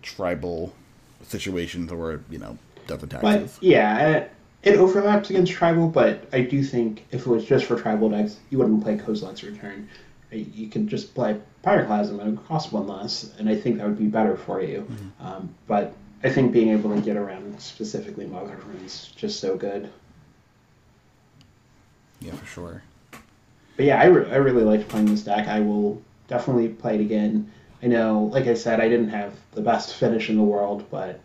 tribal 0.02 0.74
situations 1.22 1.90
or 1.90 2.22
you 2.30 2.38
know 2.38 2.58
Death 2.86 3.02
and 3.02 3.10
Taxes. 3.10 3.58
But 3.58 3.66
yeah, 3.66 4.08
it, 4.10 4.30
it 4.62 4.76
overlaps 4.76 5.30
against 5.30 5.52
tribal, 5.52 5.88
but 5.88 6.26
I 6.32 6.42
do 6.42 6.62
think 6.62 7.06
if 7.10 7.22
it 7.22 7.26
was 7.26 7.44
just 7.44 7.66
for 7.66 7.78
tribal 7.78 8.10
decks, 8.10 8.36
you 8.50 8.58
wouldn't 8.58 8.82
play 8.82 8.96
Kozilek's 8.96 9.42
Return. 9.42 9.88
You 10.30 10.68
could 10.68 10.88
just 10.88 11.14
play 11.14 11.40
Pyroclasm 11.62 12.18
and 12.18 12.20
it 12.20 12.24
would 12.26 12.46
cost 12.48 12.72
one 12.72 12.88
less, 12.88 13.32
and 13.38 13.48
I 13.48 13.56
think 13.56 13.78
that 13.78 13.86
would 13.86 13.98
be 13.98 14.06
better 14.06 14.36
for 14.36 14.60
you. 14.60 14.80
Mm-hmm. 14.80 15.26
Um, 15.26 15.54
but 15.68 15.94
I 16.24 16.30
think 16.30 16.52
being 16.52 16.70
able 16.70 16.94
to 16.94 17.00
get 17.00 17.16
around 17.16 17.60
specifically 17.60 18.26
Mother 18.26 18.58
Runes 18.66 19.12
just 19.16 19.38
so 19.38 19.56
good. 19.56 19.90
Yeah, 22.24 22.32
for 22.32 22.46
sure. 22.46 22.82
But 23.76 23.86
yeah, 23.86 24.00
I, 24.00 24.06
re- 24.06 24.30
I 24.30 24.36
really 24.36 24.64
liked 24.64 24.88
playing 24.88 25.06
this 25.06 25.22
deck. 25.22 25.46
I 25.48 25.60
will 25.60 26.00
definitely 26.28 26.68
play 26.68 26.94
it 26.94 27.00
again. 27.00 27.50
I 27.82 27.86
know, 27.86 28.30
like 28.32 28.46
I 28.46 28.54
said, 28.54 28.80
I 28.80 28.88
didn't 28.88 29.10
have 29.10 29.34
the 29.52 29.60
best 29.60 29.94
finish 29.94 30.30
in 30.30 30.36
the 30.36 30.42
world, 30.42 30.86
but 30.90 31.20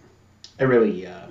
I 0.59 0.63
really, 0.63 1.07
uh, 1.07 1.27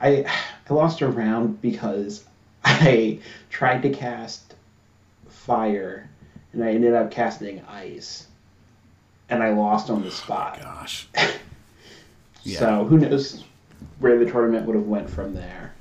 I 0.00 0.24
I 0.68 0.74
lost 0.74 1.00
a 1.00 1.08
round 1.08 1.62
because 1.62 2.24
I 2.64 3.20
tried 3.48 3.82
to 3.82 3.90
cast 3.90 4.54
fire, 5.28 6.10
and 6.52 6.62
I 6.62 6.72
ended 6.72 6.94
up 6.94 7.10
casting 7.10 7.62
ice, 7.68 8.26
and 9.30 9.42
I 9.42 9.50
lost 9.52 9.88
on 9.88 10.02
the 10.02 10.10
spot. 10.10 10.58
Oh, 10.60 10.64
gosh. 10.64 11.08
yeah. 12.42 12.58
So 12.58 12.84
who 12.84 12.98
knows 12.98 13.44
where 13.98 14.18
the 14.18 14.30
tournament 14.30 14.66
would 14.66 14.76
have 14.76 14.86
went 14.86 15.08
from 15.08 15.32
there. 15.32 15.72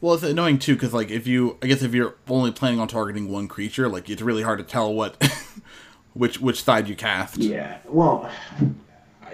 Well, 0.00 0.14
it's 0.14 0.22
annoying 0.22 0.58
too 0.58 0.74
because 0.74 0.92
like 0.92 1.10
if 1.10 1.26
you, 1.26 1.58
I 1.62 1.66
guess 1.66 1.82
if 1.82 1.94
you're 1.94 2.14
only 2.28 2.50
planning 2.50 2.80
on 2.80 2.88
targeting 2.88 3.30
one 3.30 3.48
creature, 3.48 3.88
like 3.88 4.10
it's 4.10 4.22
really 4.22 4.42
hard 4.42 4.58
to 4.58 4.64
tell 4.64 4.92
what, 4.92 5.22
which 6.14 6.40
which 6.40 6.62
side 6.62 6.88
you 6.88 6.94
cast. 6.94 7.38
Yeah. 7.38 7.78
Well, 7.86 8.30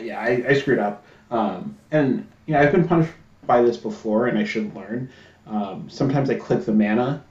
yeah, 0.00 0.20
I, 0.20 0.44
I 0.48 0.54
screwed 0.54 0.78
up, 0.78 1.04
um, 1.30 1.76
and 1.90 2.26
yeah, 2.46 2.60
I've 2.60 2.72
been 2.72 2.86
punished 2.86 3.12
by 3.46 3.62
this 3.62 3.76
before, 3.76 4.26
and 4.28 4.38
I 4.38 4.44
should 4.44 4.74
learn. 4.74 5.10
Um, 5.46 5.88
sometimes 5.90 6.30
I 6.30 6.36
click 6.36 6.64
the 6.64 6.72
mana 6.72 7.22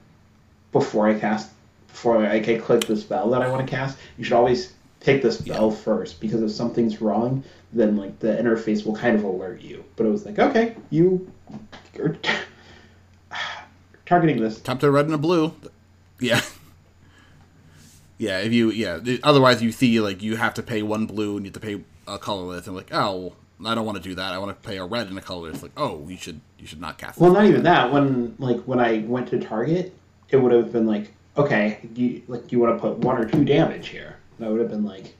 before 0.71 1.07
I 1.07 1.17
cast, 1.17 1.49
before 1.88 2.25
I 2.25 2.39
can 2.39 2.61
click 2.61 2.82
the 2.86 2.95
spell 2.95 3.29
that 3.32 3.41
I 3.41 3.49
want 3.49 3.65
to 3.65 3.69
cast. 3.69 3.97
You 4.17 4.23
should 4.23 4.34
always 4.34 4.73
take 4.99 5.21
the 5.21 5.32
spell 5.32 5.69
yeah. 5.69 5.75
first 5.75 6.19
because 6.19 6.41
if 6.41 6.51
something's 6.51 7.01
wrong, 7.01 7.43
then 7.73 7.97
like 7.97 8.19
the 8.19 8.27
interface 8.27 8.86
will 8.86 8.95
kind 8.95 9.15
of 9.15 9.23
alert 9.23 9.61
you. 9.61 9.84
But 9.95 10.05
it 10.05 10.09
was 10.09 10.25
like, 10.25 10.39
okay, 10.39 10.75
you 10.89 11.32
targeting 14.12 14.41
this. 14.41 14.59
Top 14.59 14.82
to 14.82 14.91
red 14.91 15.05
and 15.05 15.16
a 15.16 15.18
blue. 15.18 15.53
Yeah. 16.20 16.41
Yeah, 18.18 18.38
if 18.38 18.53
you 18.53 18.70
yeah, 18.70 18.99
otherwise 19.24 19.64
you 19.64 19.72
see 19.72 19.99
like 19.99 20.22
you 20.22 20.36
have 20.36 20.53
to 20.53 20.62
pay 20.62 20.84
one 20.84 21.07
blue 21.07 21.38
and 21.38 21.45
you 21.45 21.49
have 21.49 21.59
to 21.59 21.59
pay 21.59 21.82
a 22.07 22.20
colorless 22.20 22.68
and 22.68 22.76
like 22.76 22.93
oh 22.93 23.34
I 23.66 23.74
don't 23.74 23.84
want 23.84 23.97
to 23.97 24.03
do 24.03 24.14
that. 24.14 24.32
I 24.32 24.38
want 24.38 24.49
to 24.62 24.68
pay 24.70 24.78
a 24.78 24.86
red 24.86 25.07
and 25.07 25.18
a 25.18 25.22
colorless. 25.22 25.64
Like 25.64 25.72
oh 25.76 26.07
you 26.07 26.18
should 26.18 26.39
you 26.59 26.68
should 26.68 26.80
not 26.80 26.99
cast. 26.99 27.18
Well, 27.18 27.34
not 27.34 27.45
even 27.45 27.64
that. 27.64 27.91
When 27.91 28.36
like 28.38 28.62
when 28.66 28.80
I 28.80 28.99
went 29.07 29.30
to 29.30 29.39
target, 29.39 29.95
it 30.30 30.38
would 30.38 30.51
have 30.51 30.72
been 30.72 30.86
like 30.86 31.12
okay, 31.36 31.80
you 31.95 32.22
like 32.28 32.51
you 32.51 32.59
want 32.59 32.76
to 32.76 32.80
put 32.80 32.99
one 32.99 33.18
or 33.18 33.26
two 33.26 33.43
damage 33.43 33.88
here. 33.88 34.18
That 34.38 34.51
would 34.51 34.59
have 34.59 34.70
been 34.70 34.86
like, 34.86 35.16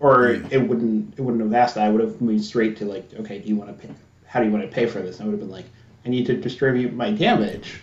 or 0.00 0.30
mm. 0.30 0.50
it 0.50 0.58
wouldn't 0.58 1.16
it 1.16 1.22
wouldn't 1.22 1.44
have 1.44 1.54
asked 1.54 1.76
that. 1.76 1.84
I 1.84 1.90
would 1.90 2.00
have 2.00 2.20
moved 2.20 2.44
straight 2.44 2.76
to 2.78 2.86
like 2.86 3.08
okay, 3.20 3.38
do 3.38 3.48
you 3.48 3.54
want 3.54 3.70
to 3.70 3.86
pay? 3.86 3.94
How 4.26 4.40
do 4.40 4.46
you 4.46 4.52
want 4.52 4.64
to 4.64 4.74
pay 4.74 4.86
for 4.86 5.00
this? 5.00 5.20
And 5.20 5.28
I 5.28 5.30
would 5.30 5.38
have 5.38 5.48
been 5.48 5.56
like 5.56 5.66
I 6.06 6.08
need 6.08 6.26
to 6.26 6.36
distribute 6.36 6.94
my 6.94 7.10
damage. 7.10 7.80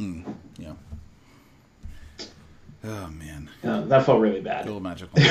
Mm, 0.00 0.34
yeah. 0.58 0.72
Oh 2.82 3.06
man. 3.08 3.48
Uh, 3.62 3.82
that 3.82 4.04
felt 4.04 4.20
really 4.20 4.40
bad. 4.40 4.62
A 4.62 4.64
little 4.66 4.80
magical. 4.80 5.16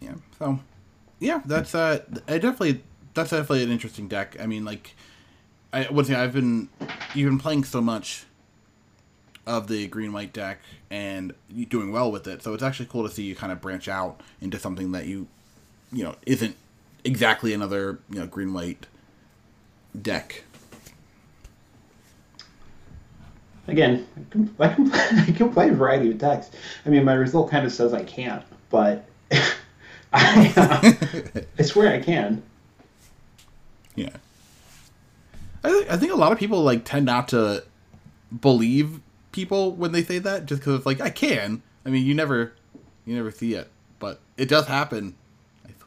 yeah. 0.00 0.14
So, 0.38 0.60
yeah, 1.18 1.42
that's 1.44 1.74
uh, 1.74 2.04
I 2.28 2.38
definitely 2.38 2.84
that's 3.14 3.30
definitely 3.30 3.64
an 3.64 3.72
interesting 3.72 4.06
deck. 4.06 4.36
I 4.40 4.46
mean, 4.46 4.64
like, 4.64 4.94
I 5.72 5.86
one 5.86 6.04
thing 6.04 6.14
I've 6.14 6.32
been 6.34 6.68
you've 7.14 7.28
been 7.28 7.40
playing 7.40 7.64
so 7.64 7.80
much 7.80 8.26
of 9.44 9.66
the 9.66 9.88
green 9.88 10.12
white 10.12 10.32
deck 10.32 10.60
and 10.88 11.34
doing 11.68 11.90
well 11.90 12.12
with 12.12 12.28
it, 12.28 12.44
so 12.44 12.54
it's 12.54 12.62
actually 12.62 12.86
cool 12.86 13.02
to 13.08 13.12
see 13.12 13.24
you 13.24 13.34
kind 13.34 13.50
of 13.50 13.60
branch 13.60 13.88
out 13.88 14.20
into 14.40 14.56
something 14.60 14.92
that 14.92 15.06
you 15.06 15.26
you 15.92 16.04
know 16.04 16.14
isn't 16.26 16.56
exactly 17.04 17.52
another 17.52 17.98
you 18.10 18.20
know 18.20 18.26
green 18.26 18.52
white 18.52 18.86
deck. 20.00 20.44
Again, 23.66 24.06
I 24.16 24.32
can, 24.32 24.54
I 24.58 24.68
can, 24.68 24.92
I 24.92 25.32
can 25.36 25.52
play 25.52 25.68
a 25.68 25.74
variety 25.74 26.10
of 26.10 26.18
decks. 26.18 26.50
I 26.86 26.88
mean, 26.88 27.04
my 27.04 27.12
result 27.12 27.50
kind 27.50 27.66
of 27.66 27.72
says 27.72 27.92
I 27.92 28.02
can't, 28.02 28.42
but 28.70 29.06
I, 30.12 30.52
uh, 30.56 31.40
I 31.58 31.62
swear 31.62 31.92
I 31.92 32.00
can. 32.00 32.42
Yeah. 33.94 34.16
I, 35.62 35.68
th- 35.68 35.88
I 35.90 35.96
think 35.98 36.12
a 36.12 36.16
lot 36.16 36.32
of 36.32 36.38
people 36.38 36.62
like 36.62 36.84
tend 36.84 37.04
not 37.04 37.28
to 37.28 37.64
believe 38.40 39.00
people 39.32 39.72
when 39.72 39.92
they 39.92 40.02
say 40.02 40.18
that 40.18 40.46
just 40.46 40.62
because 40.62 40.76
it's 40.76 40.86
like 40.86 41.00
I 41.00 41.10
can. 41.10 41.62
I 41.84 41.90
mean, 41.90 42.06
you 42.06 42.14
never, 42.14 42.54
you 43.04 43.16
never 43.16 43.30
see 43.30 43.54
it, 43.54 43.70
but 43.98 44.20
it 44.38 44.48
does 44.48 44.66
happen. 44.66 45.14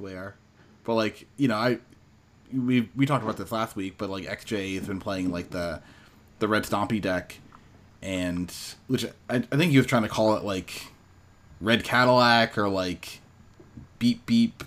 Swear. 0.01 0.35
But 0.83 0.95
like 0.95 1.27
you 1.37 1.47
know, 1.47 1.55
I 1.55 1.77
we 2.53 2.89
we 2.95 3.05
talked 3.05 3.23
about 3.23 3.37
this 3.37 3.51
last 3.51 3.75
week, 3.75 3.95
but 3.97 4.09
like 4.09 4.25
XJ 4.25 4.75
has 4.79 4.87
been 4.87 4.99
playing 4.99 5.31
like 5.31 5.51
the 5.51 5.81
the 6.39 6.47
red 6.47 6.63
stompy 6.63 6.99
deck, 7.01 7.37
and 8.01 8.51
which 8.87 9.05
I, 9.29 9.35
I 9.35 9.39
think 9.57 9.71
he 9.71 9.77
was 9.77 9.85
trying 9.85 10.03
to 10.03 10.09
call 10.09 10.35
it 10.35 10.43
like 10.43 10.87
red 11.59 11.83
Cadillac 11.83 12.57
or 12.57 12.67
like 12.67 13.19
beep 13.99 14.25
beep 14.25 14.63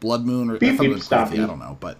blood 0.00 0.24
moon 0.24 0.50
or 0.50 0.58
Beep, 0.58 0.70
something 0.70 0.94
beep, 0.94 1.02
crazy. 1.08 1.36
stompy. 1.36 1.44
I 1.44 1.46
don't 1.46 1.60
know, 1.60 1.76
but 1.78 1.98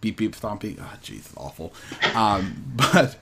beep 0.00 0.16
beep 0.16 0.34
stompy. 0.34 0.76
Ah, 0.80 0.98
jeez, 1.02 1.28
awful. 1.36 1.72
Um, 2.16 2.64
but 2.76 3.16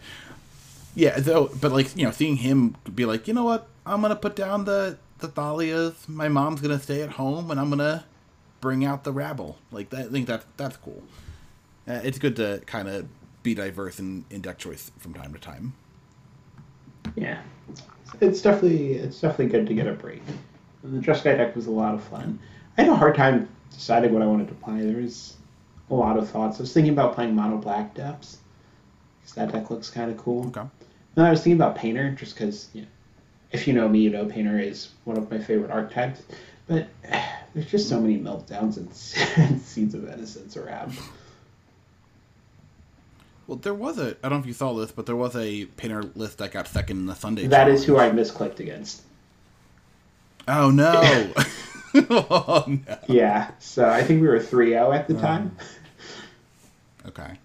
yeah, 0.95 1.21
though, 1.21 1.51
but 1.61 1.73
like 1.73 1.95
you 1.95 2.07
know, 2.07 2.11
seeing 2.11 2.37
him 2.37 2.75
be 2.95 3.05
like, 3.05 3.29
you 3.29 3.35
know 3.35 3.45
what, 3.45 3.69
I'm 3.85 4.01
gonna 4.01 4.17
put 4.17 4.35
down 4.35 4.65
the 4.65 4.97
the 5.19 5.29
Thalias. 5.29 6.09
My 6.09 6.29
mom's 6.29 6.63
gonna 6.63 6.81
stay 6.81 7.03
at 7.03 7.11
home, 7.11 7.51
and 7.51 7.61
I'm 7.61 7.69
gonna 7.69 8.07
bring 8.61 8.85
out 8.85 9.05
the 9.05 9.13
rabble. 9.13 9.59
Like 9.71 9.91
that, 9.91 10.07
I 10.07 10.09
think 10.09 10.27
that 10.27 10.45
that's 10.57 10.77
cool. 10.77 11.03
Uh, 11.89 12.01
it's 12.05 12.19
good 12.19 12.37
to 12.37 12.63
kind 12.67 12.89
of 12.89 13.09
be 13.43 13.55
diverse 13.55 13.99
in, 13.99 14.25
in 14.31 14.41
deck 14.41 14.59
choice 14.59 14.91
from 14.99 15.15
time 15.15 15.33
to 15.33 15.39
time. 15.39 15.73
Yeah, 17.17 17.41
it's 18.21 18.43
definitely 18.43 18.95
it's 18.95 19.21
definitely 19.21 19.47
good 19.47 19.67
to 19.67 19.75
get 19.75 19.87
a 19.87 19.93
break. 19.93 20.23
And 20.83 21.03
the 21.03 21.07
Jeskai 21.07 21.37
deck 21.37 21.57
was 21.57 21.67
a 21.67 21.71
lot 21.71 21.95
of 21.95 22.03
fun. 22.03 22.39
I 22.79 22.83
had 22.83 22.93
a 22.93 22.97
hard 22.97 23.15
time 23.15 23.49
deciding 23.71 24.13
what 24.13 24.23
I 24.23 24.27
wanted 24.27 24.49
to 24.49 24.55
play. 24.55 24.81
There 24.83 25.03
was 25.03 25.37
a 25.91 25.95
lot 25.95 26.17
of 26.17 26.29
thoughts. 26.29 26.59
I 26.59 26.63
was 26.63 26.73
thinking 26.73 26.93
about 26.93 27.15
playing 27.15 27.35
Mono 27.35 27.59
Black 27.59 27.95
Depths 27.95 28.39
because 29.21 29.35
that 29.35 29.53
deck 29.53 29.71
looks 29.71 29.91
kind 29.91 30.11
of 30.11 30.17
cool. 30.17 30.47
Okay. 30.49 30.63
And 31.17 31.27
I 31.27 31.31
was 31.31 31.41
thinking 31.41 31.61
about 31.61 31.77
Painter 31.77 32.13
just 32.13 32.35
because, 32.35 32.69
you 32.73 32.83
know, 32.83 32.89
if 33.53 33.67
you 33.67 33.73
know 33.73 33.89
me, 33.89 33.99
you 33.99 34.11
know 34.11 34.27
Painter 34.27 34.59
is 34.59 34.91
one 35.05 35.19
of 35.19 35.31
my 35.31 35.39
favorite 35.39 35.71
archetypes. 35.71 36.23
But 36.69 36.89
there's 37.55 37.67
just 37.71 37.89
so 37.89 38.01
many 38.01 38.19
meltdowns 38.19 38.77
and, 39.37 39.61
Seeds 39.61 39.95
of 39.95 40.09
Innocence 40.09 40.57
around. 40.57 40.95
Well, 43.47 43.59
there 43.59 43.75
was 43.75 43.99
a 43.99 44.17
I 44.23 44.29
don't 44.29 44.33
know 44.33 44.39
if 44.39 44.47
you 44.47 44.53
saw 44.53 44.75
this, 44.75 44.93
but 44.93 45.07
there 45.07 45.17
was 45.17 45.35
a 45.35 45.67
painter 45.67 46.05
list 46.15 46.39
that 46.39 46.53
got 46.53 46.69
second 46.69 46.99
in 46.99 47.07
the 47.07 47.15
Sunday. 47.15 47.47
That 47.49 47.69
is 47.69 47.85
who. 47.85 47.99
I 47.99 48.11
misclicked 48.11 48.61
against. 48.61 49.03
Oh 50.47 50.71
no! 50.71 51.33
oh 52.11 52.65
no! 52.67 52.99
Yeah, 53.09 53.51
so 53.59 53.89
I 53.89 54.03
think 54.03 54.23
we 54.23 54.29
were 54.29 54.41
3 54.41 54.71
0 54.71 54.93
at 54.93 55.09
the 55.09 55.15
Um, 55.17 55.21
time. 55.21 55.57
Okay. 57.07 57.39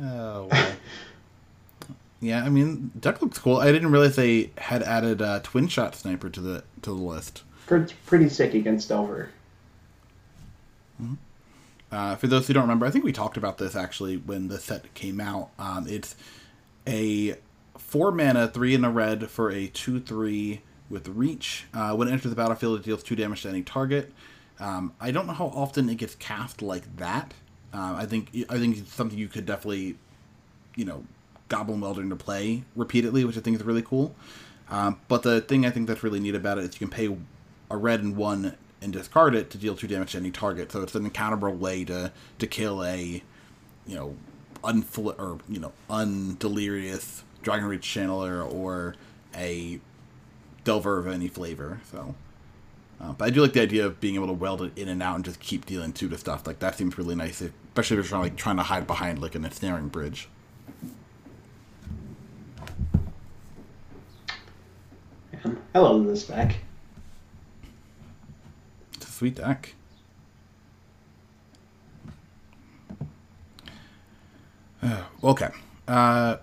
Oh. 0.00 0.46
Well. 0.50 0.72
yeah, 2.20 2.42
I 2.44 2.48
mean, 2.48 2.90
Duck 2.98 3.20
looks 3.20 3.38
cool. 3.38 3.58
I 3.58 3.70
didn't 3.70 3.92
realize 3.92 4.16
they 4.16 4.50
had 4.56 4.82
added 4.82 5.20
uh, 5.20 5.40
Twinshot 5.40 5.94
Sniper 5.94 6.30
to 6.30 6.40
the 6.40 6.64
to 6.82 6.90
the 6.90 6.96
list. 6.96 7.42
Pretty, 7.66 8.28
sick 8.28 8.54
against 8.54 8.88
Delver. 8.88 9.30
Uh, 11.90 12.16
for 12.16 12.26
those 12.26 12.46
who 12.46 12.54
don't 12.54 12.62
remember, 12.62 12.86
I 12.86 12.90
think 12.90 13.04
we 13.04 13.12
talked 13.12 13.36
about 13.36 13.58
this 13.58 13.76
actually 13.76 14.16
when 14.16 14.48
the 14.48 14.58
set 14.58 14.92
came 14.94 15.20
out. 15.20 15.50
Um, 15.58 15.86
it's 15.88 16.16
a 16.86 17.36
four 17.76 18.10
mana, 18.10 18.48
three 18.48 18.74
in 18.74 18.84
a 18.84 18.90
red 18.90 19.28
for 19.28 19.50
a 19.50 19.66
two 19.68 20.00
three 20.00 20.62
with 20.88 21.08
reach. 21.08 21.66
Uh, 21.74 21.94
when 21.94 22.08
it 22.08 22.12
enters 22.12 22.30
the 22.30 22.36
battlefield, 22.36 22.80
it 22.80 22.84
deals 22.84 23.02
two 23.02 23.16
damage 23.16 23.42
to 23.42 23.48
any 23.48 23.62
target. 23.62 24.12
Um, 24.58 24.94
I 25.00 25.10
don't 25.10 25.26
know 25.26 25.32
how 25.32 25.46
often 25.46 25.88
it 25.90 25.96
gets 25.96 26.14
cast 26.14 26.62
like 26.62 26.96
that. 26.96 27.34
Uh, 27.74 27.94
I 27.96 28.06
think 28.06 28.30
I 28.48 28.58
think 28.58 28.78
it's 28.78 28.92
something 28.92 29.18
you 29.18 29.28
could 29.28 29.46
definitely, 29.46 29.96
you 30.76 30.84
know, 30.84 31.04
Goblin 31.48 31.80
Welder 31.80 32.02
into 32.02 32.16
play 32.16 32.64
repeatedly, 32.76 33.24
which 33.24 33.36
I 33.36 33.40
think 33.40 33.56
is 33.56 33.64
really 33.64 33.82
cool. 33.82 34.14
Um, 34.70 34.98
but 35.08 35.22
the 35.22 35.42
thing 35.42 35.66
I 35.66 35.70
think 35.70 35.88
that's 35.88 36.02
really 36.02 36.20
neat 36.20 36.34
about 36.34 36.56
it 36.58 36.64
is 36.64 36.80
you 36.80 36.86
can 36.86 36.88
pay 36.88 37.14
a 37.72 37.76
red 37.76 38.02
and 38.02 38.14
one 38.16 38.54
and 38.80 38.92
discard 38.92 39.34
it 39.34 39.50
to 39.50 39.58
deal 39.58 39.74
two 39.74 39.88
damage 39.88 40.12
to 40.12 40.18
any 40.18 40.30
target. 40.30 40.70
So 40.70 40.82
it's 40.82 40.94
an 40.94 41.08
encounterable 41.08 41.58
way 41.58 41.84
to 41.86 42.12
to 42.38 42.46
kill 42.46 42.84
a, 42.84 43.22
you 43.86 43.94
know, 43.96 44.14
unfl- 44.62 45.18
or 45.18 45.38
you 45.48 45.58
know 45.58 45.72
undelirious 45.90 47.22
Dragon's 47.42 47.70
Rage 47.70 47.86
Channeler 47.86 48.48
or 48.52 48.94
a 49.34 49.80
Delver 50.64 50.98
of 50.98 51.08
any 51.08 51.26
flavor. 51.26 51.80
So. 51.90 52.14
Uh, 53.00 53.10
but 53.14 53.24
I 53.24 53.30
do 53.30 53.42
like 53.42 53.52
the 53.52 53.60
idea 53.60 53.84
of 53.84 54.00
being 54.00 54.14
able 54.14 54.28
to 54.28 54.32
weld 54.32 54.62
it 54.62 54.72
in 54.76 54.86
and 54.86 55.02
out 55.02 55.16
and 55.16 55.24
just 55.24 55.40
keep 55.40 55.66
dealing 55.66 55.92
two 55.92 56.08
to 56.08 56.16
stuff. 56.16 56.46
Like 56.46 56.60
that 56.60 56.78
seems 56.78 56.96
really 56.96 57.16
nice, 57.16 57.40
especially 57.40 57.96
if 57.96 58.04
you're 58.04 58.04
trying 58.04 58.22
like 58.22 58.36
trying 58.36 58.58
to 58.58 58.62
hide 58.62 58.86
behind 58.86 59.20
like 59.20 59.34
an 59.34 59.44
ensnaring 59.44 59.88
bridge. 59.88 60.28
Man, 65.32 65.58
I 65.74 65.80
love 65.80 66.06
this 66.06 66.28
deck. 66.28 66.58
Sweet 69.12 69.34
deck. 69.34 69.74
Uh, 74.82 75.02
okay. 75.22 75.50
Uh, 75.86 76.38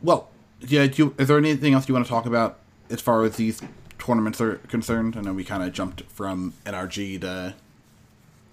well, 0.00 0.30
yeah. 0.60 0.86
Do 0.86 1.02
you, 1.02 1.14
is 1.18 1.26
there 1.26 1.36
anything 1.38 1.74
else 1.74 1.88
you 1.88 1.94
want 1.94 2.06
to 2.06 2.10
talk 2.10 2.24
about 2.24 2.60
as 2.88 3.00
far 3.00 3.24
as 3.24 3.36
these 3.36 3.60
tournaments 3.98 4.40
are 4.40 4.56
concerned? 4.68 5.16
I 5.16 5.22
know 5.22 5.32
we 5.32 5.42
kind 5.44 5.62
of 5.62 5.72
jumped 5.72 6.02
from 6.02 6.54
NRG 6.64 7.20
to 7.22 7.54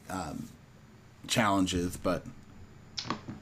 um, 0.09 0.49
challenges, 1.27 1.97
but 1.97 2.25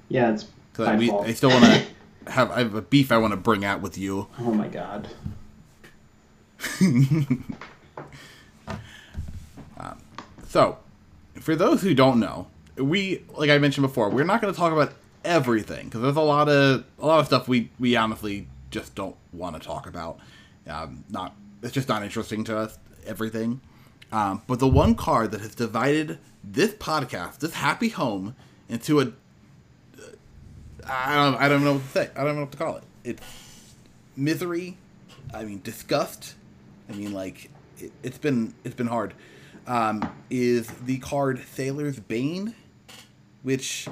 Yeah, 0.10 0.34
it's 0.34 0.46
I, 0.78 0.98
we. 0.98 1.12
I 1.12 1.32
still 1.34 1.50
want 1.50 1.64
to 1.64 1.88
have 2.32 2.52
I 2.52 2.60
have 2.60 2.76
a 2.76 2.82
beef 2.82 3.10
I 3.12 3.18
want 3.18 3.32
to 3.32 3.38
bring 3.38 3.64
out 3.64 3.82
with 3.82 3.98
you. 3.98 4.28
Oh 4.38 4.52
my 4.52 4.68
god. 4.68 5.08
So, 10.48 10.78
for 11.40 11.56
those 11.56 11.82
who 11.82 11.94
don't 11.94 12.20
know, 12.20 12.48
we 12.76 13.24
like 13.36 13.50
I 13.50 13.58
mentioned 13.58 13.86
before, 13.86 14.10
we're 14.10 14.24
not 14.24 14.42
going 14.42 14.54
to 14.54 14.58
talk 14.60 14.72
about 14.72 14.94
everything 15.26 15.86
because 15.86 16.02
there's 16.02 16.16
a 16.16 16.22
lot 16.22 16.48
of 16.48 16.86
a 17.00 17.06
lot 17.06 17.20
of 17.20 17.26
stuff 17.26 17.48
we 17.48 17.70
we 17.80 17.96
honestly 17.96 18.48
just 18.72 18.96
don't 18.96 19.16
want 19.34 19.56
to 19.56 19.66
talk 19.66 19.88
about. 19.88 20.20
Um, 20.68 21.04
not 21.10 21.36
it's 21.62 21.74
just 21.74 21.90
not 21.90 22.04
interesting 22.04 22.44
to 22.46 22.58
us. 22.58 22.78
Everything, 23.06 23.62
um, 24.12 24.42
but 24.48 24.60
the 24.60 24.68
one 24.68 24.94
card 24.96 25.32
that 25.32 25.42
has 25.42 25.56
divided 25.56 26.20
this 26.44 26.74
podcast, 26.74 27.40
this 27.40 27.54
happy 27.54 27.90
home, 27.90 28.36
into 28.70 29.00
a 29.00 29.12
I 30.86 31.16
don't 31.16 31.36
I 31.36 31.48
don't 31.48 31.64
know 31.64 31.74
what 31.74 31.84
to 31.84 31.90
say. 31.90 32.10
I 32.16 32.24
don't 32.24 32.36
know 32.36 32.42
what 32.42 32.52
to 32.52 32.58
call 32.58 32.78
it. 32.78 32.84
It's 33.04 33.22
misery. 34.16 34.78
I 35.34 35.44
mean 35.44 35.62
disgust. 35.64 36.36
I 36.90 36.94
mean 36.94 37.14
like 37.14 37.50
it, 37.80 37.92
it's 38.04 38.18
been 38.18 38.54
it's 38.64 38.76
been 38.76 38.88
hard. 38.88 39.14
Um, 39.68 40.10
is 40.30 40.68
the 40.68 40.98
card 41.00 41.44
Sailor's 41.54 42.00
Bane, 42.00 42.56
which 43.44 43.88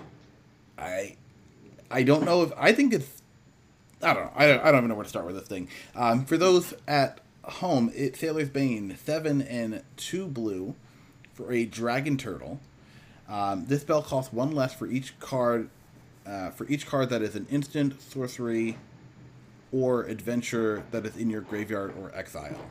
I 0.78 1.18
I 1.92 2.04
don't 2.04 2.24
know 2.24 2.44
if 2.44 2.54
I 2.58 2.72
think 2.72 2.94
it's 2.94 3.22
I 4.02 4.14
don't 4.14 4.24
know 4.24 4.32
I 4.36 4.48
don't, 4.48 4.62
I 4.62 4.72
don't 4.72 4.80
even 4.80 4.90
know 4.90 4.96
where 4.96 5.04
to 5.04 5.10
start 5.10 5.26
with 5.26 5.36
this 5.36 5.48
thing. 5.48 5.68
Um, 5.96 6.26
for 6.26 6.38
those 6.38 6.74
at 6.88 7.20
home, 7.44 7.92
it's 7.94 8.20
Sailor's 8.20 8.50
Bane 8.50 8.96
seven 9.04 9.42
and 9.42 9.84
two 9.98 10.28
blue 10.28 10.76
for 11.34 11.52
a 11.52 11.66
Dragon 11.66 12.18
Turtle. 12.18 12.60
Um, 13.28 13.66
this 13.66 13.82
spell 13.82 14.02
costs 14.02 14.32
one 14.32 14.52
less 14.52 14.74
for 14.74 14.88
each 14.88 15.20
card 15.20 15.70
uh, 16.26 16.50
for 16.50 16.68
each 16.68 16.88
card 16.88 17.10
that 17.10 17.22
is 17.22 17.36
an 17.36 17.46
instant, 17.50 18.02
sorcery, 18.02 18.78
or 19.72 20.04
adventure 20.04 20.84
that 20.92 21.06
is 21.06 21.16
in 21.18 21.30
your 21.30 21.42
graveyard 21.42 21.94
or 22.00 22.12
exile. 22.16 22.66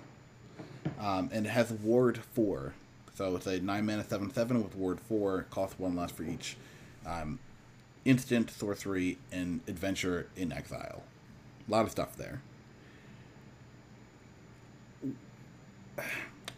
Um, 0.98 1.30
and 1.32 1.46
it 1.46 1.50
has 1.50 1.72
Ward 1.72 2.18
4. 2.34 2.74
So 3.14 3.36
it's 3.36 3.46
a 3.46 3.60
9 3.60 3.86
mana 3.86 4.04
7 4.04 4.32
7 4.32 4.62
with 4.62 4.74
Ward 4.74 5.00
4, 5.00 5.46
cost 5.50 5.78
1 5.78 5.96
less 5.96 6.10
for 6.10 6.24
each 6.24 6.56
um, 7.06 7.38
instant, 8.04 8.50
sorcery, 8.50 9.18
and 9.30 9.60
adventure 9.68 10.28
in 10.36 10.52
exile. 10.52 11.04
A 11.66 11.70
lot 11.70 11.84
of 11.84 11.92
stuff 11.92 12.16
there. 12.16 12.42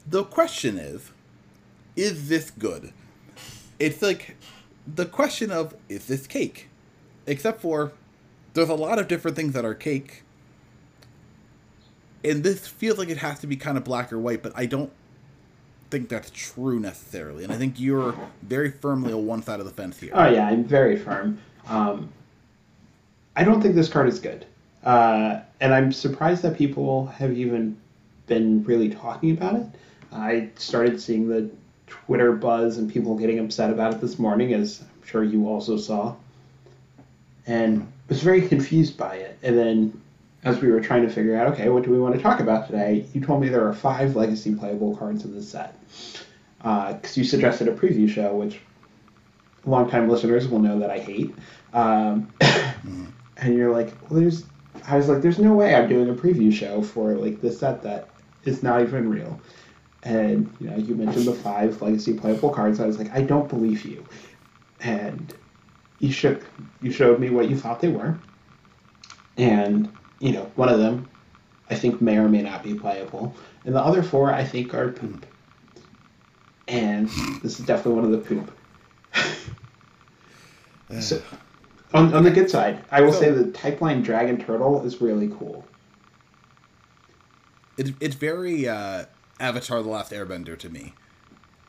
The 0.08 0.24
question 0.24 0.78
is 0.78 1.10
is 1.94 2.28
this 2.28 2.50
good? 2.50 2.92
It's 3.78 4.00
like 4.02 4.36
the 4.86 5.06
question 5.06 5.50
of 5.50 5.74
is 5.88 6.06
this 6.06 6.26
cake? 6.26 6.68
Except 7.26 7.60
for 7.60 7.92
there's 8.54 8.68
a 8.68 8.74
lot 8.74 8.98
of 8.98 9.08
different 9.08 9.36
things 9.36 9.52
that 9.52 9.64
are 9.64 9.74
cake. 9.74 10.22
And 12.24 12.42
this 12.42 12.66
feels 12.66 12.98
like 12.98 13.08
it 13.08 13.18
has 13.18 13.40
to 13.40 13.46
be 13.46 13.56
kind 13.56 13.76
of 13.76 13.84
black 13.84 14.12
or 14.12 14.18
white, 14.18 14.42
but 14.42 14.52
I 14.56 14.66
don't 14.66 14.90
think 15.90 16.08
that's 16.08 16.30
true 16.30 16.78
necessarily. 16.80 17.44
And 17.44 17.52
I 17.52 17.56
think 17.56 17.78
you're 17.78 18.14
very 18.42 18.70
firmly 18.70 19.12
on 19.12 19.26
one 19.26 19.42
side 19.42 19.60
of 19.60 19.66
the 19.66 19.72
fence 19.72 19.98
here. 19.98 20.10
Oh 20.14 20.28
yeah, 20.28 20.46
I'm 20.46 20.64
very 20.64 20.96
firm. 20.96 21.38
Um, 21.66 22.12
I 23.36 23.44
don't 23.44 23.60
think 23.60 23.74
this 23.74 23.88
card 23.88 24.08
is 24.08 24.18
good, 24.18 24.46
uh, 24.84 25.40
and 25.60 25.74
I'm 25.74 25.92
surprised 25.92 26.42
that 26.42 26.56
people 26.56 27.06
have 27.06 27.32
even 27.36 27.76
been 28.26 28.64
really 28.64 28.88
talking 28.88 29.30
about 29.32 29.56
it. 29.56 29.66
I 30.12 30.50
started 30.56 31.00
seeing 31.00 31.28
the 31.28 31.50
Twitter 31.86 32.32
buzz 32.32 32.78
and 32.78 32.90
people 32.90 33.16
getting 33.16 33.38
upset 33.38 33.70
about 33.70 33.94
it 33.94 34.00
this 34.00 34.18
morning, 34.18 34.54
as 34.54 34.80
I'm 34.80 35.06
sure 35.06 35.22
you 35.22 35.48
also 35.48 35.76
saw, 35.76 36.14
and 37.46 37.90
was 38.08 38.22
very 38.22 38.46
confused 38.46 38.96
by 38.96 39.16
it. 39.16 39.38
And 39.42 39.58
then, 39.58 40.02
as 40.46 40.60
we 40.60 40.70
were 40.70 40.80
trying 40.80 41.02
to 41.02 41.12
figure 41.12 41.36
out, 41.36 41.48
okay, 41.48 41.68
what 41.68 41.82
do 41.82 41.90
we 41.90 41.98
want 41.98 42.14
to 42.14 42.22
talk 42.22 42.38
about 42.38 42.66
today? 42.66 43.04
You 43.12 43.20
told 43.20 43.40
me 43.42 43.48
there 43.48 43.66
are 43.66 43.74
five 43.74 44.14
legacy 44.14 44.54
playable 44.54 44.96
cards 44.96 45.24
in 45.24 45.34
this 45.34 45.50
set 45.50 45.76
because 46.58 46.94
uh, 46.94 47.14
you 47.14 47.24
suggested 47.24 47.66
a 47.66 47.72
preview 47.72 48.08
show, 48.08 48.36
which 48.36 48.60
longtime 49.64 50.08
listeners 50.08 50.46
will 50.46 50.60
know 50.60 50.78
that 50.78 50.88
I 50.88 51.00
hate. 51.00 51.34
Um, 51.72 52.32
and 53.36 53.56
you're 53.56 53.72
like, 53.72 53.92
well, 54.08 54.20
there's. 54.20 54.44
I 54.86 54.96
was 54.96 55.08
like, 55.08 55.20
there's 55.20 55.40
no 55.40 55.52
way 55.52 55.74
I'm 55.74 55.88
doing 55.88 56.08
a 56.10 56.14
preview 56.14 56.52
show 56.52 56.80
for 56.80 57.14
like 57.14 57.40
this 57.40 57.58
set 57.58 57.82
that 57.82 58.08
is 58.44 58.62
not 58.62 58.82
even 58.82 59.10
real. 59.10 59.40
And 60.04 60.54
you 60.60 60.70
know, 60.70 60.76
you 60.76 60.94
mentioned 60.94 61.26
the 61.26 61.32
five 61.32 61.82
legacy 61.82 62.14
playable 62.14 62.50
cards. 62.50 62.78
I 62.78 62.86
was 62.86 62.98
like, 62.98 63.12
I 63.12 63.22
don't 63.22 63.48
believe 63.48 63.84
you. 63.84 64.06
And 64.80 65.34
you 65.98 66.12
shook, 66.12 66.44
you 66.80 66.92
showed 66.92 67.18
me 67.18 67.30
what 67.30 67.50
you 67.50 67.56
thought 67.56 67.80
they 67.80 67.88
were. 67.88 68.16
And 69.36 69.90
you 70.18 70.32
know, 70.32 70.50
one 70.56 70.68
of 70.68 70.78
them, 70.78 71.08
I 71.68 71.74
think 71.74 72.00
may 72.00 72.16
or 72.16 72.28
may 72.28 72.42
not 72.42 72.62
be 72.62 72.74
playable, 72.74 73.34
and 73.64 73.74
the 73.74 73.80
other 73.80 74.02
four 74.02 74.32
I 74.32 74.44
think 74.44 74.74
are 74.74 74.92
poop. 74.92 75.26
And 76.68 77.08
this 77.42 77.60
is 77.60 77.66
definitely 77.66 78.00
one 78.00 78.04
of 78.04 78.10
the 78.10 78.18
poop. 78.18 78.50
so, 81.00 81.22
on, 81.94 82.12
on 82.12 82.24
the 82.24 82.30
good 82.30 82.50
side, 82.50 82.84
I 82.90 83.02
will 83.02 83.12
so, 83.12 83.20
say 83.20 83.30
the 83.30 83.50
Typeline 83.52 84.02
Dragon 84.02 84.38
Turtle 84.38 84.84
is 84.84 85.00
really 85.00 85.28
cool. 85.28 85.64
It's 87.76 87.90
it's 88.00 88.14
very 88.14 88.68
uh, 88.68 89.04
Avatar: 89.38 89.82
The 89.82 89.88
Last 89.88 90.12
Airbender 90.12 90.58
to 90.58 90.68
me. 90.68 90.94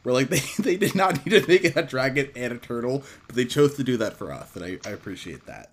Where 0.03 0.13
like 0.13 0.29
they, 0.29 0.41
they 0.59 0.77
did 0.77 0.95
not 0.95 1.25
need 1.25 1.41
to 1.41 1.47
make 1.47 1.75
a 1.75 1.83
dragon 1.83 2.29
and 2.35 2.53
a 2.53 2.57
turtle, 2.57 3.03
but 3.27 3.35
they 3.35 3.45
chose 3.45 3.75
to 3.75 3.83
do 3.83 3.97
that 3.97 4.15
for 4.15 4.31
us, 4.31 4.55
and 4.55 4.63
I, 4.63 4.79
I 4.85 4.91
appreciate 4.91 5.45
that. 5.47 5.71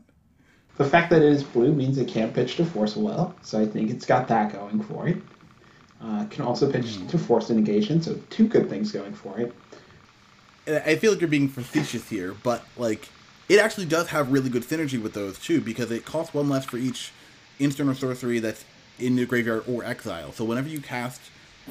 The 0.77 0.85
fact 0.85 1.11
that 1.11 1.23
it 1.23 1.31
is 1.31 1.43
blue 1.43 1.73
means 1.73 1.99
it 1.99 2.09
can't 2.09 2.35
pitch 2.35 2.57
to 2.57 2.65
force 2.65 2.97
well, 2.97 3.35
so 3.43 3.61
I 3.61 3.67
think 3.67 3.91
it's 3.91 4.05
got 4.05 4.27
that 4.29 4.53
going 4.53 4.83
for 4.83 5.07
it. 5.07 5.19
Uh, 6.01 6.27
can 6.27 6.45
also 6.45 6.71
pitch 6.71 6.85
mm. 6.85 7.09
to 7.09 7.19
force 7.19 7.49
negation, 7.49 8.03
so 8.03 8.19
two 8.29 8.49
good 8.49 8.69
things 8.69 8.93
going 8.93 9.15
for 9.15 9.39
it. 9.39 9.55
I 10.67 10.97
feel 10.97 11.13
like 11.13 11.21
you're 11.21 11.29
being 11.29 11.49
facetious 11.49 12.09
here, 12.09 12.35
but 12.43 12.65
like 12.77 13.09
it 13.49 13.61
actually 13.61 13.87
does 13.87 14.09
have 14.09 14.33
really 14.33 14.49
good 14.49 14.63
synergy 14.63 15.01
with 15.01 15.13
those 15.13 15.39
too 15.39 15.61
because 15.61 15.91
it 15.91 16.05
costs 16.05 16.33
one 16.35 16.49
less 16.49 16.65
for 16.65 16.79
each 16.79 17.13
instant 17.59 17.89
or 17.89 17.95
sorcery 17.95 18.39
that's 18.39 18.65
in 18.99 19.17
the 19.17 19.27
graveyard 19.27 19.65
or 19.69 19.85
exile. 19.85 20.33
So 20.33 20.45
whenever 20.45 20.69
you 20.69 20.81
cast 20.81 21.21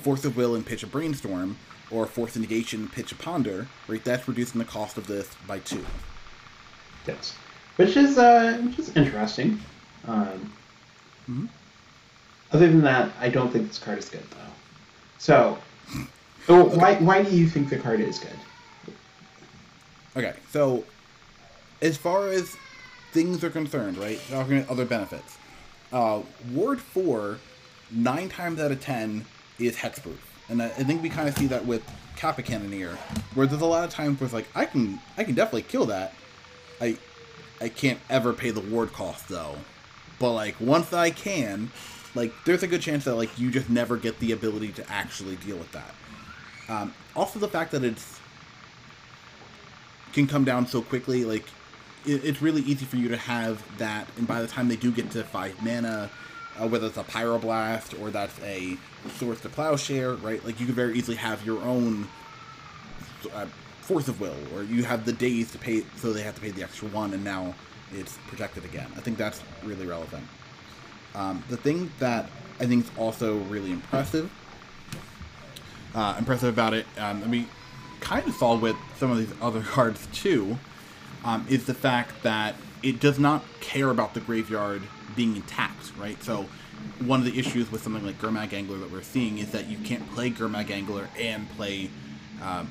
Force 0.02 0.26
of 0.26 0.38
Will 0.38 0.56
and 0.56 0.66
pitch 0.66 0.84
a 0.84 0.88
Brainstorm, 0.88 1.58
or 1.92 2.06
Force 2.06 2.36
of 2.36 2.42
Negation 2.42 2.88
pitch 2.88 3.12
a 3.12 3.16
Ponder, 3.16 3.68
right, 3.88 4.04
that's 4.04 4.28
reducing 4.28 4.60
the 4.60 4.66
cost 4.66 4.98
of 4.98 5.08
this 5.08 5.30
by 5.48 5.60
two. 5.60 5.86
Yes, 7.08 7.36
which 7.78 7.98
is 7.98 8.18
uh, 8.18 8.60
which 8.64 8.80
is 8.80 8.96
interesting. 8.96 9.60
Um, 10.08 10.54
mm-hmm. 11.30 11.46
Other 12.52 12.68
than 12.68 12.82
that, 12.82 13.12
I 13.20 13.30
don't 13.30 13.52
think 13.52 13.68
this 13.68 13.80
card 13.80 14.00
is 14.00 14.10
good 14.10 14.24
though. 14.32 14.38
So, 15.18 15.58
oh, 16.50 16.68
okay. 16.68 16.78
why 16.78 16.96
why 16.96 17.24
do 17.24 17.36
you 17.36 17.48
think 17.48 17.70
the 17.70 17.78
card 17.78 18.00
is 18.00 18.20
good? 18.20 18.96
Okay, 20.16 20.36
so 20.52 20.84
as 21.82 21.98
far 21.98 22.28
as 22.28 22.56
things 23.12 23.44
are 23.44 23.50
concerned, 23.50 23.98
right? 23.98 24.20
Talking 24.30 24.58
about 24.58 24.70
other 24.70 24.86
benefits. 24.86 25.38
Uh, 25.92 26.22
Ward 26.52 26.82
4, 26.82 27.38
nine 27.92 28.28
times 28.28 28.60
out 28.60 28.72
of 28.72 28.82
ten, 28.82 29.26
is 29.60 29.76
hexproof. 29.76 30.18
And 30.50 30.62
I, 30.62 30.66
I 30.66 30.84
think 30.84 31.02
we 31.02 31.10
kind 31.10 31.30
of 31.30 31.38
see 31.38 31.48
that 31.48 31.66
with 31.66 31.84
Kappa 32.16 32.42
Cannoneer, 32.42 32.98
where 33.36 33.48
there's 33.48 33.62
a 33.62 33.66
lot 33.66 33.84
of 33.84 33.92
times 33.92 34.20
where 34.20 34.26
it's 34.26 34.34
like, 34.34 34.48
I 34.56 34.66
can 34.66 35.00
I 35.18 35.24
can 35.24 35.36
definitely 35.36 35.64
kill 35.64 35.86
that. 35.86 36.14
I 36.82 36.98
I 37.62 37.70
can't 37.70 38.00
ever 38.10 38.34
pay 38.34 38.52
the 38.52 38.62
ward 38.62 38.94
cost 38.94 39.30
though. 39.30 39.56
But 40.20 40.34
like 40.34 40.56
once 40.60 40.94
I 40.94 41.10
can, 41.10 41.72
like 42.16 42.34
there's 42.46 42.64
a 42.64 42.68
good 42.68 42.82
chance 42.82 43.06
that 43.06 43.16
like 43.16 43.38
you 43.40 43.52
just 43.52 43.70
never 43.70 43.98
get 43.98 44.20
the 44.20 44.32
ability 44.32 44.72
to 44.74 44.92
actually 44.92 45.36
deal 45.38 45.58
with 45.58 45.72
that. 45.72 45.94
Um, 46.70 46.94
also 47.16 47.40
the 47.40 47.48
fact 47.48 47.72
that 47.72 47.84
it's 47.84 48.20
can 50.14 50.28
come 50.28 50.46
down 50.46 50.68
so 50.68 50.82
quickly, 50.82 51.26
like 51.26 51.46
it, 52.06 52.24
it's 52.24 52.42
really 52.42 52.62
easy 52.62 52.86
for 52.86 52.98
you 52.98 53.10
to 53.10 53.18
have 53.18 53.62
that, 53.80 54.08
and 54.18 54.28
by 54.28 54.42
the 54.42 54.48
time 54.48 54.68
they 54.68 54.76
do 54.76 54.92
get 54.92 55.10
to 55.12 55.24
five 55.24 55.62
mana, 55.62 56.10
uh, 56.60 56.68
whether 56.68 56.88
it's 56.88 56.98
a 56.98 57.04
pyroblast 57.04 58.00
or 58.02 58.12
that's 58.12 58.40
a 58.42 58.78
Swords 59.18 59.42
to 59.42 59.50
Plowshare, 59.50 60.14
right? 60.16 60.44
Like 60.46 60.60
you 60.60 60.66
could 60.66 60.76
very 60.76 60.98
easily 60.98 61.18
have 61.18 61.46
your 61.46 61.62
own 61.64 62.08
uh, 63.34 63.48
force 63.84 64.08
of 64.08 64.20
will, 64.22 64.36
or 64.56 64.64
you 64.64 64.84
have 64.84 65.06
the 65.06 65.12
Daze 65.12 65.52
to 65.52 65.58
pay, 65.58 65.84
so 65.98 66.14
they 66.14 66.22
have 66.22 66.36
to 66.36 66.42
pay 66.42 66.52
the 66.52 66.64
extra 66.64 66.88
one, 66.90 67.14
and 67.14 67.24
now 67.24 67.54
it's 67.94 68.18
protected 68.28 68.64
again. 68.64 68.88
I 68.96 69.02
think 69.02 69.18
that's 69.18 69.42
really 69.64 69.86
relevant. 69.86 70.26
Um, 71.14 71.44
the 71.50 71.58
thing 71.58 71.92
that 72.00 72.30
I 72.60 72.66
think 72.66 72.86
is 72.86 72.92
also 72.98 73.38
really 73.40 73.72
impressive, 73.72 74.32
uh, 75.94 76.16
impressive 76.18 76.50
about 76.50 76.74
it, 76.74 76.86
um, 76.98 77.22
and 77.24 77.32
we 77.32 77.48
kind 78.00 78.26
of 78.28 78.34
saw 78.36 78.56
with 78.56 78.78
some 78.98 79.12
of 79.12 79.18
these 79.18 79.34
other 79.42 79.62
cards 79.76 80.08
too, 80.14 80.58
um, 81.26 81.46
is 81.50 81.66
the 81.66 81.74
fact 81.74 82.24
that 82.24 82.56
it 82.82 83.00
does 83.00 83.20
not 83.20 83.44
care 83.60 83.90
about 83.90 84.14
the 84.14 84.22
graveyard 84.22 84.82
being 85.16 85.36
intact, 85.36 85.92
right? 85.98 86.22
So 86.24 86.48
one 87.06 87.20
of 87.20 87.26
the 87.26 87.38
issues 87.38 87.72
with 87.72 87.84
something 87.84 88.06
like 88.06 88.20
Gurmag 88.20 88.54
Angler 88.54 88.78
that 88.78 88.92
we're 88.92 89.04
seeing 89.04 89.38
is 89.38 89.52
that 89.52 89.68
you 89.68 89.78
can't 89.80 90.10
play 90.14 90.32
Gurmag 90.32 90.70
Angler 90.70 91.10
and 91.18 91.50
play 91.52 91.90
um, 92.42 92.70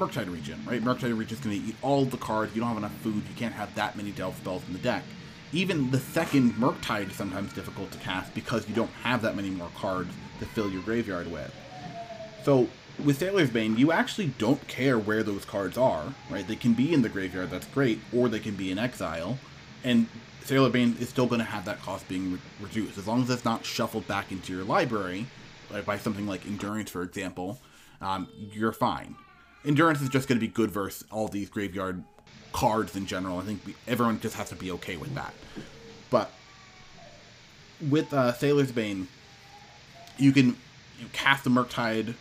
Murktide 0.00 0.32
Regent, 0.32 0.66
right? 0.66 0.82
Murktide 0.82 1.16
Regent 1.16 1.32
is 1.32 1.40
going 1.40 1.60
to 1.60 1.68
eat 1.68 1.76
all 1.82 2.04
the 2.06 2.16
cards. 2.16 2.54
You 2.54 2.60
don't 2.60 2.70
have 2.70 2.78
enough 2.78 2.96
food. 3.02 3.22
You 3.28 3.34
can't 3.36 3.54
have 3.54 3.74
that 3.74 3.96
many 3.96 4.10
Delve 4.10 4.36
spells 4.36 4.62
in 4.66 4.72
the 4.72 4.78
deck. 4.78 5.04
Even 5.52 5.90
the 5.90 5.98
second 5.98 6.52
Murktide 6.52 7.10
is 7.10 7.16
sometimes 7.16 7.52
difficult 7.52 7.90
to 7.92 7.98
cast 7.98 8.32
because 8.34 8.68
you 8.68 8.74
don't 8.74 8.90
have 9.02 9.20
that 9.22 9.36
many 9.36 9.50
more 9.50 9.70
cards 9.76 10.10
to 10.38 10.46
fill 10.46 10.70
your 10.70 10.82
graveyard 10.82 11.30
with. 11.30 11.54
So 12.44 12.68
with 13.04 13.18
Sailor's 13.18 13.50
Bane, 13.50 13.76
you 13.76 13.92
actually 13.92 14.28
don't 14.38 14.66
care 14.68 14.98
where 14.98 15.22
those 15.22 15.44
cards 15.44 15.76
are, 15.76 16.14
right? 16.30 16.46
They 16.46 16.56
can 16.56 16.72
be 16.72 16.94
in 16.94 17.02
the 17.02 17.08
graveyard, 17.08 17.50
that's 17.50 17.66
great, 17.66 18.00
or 18.14 18.28
they 18.28 18.40
can 18.40 18.54
be 18.54 18.70
in 18.70 18.78
exile, 18.78 19.38
and 19.84 20.06
Sailor 20.44 20.70
Bane 20.70 20.96
is 20.98 21.08
still 21.08 21.26
going 21.26 21.40
to 21.40 21.44
have 21.44 21.64
that 21.66 21.80
cost 21.82 22.08
being 22.08 22.32
re- 22.32 22.38
reduced. 22.60 22.98
As 22.98 23.06
long 23.06 23.22
as 23.22 23.30
it's 23.30 23.44
not 23.44 23.64
shuffled 23.64 24.06
back 24.08 24.32
into 24.32 24.52
your 24.52 24.64
library, 24.64 25.26
like 25.70 25.84
by 25.84 25.98
something 25.98 26.26
like 26.26 26.46
Endurance, 26.46 26.90
for 26.90 27.02
example, 27.02 27.58
um, 28.00 28.28
you're 28.52 28.72
fine. 28.72 29.14
Endurance 29.64 30.00
is 30.00 30.08
just 30.08 30.28
going 30.28 30.38
to 30.38 30.46
be 30.46 30.52
good 30.52 30.70
versus 30.70 31.04
all 31.10 31.28
these 31.28 31.48
graveyard 31.50 32.02
cards 32.52 32.96
in 32.96 33.06
general. 33.06 33.38
I 33.38 33.42
think 33.42 33.60
everyone 33.86 34.20
just 34.20 34.36
has 34.36 34.48
to 34.48 34.56
be 34.56 34.70
okay 34.72 34.96
with 34.96 35.14
that. 35.14 35.34
But 36.10 36.30
with 37.88 38.12
uh, 38.12 38.32
Sailor's 38.32 38.72
Bane, 38.72 39.08
you 40.16 40.32
can 40.32 40.56
you 40.98 41.06
cast 41.12 41.44
the 41.44 41.50
Murktide 41.50 42.14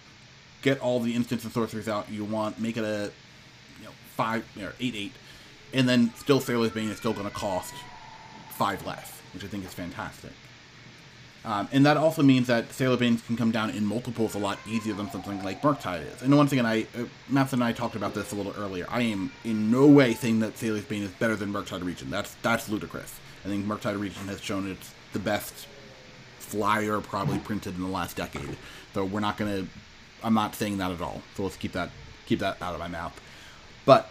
get 0.62 0.80
all 0.80 1.00
the 1.00 1.16
instants 1.16 1.44
and 1.44 1.54
sorceries 1.54 1.88
out 1.88 2.10
you 2.10 2.26
want, 2.26 2.60
make 2.60 2.78
it 2.78 2.84
a 2.84 3.12
you 3.80 3.86
know 3.86 3.92
five 4.16 4.46
or 4.62 4.74
eight 4.80 4.96
eight, 4.96 5.14
and 5.74 5.88
then 5.88 6.14
still 6.16 6.40
Sailor's 6.40 6.72
Bane 6.72 6.90
is 6.90 6.98
still 6.98 7.14
going 7.14 7.28
to 7.28 7.34
cost 7.34 7.74
five 8.52 8.86
less, 8.86 9.12
which 9.34 9.44
I 9.44 9.48
think 9.48 9.66
is 9.66 9.74
fantastic. 9.74 10.32
Um, 11.46 11.70
and 11.72 11.86
that 11.86 11.96
also 11.96 12.22
means 12.22 12.48
that 12.48 12.72
Sailor 12.74 12.98
Banes 12.98 13.22
can 13.22 13.38
come 13.38 13.52
down 13.52 13.70
in 13.70 13.86
multiples 13.86 14.36
a 14.36 14.38
lot 14.38 14.60
easier 14.68 14.94
than 14.94 15.10
something 15.10 15.42
like 15.44 15.62
Murktide 15.62 16.06
is. 16.14 16.22
And 16.22 16.36
once 16.36 16.52
again, 16.52 16.66
I 16.66 16.86
uh, 16.98 17.06
and 17.52 17.64
I 17.64 17.72
talked 17.72 17.96
about 17.96 18.14
this 18.14 18.34
a 18.34 18.36
little 18.36 18.54
earlier. 18.58 18.86
I 18.90 19.04
am 19.04 19.32
in 19.46 19.72
no 19.72 19.88
way 19.88 20.14
saying 20.14 20.40
that 20.42 20.58
Sailor's 20.58 20.84
Bane 20.84 21.04
is 21.04 21.12
better 21.12 21.38
than 21.38 21.54
Murktide 21.54 21.84
Regent. 21.84 22.12
That's 22.12 22.36
that's 22.42 22.68
ludicrous. 22.68 23.20
I 23.46 23.48
think 23.48 23.66
Murktide 23.66 24.00
Regent 24.00 24.28
has 24.28 24.42
shown 24.42 24.70
it's 24.70 24.94
the 25.14 25.20
best 25.20 25.68
flyer 26.40 27.00
probably 27.00 27.40
printed 27.40 27.76
in 27.76 27.82
the 27.82 27.88
last 27.88 28.18
decade. 28.18 28.58
So 28.94 29.06
we're 29.06 29.22
not 29.22 29.38
to 29.38 29.68
I'm 30.24 30.34
not 30.34 30.56
saying 30.56 30.78
that 30.80 30.92
at 30.92 31.02
all. 31.02 31.22
So 31.36 31.44
let's 31.44 31.56
keep 31.56 31.72
that 31.72 31.90
keep 32.26 32.40
that 32.40 32.62
out 32.62 32.74
of 32.74 32.80
my 32.80 32.90
mouth. 32.90 33.20
But 33.86 34.10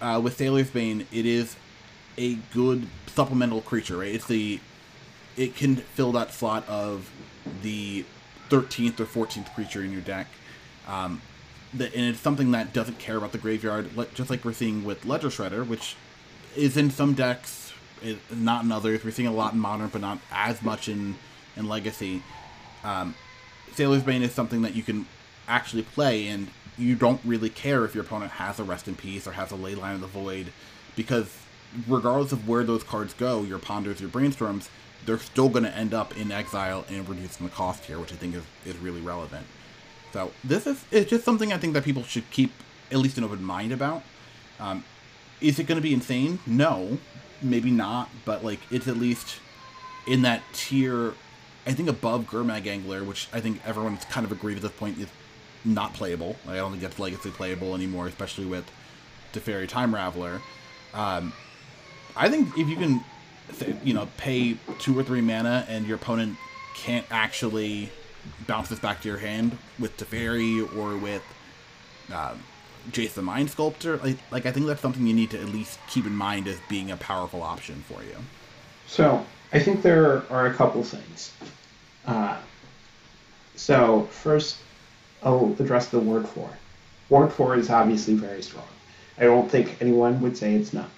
uh, 0.00 0.20
with 0.22 0.36
Sailor's 0.36 0.70
Bane, 0.70 1.06
it 1.12 1.26
is 1.26 1.56
a 2.16 2.34
good 2.52 2.88
supplemental 3.06 3.60
creature, 3.60 3.98
right? 3.98 4.14
It's 4.14 4.26
the 4.26 4.60
it 5.36 5.56
can 5.56 5.76
fill 5.76 6.12
that 6.12 6.32
slot 6.32 6.68
of 6.68 7.10
the 7.62 8.04
13th 8.50 9.00
or 9.00 9.06
14th 9.06 9.52
creature 9.54 9.82
in 9.82 9.92
your 9.92 10.00
deck. 10.00 10.26
Um, 10.86 11.22
and 11.72 11.90
it's 11.92 12.20
something 12.20 12.52
that 12.52 12.72
doesn't 12.72 12.98
care 12.98 13.16
about 13.16 13.32
the 13.32 13.38
graveyard, 13.38 13.90
just 14.14 14.30
like 14.30 14.44
we're 14.44 14.52
seeing 14.52 14.84
with 14.84 15.04
Ledger 15.04 15.28
Shredder, 15.28 15.66
which 15.66 15.96
is 16.54 16.76
in 16.76 16.90
some 16.90 17.14
decks, 17.14 17.72
not 18.30 18.64
in 18.64 18.70
others. 18.70 19.04
We're 19.04 19.10
seeing 19.10 19.28
a 19.28 19.32
lot 19.32 19.54
in 19.54 19.58
Modern, 19.58 19.88
but 19.88 20.00
not 20.00 20.18
as 20.30 20.62
much 20.62 20.88
in 20.88 21.16
in 21.56 21.68
Legacy. 21.68 22.22
Um, 22.82 23.14
Sailor's 23.72 24.02
Bane 24.02 24.22
is 24.22 24.32
something 24.32 24.62
that 24.62 24.74
you 24.74 24.82
can 24.82 25.06
actually 25.48 25.82
play, 25.82 26.28
and 26.28 26.48
you 26.78 26.94
don't 26.94 27.20
really 27.24 27.50
care 27.50 27.84
if 27.84 27.94
your 27.94 28.04
opponent 28.04 28.32
has 28.32 28.58
a 28.60 28.64
Rest 28.64 28.88
in 28.88 28.94
Peace 28.94 29.26
or 29.26 29.32
has 29.32 29.52
a 29.52 29.56
Leyline 29.56 29.94
of 29.94 30.00
the 30.00 30.06
Void, 30.06 30.52
because 30.96 31.36
regardless 31.88 32.32
of 32.32 32.48
where 32.48 32.62
those 32.64 32.84
cards 32.84 33.14
go, 33.14 33.42
your 33.42 33.58
Ponders, 33.58 34.00
your 34.00 34.10
Brainstorms, 34.10 34.68
they're 35.06 35.18
still 35.18 35.48
going 35.48 35.64
to 35.64 35.74
end 35.76 35.94
up 35.94 36.16
in 36.16 36.32
exile 36.32 36.84
and 36.88 37.08
reducing 37.08 37.46
the 37.46 37.52
cost 37.52 37.84
here, 37.84 37.98
which 37.98 38.12
I 38.12 38.16
think 38.16 38.34
is, 38.34 38.42
is 38.64 38.76
really 38.78 39.00
relevant. 39.00 39.46
So 40.12 40.30
this 40.42 40.66
is 40.66 40.84
it's 40.90 41.10
just 41.10 41.24
something 41.24 41.52
I 41.52 41.58
think 41.58 41.74
that 41.74 41.84
people 41.84 42.04
should 42.04 42.30
keep 42.30 42.52
at 42.90 42.98
least 42.98 43.18
an 43.18 43.24
open 43.24 43.42
mind 43.42 43.72
about. 43.72 44.02
Um, 44.60 44.84
is 45.40 45.58
it 45.58 45.66
going 45.66 45.76
to 45.76 45.82
be 45.82 45.92
insane? 45.92 46.38
No, 46.46 46.98
maybe 47.42 47.70
not, 47.70 48.08
but 48.24 48.44
like 48.44 48.60
it's 48.70 48.86
at 48.88 48.96
least 48.96 49.40
in 50.06 50.22
that 50.22 50.42
tier. 50.52 51.14
I 51.66 51.72
think 51.72 51.88
above 51.88 52.26
Gurmag 52.26 52.66
Angler, 52.66 53.02
which 53.04 53.28
I 53.32 53.40
think 53.40 53.60
everyone's 53.66 54.04
kind 54.04 54.24
of 54.24 54.32
agreed 54.32 54.56
at 54.56 54.62
this 54.62 54.72
point 54.72 54.98
is 54.98 55.08
not 55.64 55.94
playable. 55.94 56.36
I 56.46 56.56
don't 56.56 56.70
think 56.70 56.82
that's 56.82 56.98
legacy 56.98 57.30
playable 57.30 57.74
anymore, 57.74 58.06
especially 58.06 58.44
with 58.44 58.70
Teferi 59.32 59.66
Time 59.66 59.92
Raveler. 59.94 60.40
Um, 60.92 61.32
I 62.16 62.28
think 62.28 62.56
if 62.58 62.68
you 62.68 62.76
can, 62.76 63.02
you 63.82 63.94
know, 63.94 64.08
pay 64.16 64.56
two 64.78 64.98
or 64.98 65.02
three 65.02 65.20
mana 65.20 65.66
and 65.68 65.86
your 65.86 65.96
opponent 65.96 66.36
can't 66.74 67.06
actually 67.10 67.90
bounce 68.46 68.68
this 68.68 68.78
back 68.78 69.02
to 69.02 69.08
your 69.08 69.18
hand 69.18 69.56
with 69.78 69.96
Teferi 69.96 70.60
or 70.76 70.96
with 70.96 71.22
um, 72.12 72.42
Jace 72.90 73.14
the 73.14 73.22
Mind 73.22 73.50
Sculptor, 73.50 73.96
like, 73.98 74.18
like 74.30 74.46
I 74.46 74.52
think 74.52 74.66
that's 74.66 74.80
something 74.80 75.06
you 75.06 75.14
need 75.14 75.30
to 75.30 75.40
at 75.40 75.48
least 75.48 75.78
keep 75.88 76.06
in 76.06 76.14
mind 76.14 76.46
as 76.48 76.58
being 76.68 76.90
a 76.90 76.96
powerful 76.96 77.42
option 77.42 77.82
for 77.88 78.02
you. 78.02 78.16
So 78.86 79.24
I 79.52 79.58
think 79.58 79.82
there 79.82 80.30
are 80.30 80.46
a 80.46 80.54
couple 80.54 80.82
things. 80.82 81.32
Uh, 82.06 82.38
so 83.56 84.02
first, 84.10 84.58
I'll 85.22 85.56
address 85.58 85.88
the 85.88 85.98
ward 85.98 86.28
four. 86.28 86.50
Ward 87.08 87.32
four 87.32 87.56
is 87.56 87.70
obviously 87.70 88.14
very 88.14 88.42
strong. 88.42 88.66
I 89.18 89.24
don't 89.24 89.50
think 89.50 89.76
anyone 89.80 90.20
would 90.20 90.36
say 90.36 90.54
it's 90.54 90.72
not. 90.72 90.90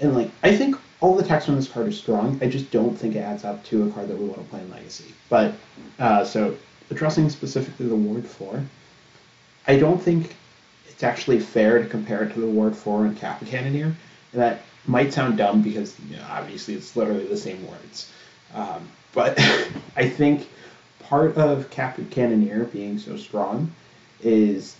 And 0.00 0.14
like 0.14 0.30
I 0.42 0.56
think 0.56 0.76
all 1.04 1.14
the 1.14 1.22
text 1.22 1.50
on 1.50 1.54
this 1.54 1.68
card 1.68 1.86
is 1.86 1.98
strong. 1.98 2.38
I 2.40 2.46
just 2.46 2.70
don't 2.70 2.96
think 2.96 3.14
it 3.14 3.18
adds 3.18 3.44
up 3.44 3.62
to 3.64 3.86
a 3.86 3.90
card 3.90 4.08
that 4.08 4.16
we 4.16 4.24
want 4.24 4.42
to 4.42 4.48
play 4.48 4.60
in 4.60 4.70
Legacy. 4.70 5.12
But 5.28 5.52
uh, 5.98 6.24
so 6.24 6.56
addressing 6.90 7.28
specifically 7.28 7.88
the 7.88 7.94
Ward 7.94 8.26
four, 8.26 8.64
I 9.66 9.76
don't 9.76 10.00
think 10.00 10.34
it's 10.88 11.02
actually 11.02 11.40
fair 11.40 11.78
to 11.78 11.86
compare 11.86 12.22
it 12.22 12.32
to 12.32 12.40
the 12.40 12.46
Ward 12.46 12.74
four 12.74 13.04
and 13.04 13.14
Kappa 13.18 13.44
Cannoneer. 13.44 13.94
And 14.32 14.40
that 14.40 14.62
might 14.86 15.12
sound 15.12 15.36
dumb 15.36 15.60
because 15.60 15.94
you 16.08 16.16
know, 16.16 16.24
obviously 16.30 16.72
it's 16.72 16.96
literally 16.96 17.26
the 17.26 17.36
same 17.36 17.68
words. 17.68 18.10
Um, 18.54 18.88
but 19.12 19.38
I 19.96 20.08
think 20.08 20.48
part 21.00 21.36
of 21.36 21.68
Kappa 21.68 22.04
Cannoneer 22.04 22.64
being 22.64 22.98
so 22.98 23.18
strong 23.18 23.70
is 24.22 24.74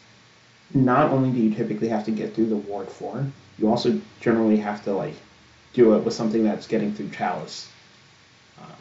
not 0.73 1.11
only 1.11 1.31
do 1.33 1.45
you 1.45 1.55
typically 1.55 1.89
have 1.89 2.07
to 2.07 2.13
get 2.13 2.35
through 2.35 2.47
the 2.47 2.57
Ward 2.57 2.89
4, 2.89 3.27
you 3.59 3.69
also 3.69 4.01
generally 4.23 4.57
have 4.57 4.83
to 4.85 4.95
like 4.95 5.15
do 5.75 5.95
it 5.95 6.05
with 6.05 6.15
something 6.15 6.45
that's 6.45 6.67
getting 6.67 6.95
through 6.95 7.11
Chalice. 7.11 7.69
Um, 8.61 8.73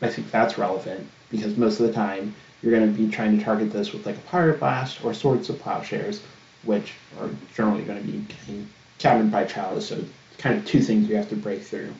I 0.00 0.08
think 0.08 0.30
that's 0.30 0.56
relevant 0.56 1.08
because 1.30 1.56
most 1.56 1.80
of 1.80 1.86
the 1.86 1.92
time 1.92 2.34
you're 2.62 2.72
going 2.72 2.92
to 2.92 2.96
be 2.96 3.10
trying 3.10 3.36
to 3.36 3.44
target 3.44 3.72
this 3.72 3.92
with 3.92 4.06
like 4.06 4.16
a 4.16 4.20
Pyroblast 4.20 5.04
or 5.04 5.12
Swords 5.12 5.50
of 5.50 5.58
Plowshares, 5.58 6.22
which 6.62 6.92
are 7.20 7.30
generally 7.54 7.82
going 7.82 8.00
to 8.00 8.06
be 8.06 8.66
countered 8.98 9.32
by 9.32 9.44
Chalice. 9.44 9.88
So 9.88 10.04
kind 10.38 10.58
of 10.58 10.66
two 10.66 10.80
things 10.80 11.08
you 11.08 11.16
have 11.16 11.28
to 11.30 11.36
break 11.36 11.62
through. 11.62 11.92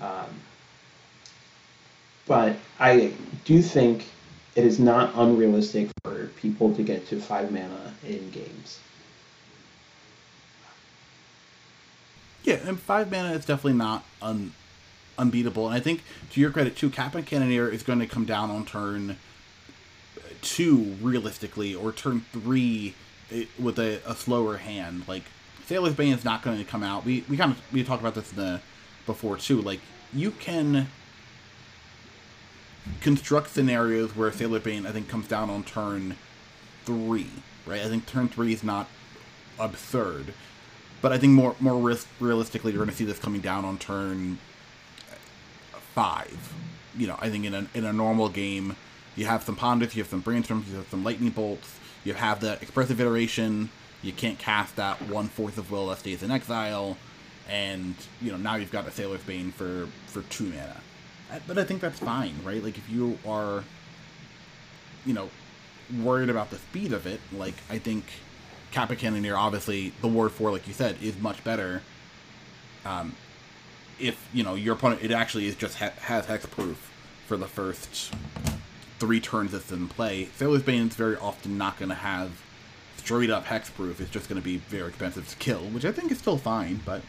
Um, 0.00 0.26
but 2.26 2.56
I 2.78 3.12
do 3.44 3.60
think 3.60 4.06
it 4.54 4.64
is 4.64 4.78
not 4.78 5.12
unrealistic 5.14 5.88
for 6.04 6.26
people 6.36 6.74
to 6.74 6.82
get 6.82 7.08
to 7.08 7.20
five 7.20 7.50
mana 7.52 7.94
in 8.06 8.30
games. 8.30 8.78
Yeah, 12.44 12.56
and 12.64 12.78
five 12.78 13.10
mana 13.10 13.32
is 13.32 13.44
definitely 13.44 13.74
not 13.74 14.04
un, 14.22 14.52
unbeatable. 15.18 15.66
And 15.66 15.76
I 15.76 15.80
think, 15.80 16.02
to 16.32 16.40
your 16.40 16.50
credit, 16.50 16.76
too, 16.76 16.90
Kappa 16.90 17.22
Cannoneer 17.22 17.68
is 17.68 17.82
going 17.82 17.98
to 17.98 18.06
come 18.06 18.24
down 18.24 18.50
on 18.50 18.64
turn 18.64 19.16
two, 20.42 20.96
realistically, 21.02 21.74
or 21.74 21.92
turn 21.92 22.24
three 22.32 22.94
eh, 23.30 23.44
with 23.58 23.78
a, 23.78 24.00
a 24.06 24.14
slower 24.14 24.56
hand. 24.56 25.06
Like, 25.06 25.24
Sailor's 25.66 25.94
Bane 25.94 26.14
is 26.14 26.24
not 26.24 26.42
going 26.42 26.58
to 26.58 26.64
come 26.64 26.82
out. 26.82 27.04
We, 27.04 27.24
we 27.28 27.36
kind 27.36 27.52
of 27.52 27.72
we 27.72 27.84
talked 27.84 28.02
about 28.02 28.14
this 28.14 28.30
in 28.30 28.36
the 28.36 28.60
before, 29.06 29.36
too. 29.36 29.60
Like, 29.60 29.80
you 30.12 30.30
can 30.30 30.88
construct 33.00 33.50
scenarios 33.50 34.16
where 34.16 34.32
Sailor 34.32 34.60
Bane, 34.60 34.86
I 34.86 34.92
think, 34.92 35.08
comes 35.08 35.28
down 35.28 35.50
on 35.50 35.62
turn 35.62 36.16
three, 36.84 37.28
right? 37.66 37.82
I 37.82 37.88
think 37.88 38.06
turn 38.06 38.28
three 38.28 38.52
is 38.52 38.64
not 38.64 38.88
absurd, 39.58 40.32
but 41.02 41.12
I 41.12 41.18
think 41.18 41.32
more 41.32 41.56
more 41.60 41.80
risk, 41.80 42.08
realistically, 42.18 42.72
you're 42.72 42.78
going 42.78 42.90
to 42.90 42.96
see 42.96 43.04
this 43.04 43.18
coming 43.18 43.40
down 43.40 43.64
on 43.64 43.78
turn 43.78 44.38
five. 45.94 46.52
You 46.96 47.06
know, 47.06 47.16
I 47.20 47.30
think 47.30 47.44
in 47.44 47.54
a 47.54 47.66
in 47.74 47.84
a 47.84 47.92
normal 47.92 48.28
game, 48.28 48.76
you 49.16 49.26
have 49.26 49.42
some 49.42 49.56
ponders, 49.56 49.94
you 49.94 50.02
have 50.02 50.10
some 50.10 50.22
brainstorms, 50.22 50.68
you 50.68 50.76
have 50.76 50.88
some 50.88 51.04
lightning 51.04 51.30
bolts, 51.30 51.78
you 52.04 52.14
have 52.14 52.40
the 52.40 52.54
expressive 52.60 53.00
iteration. 53.00 53.70
You 54.02 54.12
can't 54.12 54.38
cast 54.38 54.76
that 54.76 55.02
one 55.02 55.28
Force 55.28 55.58
of 55.58 55.70
Will 55.70 55.88
that 55.88 55.98
stays 55.98 56.22
in 56.22 56.30
exile, 56.30 56.96
and 57.48 57.94
you 58.20 58.32
know 58.32 58.38
now 58.38 58.56
you've 58.56 58.72
got 58.72 58.88
a 58.88 58.90
Sailor's 58.90 59.22
Bane 59.22 59.52
for 59.52 59.88
for 60.06 60.22
two 60.22 60.46
mana 60.46 60.80
but 61.46 61.58
I 61.58 61.64
think 61.64 61.80
that's 61.80 61.98
fine, 61.98 62.34
right? 62.44 62.62
Like 62.62 62.78
if 62.78 62.88
you 62.90 63.18
are, 63.26 63.64
you 65.04 65.14
know, 65.14 65.30
worried 66.02 66.30
about 66.30 66.50
the 66.50 66.56
speed 66.56 66.92
of 66.92 67.06
it, 67.06 67.20
like 67.32 67.54
I 67.68 67.78
think 67.78 68.04
Kappa 68.70 68.96
Cannoneer, 68.96 69.36
obviously 69.36 69.92
the 70.00 70.08
Ward 70.08 70.32
Four, 70.32 70.52
like 70.52 70.66
you 70.66 70.74
said, 70.74 70.96
is 71.02 71.18
much 71.18 71.42
better. 71.44 71.82
Um, 72.84 73.14
if 73.98 74.28
you 74.32 74.42
know 74.42 74.54
your 74.54 74.74
opponent, 74.74 75.02
it 75.02 75.10
actually 75.10 75.46
is 75.46 75.56
just 75.56 75.78
ha- 75.78 75.92
has 76.02 76.26
hexproof 76.26 76.76
for 77.26 77.36
the 77.36 77.46
first 77.46 78.12
three 78.98 79.20
turns 79.20 79.54
it's 79.54 79.72
in 79.72 79.88
play. 79.88 80.28
Sailor's 80.36 80.62
Bane 80.62 80.88
is 80.88 80.94
very 80.94 81.16
often 81.16 81.58
not 81.58 81.78
going 81.78 81.88
to 81.88 81.94
have 81.94 82.42
straight 82.96 83.30
up 83.30 83.46
hexproof. 83.46 84.00
It's 84.00 84.10
just 84.10 84.28
going 84.28 84.40
to 84.40 84.44
be 84.44 84.58
very 84.58 84.88
expensive 84.88 85.28
to 85.28 85.36
kill, 85.36 85.60
which 85.60 85.84
I 85.84 85.92
think 85.92 86.12
is 86.12 86.18
still 86.18 86.36
fine, 86.36 86.80
but 86.84 87.02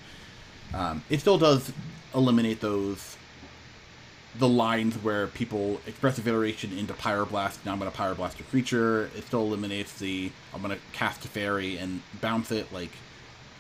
um, 0.73 1.03
it 1.09 1.19
still 1.19 1.37
does 1.37 1.71
eliminate 2.15 2.61
those 2.61 3.17
the 4.39 4.47
lines 4.47 4.95
where 4.95 5.27
people 5.27 5.81
expressive 5.85 6.27
iteration 6.27 6.77
into 6.77 6.93
pyroblast. 6.93 7.65
Now 7.65 7.73
I'm 7.73 7.79
going 7.79 7.91
to 7.91 7.97
pyroblast 7.97 8.39
a 8.39 8.43
creature. 8.43 9.09
It 9.15 9.25
still 9.25 9.41
eliminates 9.43 9.93
the 9.99 10.31
I'm 10.53 10.61
going 10.61 10.75
to 10.75 10.81
cast 10.93 11.25
a 11.25 11.27
fairy 11.27 11.77
and 11.77 12.01
bounce 12.21 12.51
it. 12.51 12.71
Like 12.71 12.91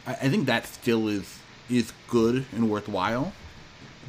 I, 0.07 0.11
I, 0.13 0.29
think 0.29 0.45
that 0.45 0.65
still 0.65 1.07
is 1.07 1.39
is 1.69 1.91
good 2.07 2.45
and 2.51 2.69
worthwhile. 2.69 3.33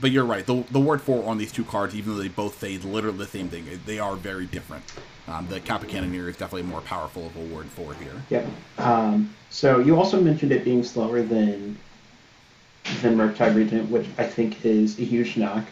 But 0.01 0.11
you're 0.11 0.25
right. 0.25 0.47
The 0.47 0.65
the 0.71 0.81
Ward 0.81 1.03
four 1.03 1.29
on 1.29 1.39
these 1.39 1.53
two 1.53 1.65
cards, 1.65 1.95
even 1.95 2.15
though 2.15 2.23
they 2.23 2.29
both 2.29 2.59
say 2.59 2.79
literally 2.79 3.19
the 3.19 3.27
same 3.27 3.49
thing, 3.49 3.67
they 3.85 3.99
are 3.99 4.17
very 4.17 4.47
different. 4.47 4.85
Um, 5.29 5.47
the 5.49 5.61
Kappa 5.61 5.87
Cannoneer 5.87 6.29
is 6.29 6.37
definitely 6.37 6.69
more 6.69 6.81
powerful 6.81 7.27
of 7.27 7.37
a 7.37 7.41
Ward 7.41 7.67
four 7.67 7.95
here. 7.95 8.15
Yep. 8.31 8.47
Um, 8.79 9.35
so 9.51 9.79
you 9.79 9.97
also 9.97 10.21
mentioned 10.21 10.53
it 10.53 10.65
being 10.65 10.83
slower 10.83 11.23
than 11.23 11.79
than 13.01 13.17
Murktide 13.17 13.55
Regent, 13.55 13.91
which 13.91 14.07
I 14.19 14.25
think 14.25 14.65
is 14.65 14.99
a 14.99 15.03
huge 15.03 15.37
knock. 15.37 15.65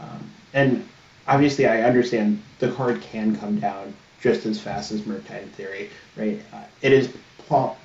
Um, 0.00 0.30
and 0.52 0.88
obviously, 1.28 1.66
I 1.66 1.82
understand 1.82 2.42
the 2.58 2.72
card 2.72 3.00
can 3.00 3.36
come 3.36 3.60
down 3.60 3.94
just 4.20 4.46
as 4.46 4.60
fast 4.60 4.92
as 4.92 5.02
Murktide 5.02 5.42
in 5.42 5.48
theory, 5.50 5.90
right? 6.16 6.40
Uh, 6.52 6.64
it 6.82 6.92
is 6.92 7.12
pl- 7.46 7.76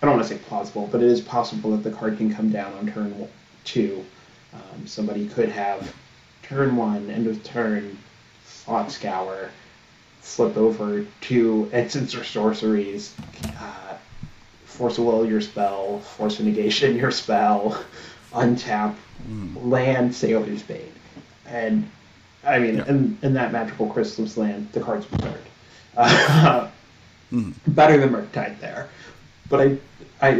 I 0.00 0.06
don't 0.06 0.16
want 0.16 0.28
to 0.28 0.34
say 0.34 0.40
plausible, 0.46 0.86
but 0.92 1.02
it 1.02 1.08
is 1.08 1.20
possible 1.20 1.70
that 1.70 1.82
the 1.82 1.90
card 1.90 2.18
can 2.18 2.32
come 2.32 2.50
down 2.50 2.72
on 2.74 2.92
turn 2.92 3.28
two. 3.64 4.04
Um, 4.52 4.86
somebody 4.86 5.26
could 5.26 5.48
have 5.48 5.94
turn 6.42 6.76
one, 6.76 7.10
end 7.10 7.26
of 7.26 7.42
turn, 7.42 7.96
thought 8.44 8.92
scour, 8.92 9.50
flip 10.20 10.56
over 10.56 11.06
two 11.20 11.70
instants 11.72 12.14
or 12.14 12.22
sorceries, 12.22 13.14
uh, 13.58 13.96
force 14.64 14.98
a 14.98 15.02
will 15.02 15.24
your 15.24 15.40
spell, 15.40 16.00
force 16.00 16.38
a 16.38 16.44
negation 16.44 16.96
your 16.96 17.10
spell, 17.10 17.82
untap, 18.32 18.94
mm. 19.28 19.70
land 19.70 20.14
Sailor's 20.14 20.62
Bane. 20.62 20.92
And 21.46 21.88
I 22.44 22.58
mean, 22.58 22.76
yeah. 22.76 22.88
in, 22.88 23.18
in 23.22 23.34
that 23.34 23.52
magical 23.52 23.88
crystal's 23.88 24.36
land, 24.36 24.68
the 24.72 24.80
card's 24.80 25.06
absurd. 25.12 25.40
Uh, 25.96 26.70
mm. 27.32 27.54
Better 27.68 27.98
than 27.98 28.10
Murktide 28.10 28.58
there, 28.60 28.88
but 29.48 29.60
I, 29.60 29.78
I, 30.20 30.30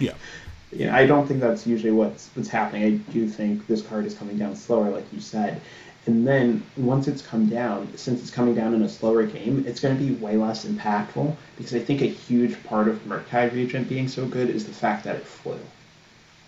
yeah, 0.00 0.14
you 0.72 0.86
know, 0.86 0.94
I 0.94 1.06
don't 1.06 1.26
think 1.26 1.40
that's 1.40 1.66
usually 1.66 1.92
what's 1.92 2.30
what's 2.34 2.48
happening. 2.48 2.84
I 2.84 3.12
do 3.12 3.28
think 3.28 3.66
this 3.66 3.82
card 3.82 4.06
is 4.06 4.14
coming 4.14 4.38
down 4.38 4.56
slower, 4.56 4.90
like 4.90 5.04
you 5.12 5.20
said, 5.20 5.60
And 6.06 6.26
then 6.26 6.62
once 6.76 7.08
it's 7.08 7.22
come 7.22 7.46
down, 7.46 7.88
since 7.96 8.22
it's 8.22 8.30
coming 8.30 8.54
down 8.54 8.74
in 8.74 8.82
a 8.82 8.88
slower 8.88 9.24
game, 9.24 9.64
it's 9.66 9.80
going 9.80 9.96
to 9.96 10.02
be 10.02 10.14
way 10.14 10.36
less 10.36 10.64
impactful 10.64 11.36
because 11.56 11.74
I 11.74 11.78
think 11.78 12.00
a 12.00 12.06
huge 12.06 12.62
part 12.64 12.88
of 12.88 13.04
Murktide 13.04 13.52
Regent 13.52 13.88
being 13.88 14.08
so 14.08 14.26
good 14.26 14.48
is 14.50 14.64
the 14.64 14.72
fact 14.72 15.04
that 15.04 15.16
it 15.16 15.26
flew. 15.26 15.58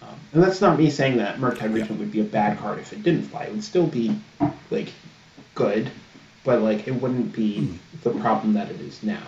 Um, 0.05 0.15
and 0.33 0.43
that's 0.43 0.61
not 0.61 0.79
me 0.79 0.91
saying 0.91 1.17
that 1.17 1.39
Murktide 1.39 1.73
Regent 1.73 1.99
would 1.99 2.13
be 2.13 2.21
a 2.21 2.25
bad 2.25 2.59
card 2.59 2.79
if 2.79 2.93
it 2.93 3.03
didn't 3.03 3.25
fly. 3.25 3.45
It 3.45 3.53
would 3.53 3.65
still 3.65 3.87
be 3.87 4.19
like 4.71 4.93
good, 5.55 5.91
but 6.45 6.61
like 6.61 6.87
it 6.87 6.93
wouldn't 6.93 7.33
be 7.33 7.61
mm. 7.61 8.03
the 8.03 8.11
problem 8.11 8.53
that 8.55 8.71
it 8.71 8.81
is 8.81 9.03
now. 9.03 9.27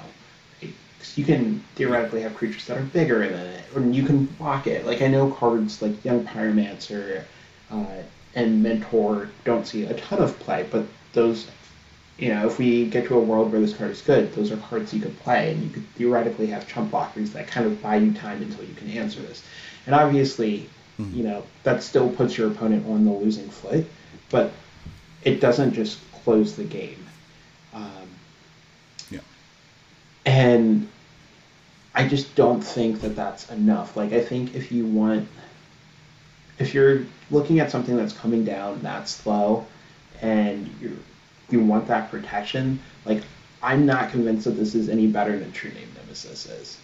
you 1.14 1.24
can 1.24 1.62
theoretically 1.76 2.22
have 2.22 2.34
creatures 2.34 2.66
that 2.66 2.76
are 2.76 2.82
bigger 2.82 3.26
than 3.28 3.46
it, 3.46 3.64
and 3.74 3.96
you 3.96 4.04
can 4.04 4.26
block 4.26 4.66
it. 4.66 4.84
Like 4.84 5.02
I 5.02 5.06
know 5.06 5.30
cards 5.30 5.80
like 5.80 6.04
Young 6.04 6.24
Pyromancer. 6.24 7.24
Uh, 7.70 8.02
and 8.36 8.62
Mentor 8.62 9.30
don't 9.44 9.66
see 9.66 9.84
a 9.84 9.94
ton 9.94 10.22
of 10.22 10.38
play, 10.38 10.68
but 10.70 10.84
those, 11.14 11.48
you 12.18 12.30
know, 12.30 12.46
if 12.46 12.58
we 12.58 12.86
get 12.86 13.06
to 13.08 13.16
a 13.16 13.20
world 13.20 13.52
where 13.52 13.60
this 13.60 13.74
card 13.74 13.90
is 13.90 14.00
good, 14.00 14.32
those 14.34 14.50
are 14.50 14.56
cards 14.56 14.94
you 14.94 15.00
could 15.00 15.18
play, 15.20 15.52
and 15.52 15.62
you 15.62 15.70
could 15.70 15.86
theoretically 15.90 16.46
have 16.46 16.66
chump 16.66 16.92
blockers 16.92 17.32
that 17.32 17.46
kind 17.46 17.66
of 17.66 17.82
buy 17.82 17.96
you 17.96 18.12
time 18.12 18.40
until 18.42 18.64
you 18.64 18.74
can 18.74 18.90
answer 18.90 19.20
this. 19.20 19.42
And 19.84 19.94
obviously, 19.94 20.68
mm-hmm. 20.98 21.14
you 21.14 21.24
know, 21.24 21.44
that 21.62 21.82
still 21.82 22.08
puts 22.08 22.38
your 22.38 22.50
opponent 22.50 22.86
on 22.86 23.04
the 23.04 23.12
losing 23.12 23.50
foot, 23.50 23.86
but 24.30 24.52
it 25.24 25.40
doesn't 25.40 25.74
just 25.74 25.98
close 26.24 26.56
the 26.56 26.64
game. 26.64 27.06
Um, 27.74 28.08
yeah. 29.10 29.20
And 30.24 30.88
I 31.94 32.08
just 32.08 32.34
don't 32.34 32.62
think 32.62 33.02
that 33.02 33.14
that's 33.14 33.50
enough. 33.50 33.96
Like, 33.96 34.12
I 34.12 34.22
think 34.22 34.54
if 34.54 34.72
you 34.72 34.86
want 34.86 35.28
if 36.58 36.72
you're 36.72 37.04
looking 37.30 37.60
at 37.60 37.70
something 37.70 37.96
that's 37.96 38.12
coming 38.12 38.44
down 38.44 38.80
that 38.82 39.08
slow 39.08 39.66
and 40.22 40.70
you 40.80 40.96
you 41.50 41.60
want 41.60 41.86
that 41.88 42.10
protection, 42.10 42.80
like 43.04 43.22
I'm 43.62 43.86
not 43.86 44.10
convinced 44.10 44.44
that 44.44 44.52
this 44.52 44.74
is 44.74 44.88
any 44.88 45.06
better 45.06 45.38
than 45.38 45.52
True 45.52 45.70
Name 45.70 45.88
Nemesis 45.96 46.46
is. 46.46 46.78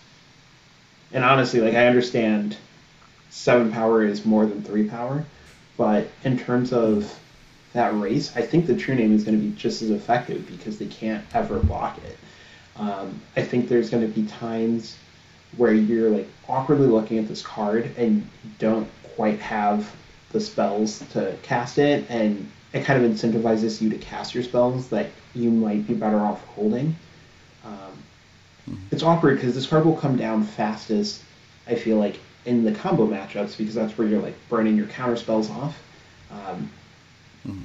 And 1.12 1.24
honestly, 1.24 1.60
like 1.60 1.74
I 1.74 1.86
understand 1.86 2.56
seven 3.30 3.70
power 3.72 4.04
is 4.04 4.24
more 4.24 4.46
than 4.46 4.62
three 4.62 4.88
power, 4.88 5.24
but 5.76 6.08
in 6.24 6.38
terms 6.38 6.72
of 6.72 7.18
that 7.72 7.98
race, 7.98 8.36
I 8.36 8.42
think 8.42 8.66
the 8.66 8.76
True 8.76 8.94
Name 8.94 9.14
is 9.14 9.24
going 9.24 9.38
to 9.38 9.44
be 9.44 9.54
just 9.56 9.82
as 9.82 9.90
effective 9.90 10.46
because 10.46 10.78
they 10.78 10.86
can't 10.86 11.24
ever 11.34 11.58
block 11.58 11.98
it. 12.04 12.18
Um, 12.76 13.20
I 13.36 13.42
think 13.42 13.68
there's 13.68 13.90
going 13.90 14.02
to 14.02 14.20
be 14.20 14.26
times 14.26 14.96
where 15.56 15.72
you're 15.72 16.10
like 16.10 16.28
awkwardly 16.48 16.86
looking 16.86 17.18
at 17.18 17.28
this 17.28 17.42
card 17.42 17.90
and 17.96 18.26
don't 18.58 18.88
quite 19.14 19.38
have 19.40 19.94
the 20.32 20.40
spells 20.40 21.00
to 21.10 21.36
cast 21.42 21.78
it, 21.78 22.06
and 22.08 22.50
it 22.72 22.84
kind 22.84 23.04
of 23.04 23.10
incentivizes 23.10 23.80
you 23.80 23.90
to 23.90 23.98
cast 23.98 24.34
your 24.34 24.42
spells 24.42 24.88
that 24.88 25.10
you 25.34 25.50
might 25.50 25.86
be 25.86 25.94
better 25.94 26.18
off 26.18 26.44
holding. 26.46 26.96
Um, 27.64 27.72
mm-hmm. 28.68 28.76
It's 28.90 29.02
awkward 29.02 29.36
because 29.36 29.54
this 29.54 29.66
card 29.66 29.84
will 29.84 29.96
come 29.96 30.16
down 30.16 30.44
fastest, 30.44 31.22
I 31.66 31.74
feel 31.74 31.98
like, 31.98 32.18
in 32.44 32.64
the 32.64 32.72
combo 32.72 33.06
matchups 33.06 33.56
because 33.56 33.74
that's 33.74 33.96
where 33.96 34.08
you're 34.08 34.20
like 34.20 34.34
burning 34.48 34.76
your 34.76 34.86
counter 34.86 35.16
spells 35.16 35.50
off. 35.50 35.78
Um, 36.30 36.70
mm-hmm. 37.46 37.62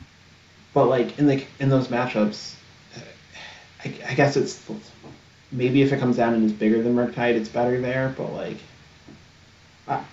But 0.74 0.86
like 0.86 1.18
in 1.18 1.28
the 1.28 1.44
in 1.60 1.70
those 1.70 1.88
matchups, 1.88 2.54
I, 3.84 3.94
I, 4.08 4.14
guess 4.14 4.38
it's 4.38 4.62
maybe 5.52 5.82
if 5.82 5.92
it 5.92 6.00
comes 6.00 6.18
down 6.18 6.34
and 6.34 6.44
is 6.44 6.52
bigger 6.52 6.84
than 6.84 6.96
Murktide, 6.96 7.34
it's 7.34 7.50
better 7.50 7.80
there. 7.82 8.14
But 8.16 8.34
like, 8.34 8.58
I, 9.88 10.04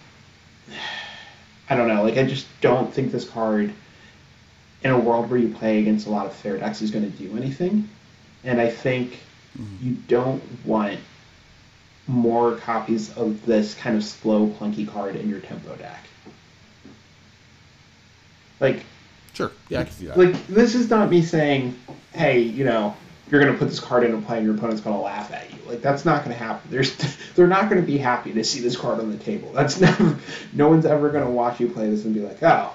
I 1.69 1.77
don't 1.77 1.89
know. 1.89 2.03
Like 2.03 2.17
I 2.17 2.25
just 2.25 2.47
don't 2.61 2.93
think 2.93 3.13
this 3.13 3.29
card, 3.29 3.73
in 4.85 4.91
a 4.91 4.99
world 4.99 5.31
where 5.31 5.41
you 5.41 5.49
play 5.49 5.81
against 5.81 6.07
a 6.07 6.11
lot 6.11 6.27
of 6.27 6.33
fair 6.33 6.59
decks, 6.59 6.83
is 6.83 6.91
going 6.91 7.11
to 7.11 7.19
do 7.19 7.37
anything. 7.37 7.89
And 8.45 8.61
I 8.61 8.71
think 8.71 9.19
mm-hmm. 9.59 9.87
you 9.87 9.97
don't 10.07 10.43
want 10.65 11.01
more 12.07 12.57
copies 12.57 13.17
of 13.17 13.45
this 13.47 13.75
kind 13.75 13.97
of 13.97 14.05
slow, 14.05 14.49
clunky 14.49 14.87
card 14.87 15.17
in 15.17 15.29
your 15.29 15.41
tempo 15.41 15.75
deck. 15.77 16.05
Like, 18.61 18.85
sure, 19.33 19.51
yeah, 19.71 19.81
I 19.81 19.85
can 19.85 19.93
see 19.93 20.07
that. 20.07 20.19
Like, 20.19 20.47
this 20.47 20.75
is 20.75 20.91
not 20.91 21.11
me 21.11 21.23
saying, 21.23 21.79
hey, 22.13 22.41
you 22.41 22.65
know, 22.65 22.95
you're 23.31 23.41
going 23.41 23.53
to 23.53 23.59
put 23.59 23.69
this 23.69 23.81
card 23.81 24.05
into 24.05 24.19
play 24.19 24.37
and 24.37 24.47
your 24.47 24.55
opponent's 24.55 24.83
going 24.83 24.97
to 24.97 25.03
laugh 25.03 25.33
at 25.33 25.51
you. 25.51 25.59
Like 25.67 25.81
that's 25.81 26.05
not 26.05 26.25
going 26.25 26.37
to 26.37 26.43
happen. 26.43 26.71
There's 26.71 26.95
they're 27.35 27.47
not 27.47 27.71
going 27.71 27.81
to 27.81 27.87
be 27.87 27.99
happy 27.99 28.33
to 28.33 28.45
see 28.45 28.61
this 28.61 28.77
card 28.77 29.01
on 29.01 29.11
the 29.11 29.17
table. 29.17 29.51
That's 29.53 29.81
never. 29.81 30.19
No 30.53 30.69
one's 30.69 30.87
ever 30.87 31.11
going 31.11 31.25
to 31.25 31.31
watch 31.31 31.59
you 31.59 31.69
play 31.69 31.89
this 31.89 32.05
and 32.05 32.15
be 32.15 32.21
like, 32.21 32.43
oh, 32.43 32.75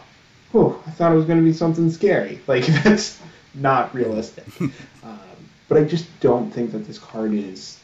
whew, 0.52 0.82
I 0.86 0.92
thought 0.92 1.12
it 1.12 1.16
was 1.16 1.26
going 1.26 1.40
to 1.40 1.46
be 1.46 1.54
something 1.54 1.90
scary. 1.92 2.40
Like 2.48 2.66
that's 2.66 3.20
not 3.54 3.94
realistic. 3.94 4.46
um, 5.04 5.20
but 5.68 5.78
I 5.78 5.84
just 5.84 6.08
don't 6.20 6.52
think 6.52 6.72
that 6.72 6.88
this 6.88 7.00
card 7.00 7.34
is 7.34 7.80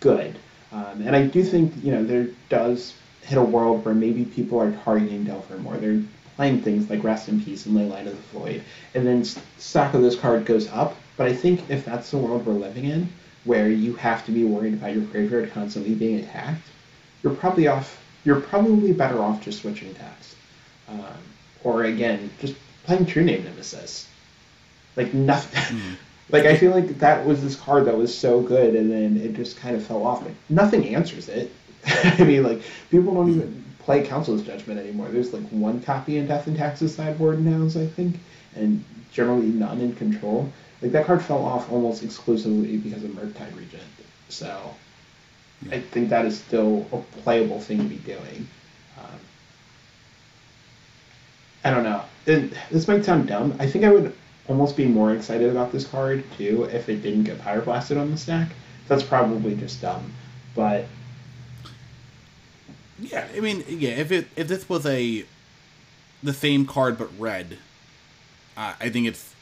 good. 0.00 0.36
Um, 0.72 1.02
and 1.02 1.16
I 1.16 1.26
do 1.26 1.42
think 1.42 1.72
you 1.82 1.92
know 1.92 2.04
there 2.04 2.28
does 2.48 2.94
hit 3.22 3.38
a 3.38 3.42
world 3.42 3.84
where 3.84 3.94
maybe 3.94 4.24
people 4.24 4.60
are 4.60 4.72
targeting 4.84 5.24
Delver 5.24 5.58
more. 5.58 5.76
They're 5.76 6.02
playing 6.36 6.62
things 6.62 6.88
like 6.88 7.04
Rest 7.04 7.28
in 7.28 7.42
Peace 7.42 7.66
and 7.66 7.76
Leyline 7.76 8.06
of 8.06 8.16
the 8.16 8.38
Void, 8.38 8.62
and 8.94 9.06
then 9.06 9.24
stock 9.58 9.94
of 9.94 10.02
this 10.02 10.16
card 10.16 10.44
goes 10.44 10.68
up. 10.68 10.96
But 11.16 11.26
I 11.26 11.34
think 11.34 11.68
if 11.68 11.84
that's 11.84 12.10
the 12.10 12.18
world 12.18 12.46
we're 12.46 12.54
living 12.54 12.84
in, 12.86 13.12
where 13.44 13.68
you 13.68 13.94
have 13.96 14.24
to 14.26 14.32
be 14.32 14.44
worried 14.44 14.74
about 14.74 14.94
your 14.94 15.04
graveyard 15.04 15.52
constantly 15.52 15.94
being 15.94 16.20
attacked, 16.20 16.66
you're 17.22 17.34
probably 17.34 17.68
off. 17.68 18.02
You're 18.24 18.40
probably 18.40 18.92
better 18.92 19.22
off 19.22 19.42
just 19.42 19.62
switching 19.62 19.90
attacks, 19.90 20.34
um, 20.88 21.16
or 21.64 21.84
again, 21.84 22.30
just 22.40 22.54
playing 22.84 23.06
True 23.06 23.24
Name 23.24 23.44
Nemesis. 23.44 24.08
Like 24.96 25.14
nothing. 25.14 25.78
Mm. 25.78 25.96
like 26.30 26.44
I 26.44 26.56
feel 26.56 26.72
like 26.72 26.98
that 26.98 27.24
was 27.24 27.42
this 27.42 27.56
card 27.56 27.84
that 27.86 27.96
was 27.96 28.16
so 28.16 28.40
good, 28.40 28.74
and 28.74 28.90
then 28.90 29.16
it 29.16 29.34
just 29.34 29.56
kind 29.56 29.76
of 29.76 29.84
fell 29.84 30.04
off. 30.04 30.24
Like 30.24 30.34
nothing 30.48 30.94
answers 30.94 31.28
it. 31.28 31.52
I 31.86 32.24
mean, 32.24 32.42
like 32.42 32.62
people 32.90 33.14
don't 33.14 33.30
even 33.30 33.64
play 33.80 34.06
Council's 34.06 34.42
Judgment 34.42 34.78
anymore. 34.78 35.08
There's 35.08 35.32
like 35.32 35.46
one 35.48 35.80
copy 35.82 36.18
in 36.18 36.26
Death 36.26 36.46
and 36.46 36.56
Taxes 36.56 36.94
sideboard 36.94 37.44
now, 37.44 37.64
I 37.64 37.86
think, 37.86 38.16
and 38.54 38.84
generally 39.12 39.46
none 39.46 39.80
in 39.80 39.94
Control. 39.94 40.50
Like 40.82 40.92
that 40.92 41.06
card 41.06 41.22
fell 41.22 41.44
off 41.44 41.70
almost 41.70 42.02
exclusively 42.02 42.76
because 42.76 43.04
of 43.04 43.10
Murktide 43.10 43.56
Regent. 43.56 43.82
So 44.28 44.74
yeah. 45.66 45.76
I 45.76 45.80
think 45.80 46.08
that 46.10 46.24
is 46.24 46.38
still 46.38 46.86
a 46.92 46.98
playable 47.20 47.60
thing 47.60 47.78
to 47.78 47.84
be 47.84 47.96
doing. 47.96 48.48
Um, 48.98 49.18
I 51.64 51.70
don't 51.70 51.84
know. 51.84 52.02
It, 52.26 52.52
this 52.70 52.88
might 52.88 53.04
sound 53.04 53.28
dumb. 53.28 53.54
I 53.58 53.66
think 53.66 53.84
I 53.84 53.90
would 53.90 54.14
almost 54.48 54.76
be 54.76 54.86
more 54.86 55.14
excited 55.14 55.50
about 55.50 55.72
this 55.72 55.86
card 55.86 56.24
too 56.36 56.64
if 56.64 56.88
it 56.88 57.02
didn't 57.02 57.24
get 57.24 57.38
Pyroblasted 57.38 58.00
on 58.00 58.10
the 58.10 58.16
stack. 58.16 58.50
That's 58.88 59.02
probably 59.02 59.54
just 59.54 59.80
dumb, 59.80 60.12
but 60.54 60.86
yeah, 62.98 63.26
I 63.34 63.40
mean, 63.40 63.64
yeah, 63.68 63.90
if 63.90 64.10
it 64.10 64.26
if 64.36 64.48
this 64.48 64.68
was 64.68 64.84
a 64.86 65.24
the 66.22 66.32
same 66.32 66.66
card 66.66 66.98
but 66.98 67.08
red, 67.18 67.58
uh, 68.56 68.74
I 68.80 68.88
think 68.90 69.06
it's 69.06 69.34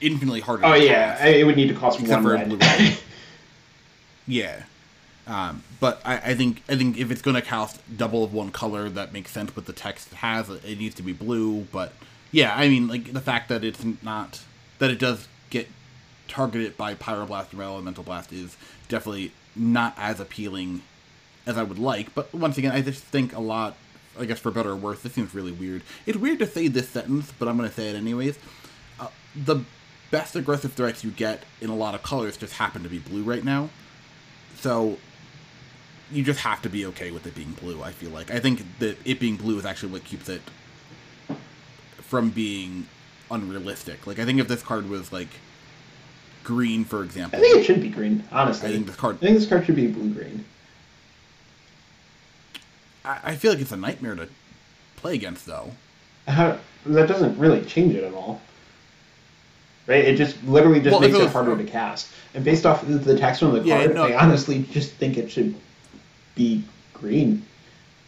infinitely 0.00 0.40
harder. 0.40 0.64
Oh 0.64 0.74
yeah, 0.74 1.24
it 1.26 1.44
would 1.44 1.56
need 1.56 1.68
to 1.68 1.74
cost 1.74 2.00
one 2.00 2.24
red. 2.24 2.98
yeah, 4.26 4.62
um, 5.26 5.62
but 5.80 6.00
I, 6.04 6.18
I, 6.18 6.34
think 6.34 6.62
I 6.68 6.76
think 6.76 6.98
if 6.98 7.10
it's 7.10 7.22
going 7.22 7.34
to 7.34 7.42
cast 7.42 7.80
double 7.96 8.22
of 8.22 8.32
one 8.32 8.50
color, 8.50 8.88
that 8.88 9.12
makes 9.12 9.32
sense 9.32 9.56
with 9.56 9.66
the 9.66 9.72
text 9.72 10.12
it 10.12 10.16
has. 10.16 10.48
It 10.48 10.78
needs 10.78 10.94
to 10.96 11.02
be 11.02 11.12
blue, 11.12 11.62
but 11.72 11.92
yeah, 12.30 12.54
I 12.54 12.68
mean, 12.68 12.86
like 12.86 13.12
the 13.12 13.20
fact 13.20 13.48
that 13.48 13.64
it's 13.64 13.84
not 14.02 14.40
that 14.78 14.90
it 14.90 14.98
does 14.98 15.26
get 15.50 15.68
targeted 16.28 16.76
by 16.76 16.94
pyroblast 16.94 17.52
and 17.52 17.60
elemental 17.60 18.04
blast 18.04 18.32
is 18.32 18.56
definitely 18.88 19.32
not 19.56 19.94
as 19.96 20.20
appealing 20.20 20.82
as 21.46 21.56
I 21.56 21.62
would 21.62 21.78
like. 21.78 22.14
But 22.14 22.32
once 22.32 22.58
again, 22.58 22.72
I 22.72 22.82
just 22.82 23.02
think 23.02 23.34
a 23.34 23.40
lot. 23.40 23.76
I 24.18 24.24
guess 24.24 24.38
for 24.38 24.50
better 24.50 24.70
or 24.70 24.76
worse, 24.76 25.02
this 25.02 25.12
seems 25.12 25.34
really 25.34 25.52
weird. 25.52 25.82
It's 26.06 26.16
weird 26.16 26.38
to 26.38 26.46
say 26.46 26.68
this 26.68 26.88
sentence, 26.88 27.32
but 27.38 27.48
I'm 27.48 27.58
going 27.58 27.68
to 27.68 27.74
say 27.74 27.90
it 27.90 27.96
anyways. 27.96 28.38
Uh, 28.98 29.08
the 29.34 29.62
best 30.10 30.36
aggressive 30.36 30.72
threats 30.72 31.04
you 31.04 31.10
get 31.10 31.42
in 31.60 31.68
a 31.68 31.76
lot 31.76 31.94
of 31.94 32.02
colors 32.02 32.38
just 32.38 32.54
happen 32.54 32.82
to 32.82 32.88
be 32.88 32.98
blue 32.98 33.22
right 33.22 33.44
now. 33.44 33.68
So 34.58 34.96
you 36.10 36.22
just 36.22 36.40
have 36.40 36.62
to 36.62 36.68
be 36.68 36.86
okay 36.86 37.10
with 37.10 37.26
it 37.26 37.34
being 37.34 37.52
blue, 37.52 37.82
I 37.82 37.90
feel 37.90 38.10
like. 38.10 38.30
I 38.30 38.38
think 38.38 38.62
that 38.78 38.96
it 39.04 39.18
being 39.18 39.36
blue 39.36 39.58
is 39.58 39.66
actually 39.66 39.92
what 39.92 40.04
keeps 40.04 40.28
it 40.28 40.42
from 41.98 42.30
being 42.30 42.86
unrealistic. 43.30 44.06
Like 44.06 44.18
I 44.18 44.24
think 44.24 44.40
if 44.40 44.48
this 44.48 44.62
card 44.62 44.88
was 44.88 45.12
like 45.12 45.28
green, 46.44 46.84
for 46.84 47.02
example. 47.02 47.38
I 47.38 47.42
think 47.42 47.58
it 47.58 47.64
should 47.64 47.80
be 47.80 47.88
green, 47.88 48.22
honestly. 48.30 48.68
I 48.68 48.72
think 48.72 48.86
this 48.86 48.96
card 48.96 49.16
I 49.16 49.26
think 49.26 49.38
this 49.38 49.48
card 49.48 49.66
should 49.66 49.76
be 49.76 49.88
blue 49.88 50.12
green. 50.12 50.44
I, 53.04 53.20
I 53.24 53.34
feel 53.36 53.52
like 53.52 53.60
it's 53.60 53.72
a 53.72 53.76
nightmare 53.76 54.14
to 54.14 54.28
play 54.96 55.14
against 55.14 55.46
though. 55.46 55.72
How, 56.28 56.58
that 56.86 57.08
doesn't 57.08 57.38
really 57.38 57.64
change 57.64 57.94
it 57.94 58.04
at 58.04 58.14
all 58.14 58.40
right? 59.86 60.04
It 60.04 60.16
just 60.16 60.42
literally 60.44 60.80
just 60.80 60.92
well, 60.92 61.00
makes 61.00 61.16
it 61.16 61.30
harder 61.30 61.56
to 61.56 61.64
cast. 61.64 62.08
And 62.34 62.44
based 62.44 62.66
off 62.66 62.82
of 62.82 63.04
the 63.04 63.16
text 63.16 63.42
on 63.42 63.52
the 63.52 63.58
card, 63.58 63.66
yeah, 63.66 63.86
no, 63.86 64.04
I 64.04 64.20
honestly 64.20 64.64
just 64.70 64.92
think 64.94 65.16
it 65.16 65.30
should 65.30 65.54
be 66.36 66.62
green. 66.94 67.44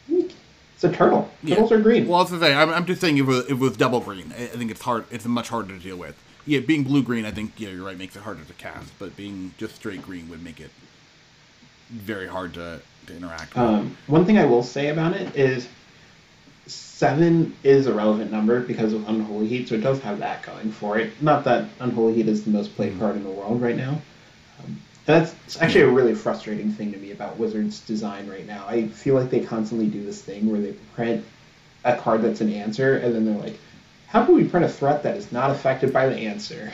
It's 0.08 0.84
a 0.84 0.92
turtle. 0.92 1.28
Turtles 1.44 1.72
are 1.72 1.80
green. 1.80 2.06
Well, 2.06 2.20
was 2.20 2.30
gonna 2.30 2.40
say, 2.40 2.54
I'm, 2.54 2.70
I'm 2.70 2.86
just 2.86 3.00
saying 3.00 3.18
if 3.18 3.24
it, 3.24 3.26
was, 3.26 3.44
if 3.46 3.50
it 3.50 3.58
was 3.58 3.76
double 3.76 3.98
green, 3.98 4.32
I 4.32 4.46
think 4.46 4.70
it's 4.70 4.82
hard. 4.82 5.06
It's 5.10 5.24
much 5.24 5.48
harder 5.48 5.74
to 5.74 5.80
deal 5.80 5.96
with. 5.96 6.16
Yeah, 6.46 6.60
being 6.60 6.84
blue 6.84 7.02
green, 7.02 7.26
I 7.26 7.32
think 7.32 7.58
yeah, 7.58 7.70
you're 7.70 7.84
right, 7.84 7.98
makes 7.98 8.14
it 8.14 8.22
harder 8.22 8.44
to 8.44 8.52
cast. 8.54 8.96
But 9.00 9.16
being 9.16 9.52
just 9.58 9.74
straight 9.74 10.02
green 10.02 10.30
would 10.30 10.42
make 10.42 10.60
it 10.60 10.70
very 11.88 12.28
hard 12.28 12.54
to, 12.54 12.80
to 13.06 13.16
interact. 13.16 13.54
with. 13.54 13.64
Um, 13.64 13.96
one 14.06 14.24
thing 14.24 14.38
I 14.38 14.44
will 14.44 14.62
say 14.62 14.88
about 14.88 15.14
it 15.14 15.34
is 15.34 15.66
seven 16.66 17.56
is 17.64 17.86
a 17.86 17.92
relevant 17.92 18.30
number 18.30 18.60
because 18.60 18.92
of 18.92 19.08
Unholy 19.08 19.48
Heat, 19.48 19.68
so 19.68 19.74
it 19.74 19.82
does 19.82 20.00
have 20.00 20.20
that 20.20 20.42
going 20.42 20.70
for 20.70 20.98
it. 20.98 21.20
Not 21.20 21.44
that 21.44 21.68
Unholy 21.80 22.14
Heat 22.14 22.28
is 22.28 22.44
the 22.44 22.50
most 22.50 22.76
played 22.76 22.98
card 22.98 23.16
in 23.16 23.24
the 23.24 23.30
world 23.30 23.60
right 23.60 23.76
now. 23.76 24.00
And 25.08 25.24
that's 25.24 25.60
actually 25.62 25.80
a 25.82 25.90
really 25.90 26.14
frustrating 26.14 26.70
thing 26.70 26.92
to 26.92 26.98
me 26.98 27.12
about 27.12 27.38
Wizards' 27.38 27.80
design 27.80 28.28
right 28.28 28.46
now. 28.46 28.66
I 28.68 28.88
feel 28.88 29.14
like 29.14 29.30
they 29.30 29.40
constantly 29.40 29.86
do 29.86 30.04
this 30.04 30.20
thing 30.20 30.50
where 30.50 30.60
they 30.60 30.72
print 30.94 31.24
a 31.84 31.96
card 31.96 32.20
that's 32.22 32.42
an 32.42 32.52
answer, 32.52 32.98
and 32.98 33.14
then 33.14 33.24
they're 33.24 33.42
like, 33.42 33.58
how 34.08 34.24
can 34.24 34.34
we 34.34 34.44
print 34.44 34.66
a 34.66 34.68
threat 34.68 35.02
that 35.04 35.16
is 35.16 35.32
not 35.32 35.50
affected 35.50 35.92
by 35.94 36.08
the 36.08 36.16
answer? 36.16 36.70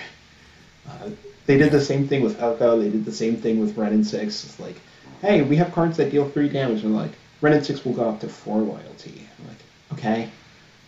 Uh, 0.89 1.11
they 1.47 1.57
did 1.57 1.71
the 1.71 1.81
same 1.81 2.09
thing 2.09 2.23
with 2.23 2.43
Oko. 2.43 2.81
They 2.81 2.91
did 2.91 3.05
the 3.05 3.13
same 3.13 3.37
thing 3.37 3.61
with 3.61 3.77
Wrenn 3.77 3.93
and 3.93 4.07
Six. 4.07 4.45
It's 4.45 4.59
like, 4.59 4.77
hey, 5.21 5.43
we 5.43 5.55
have 5.57 5.73
cards 5.73 5.97
that 5.99 6.11
deal 6.11 6.29
three 6.29 6.49
damage, 6.49 6.83
and 6.83 6.97
like 6.97 7.13
Wrenn 7.41 7.55
and 7.55 7.65
Six 7.65 7.85
will 7.85 7.93
go 7.93 8.09
up 8.09 8.21
to 8.21 8.29
four 8.29 8.59
loyalty. 8.59 9.29
I'm 9.39 9.47
like, 9.47 9.59
okay. 9.93 10.29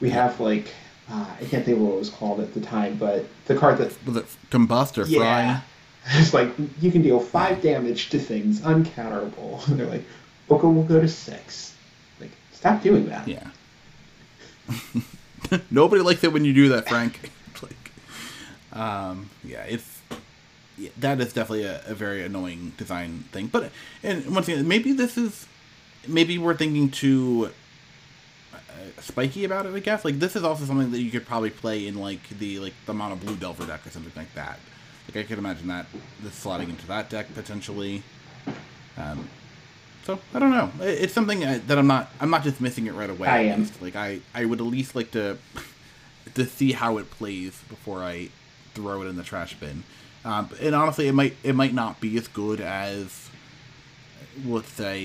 We 0.00 0.10
have 0.10 0.40
like, 0.40 0.66
uh, 1.08 1.26
I 1.40 1.44
can't 1.44 1.64
think 1.64 1.78
of 1.78 1.82
what 1.82 1.94
it 1.94 1.98
was 1.98 2.10
called 2.10 2.40
at 2.40 2.54
the 2.54 2.60
time, 2.60 2.96
but 2.96 3.24
the 3.46 3.54
card 3.54 3.78
that 3.78 3.94
Was 4.04 4.16
it 4.16 4.26
combust 4.50 4.98
or 4.98 5.06
fry? 5.06 5.42
yeah, 5.42 5.60
it's 6.10 6.32
like 6.32 6.50
you 6.80 6.92
can 6.92 7.02
deal 7.02 7.18
five 7.18 7.62
damage 7.62 8.10
to 8.10 8.18
things 8.18 8.60
uncounterable. 8.60 9.66
And 9.68 9.80
they're 9.80 9.86
like, 9.86 10.04
Oko 10.48 10.70
will 10.70 10.84
go 10.84 11.00
to 11.00 11.08
six. 11.08 11.74
Like, 12.20 12.30
stop 12.52 12.82
doing 12.82 13.08
that. 13.08 13.26
Yeah. 13.26 13.48
Nobody 15.70 16.02
likes 16.02 16.22
it 16.22 16.32
when 16.32 16.44
you 16.44 16.52
do 16.52 16.68
that, 16.70 16.88
Frank. 16.88 17.30
like, 17.62 17.92
um, 18.72 19.30
yeah, 19.44 19.64
it's 19.64 20.00
yeah, 20.78 20.90
that 20.98 21.20
is 21.20 21.32
definitely 21.32 21.64
a, 21.64 21.82
a 21.86 21.94
very 21.94 22.24
annoying 22.24 22.72
design 22.76 23.24
thing. 23.32 23.46
But 23.46 23.70
and 24.02 24.34
once 24.34 24.48
again, 24.48 24.66
maybe 24.68 24.92
this 24.92 25.16
is 25.16 25.46
maybe 26.06 26.38
we're 26.38 26.54
thinking 26.54 26.90
too 26.90 27.50
uh, 28.52 28.58
spiky 29.00 29.44
about 29.44 29.66
it. 29.66 29.74
I 29.74 29.80
guess 29.80 30.04
like 30.04 30.18
this 30.18 30.36
is 30.36 30.44
also 30.44 30.64
something 30.64 30.90
that 30.90 31.00
you 31.00 31.10
could 31.10 31.26
probably 31.26 31.50
play 31.50 31.86
in 31.86 31.96
like 31.96 32.28
the 32.28 32.58
like 32.60 32.74
the 32.86 32.94
mono 32.94 33.16
blue 33.16 33.36
Delver 33.36 33.66
deck 33.66 33.86
or 33.86 33.90
something 33.90 34.12
like 34.16 34.32
that. 34.34 34.58
Like 35.08 35.16
I 35.16 35.22
could 35.22 35.38
imagine 35.38 35.68
that 35.68 35.86
this 36.22 36.42
slotting 36.44 36.68
into 36.68 36.86
that 36.88 37.08
deck 37.10 37.32
potentially. 37.34 38.02
Um, 38.96 39.28
so 40.04 40.20
I 40.32 40.38
don't 40.38 40.50
know. 40.50 40.70
It's 40.80 41.12
something 41.12 41.44
uh, 41.44 41.60
that 41.66 41.78
I'm 41.78 41.86
not. 41.86 42.10
I'm 42.20 42.30
not 42.30 42.44
dismissing 42.44 42.86
it 42.86 42.94
right 42.94 43.10
away. 43.10 43.28
I 43.28 43.40
am. 43.40 43.68
Like 43.80 43.96
I, 43.96 44.20
I 44.34 44.44
would 44.44 44.60
at 44.60 44.66
least 44.66 44.94
like 44.94 45.10
to, 45.12 45.38
to 46.34 46.46
see 46.46 46.72
how 46.72 46.98
it 46.98 47.10
plays 47.10 47.60
before 47.68 48.02
I 48.04 48.28
throw 48.74 49.02
it 49.02 49.06
in 49.06 49.16
the 49.16 49.24
trash 49.24 49.54
bin. 49.58 49.82
Um, 50.24 50.50
and 50.60 50.74
honestly, 50.74 51.08
it 51.08 51.12
might 51.12 51.36
it 51.42 51.54
might 51.54 51.74
not 51.74 52.00
be 52.00 52.16
as 52.18 52.28
good 52.28 52.60
as, 52.60 53.30
let's 54.44 54.70
say, 54.72 55.00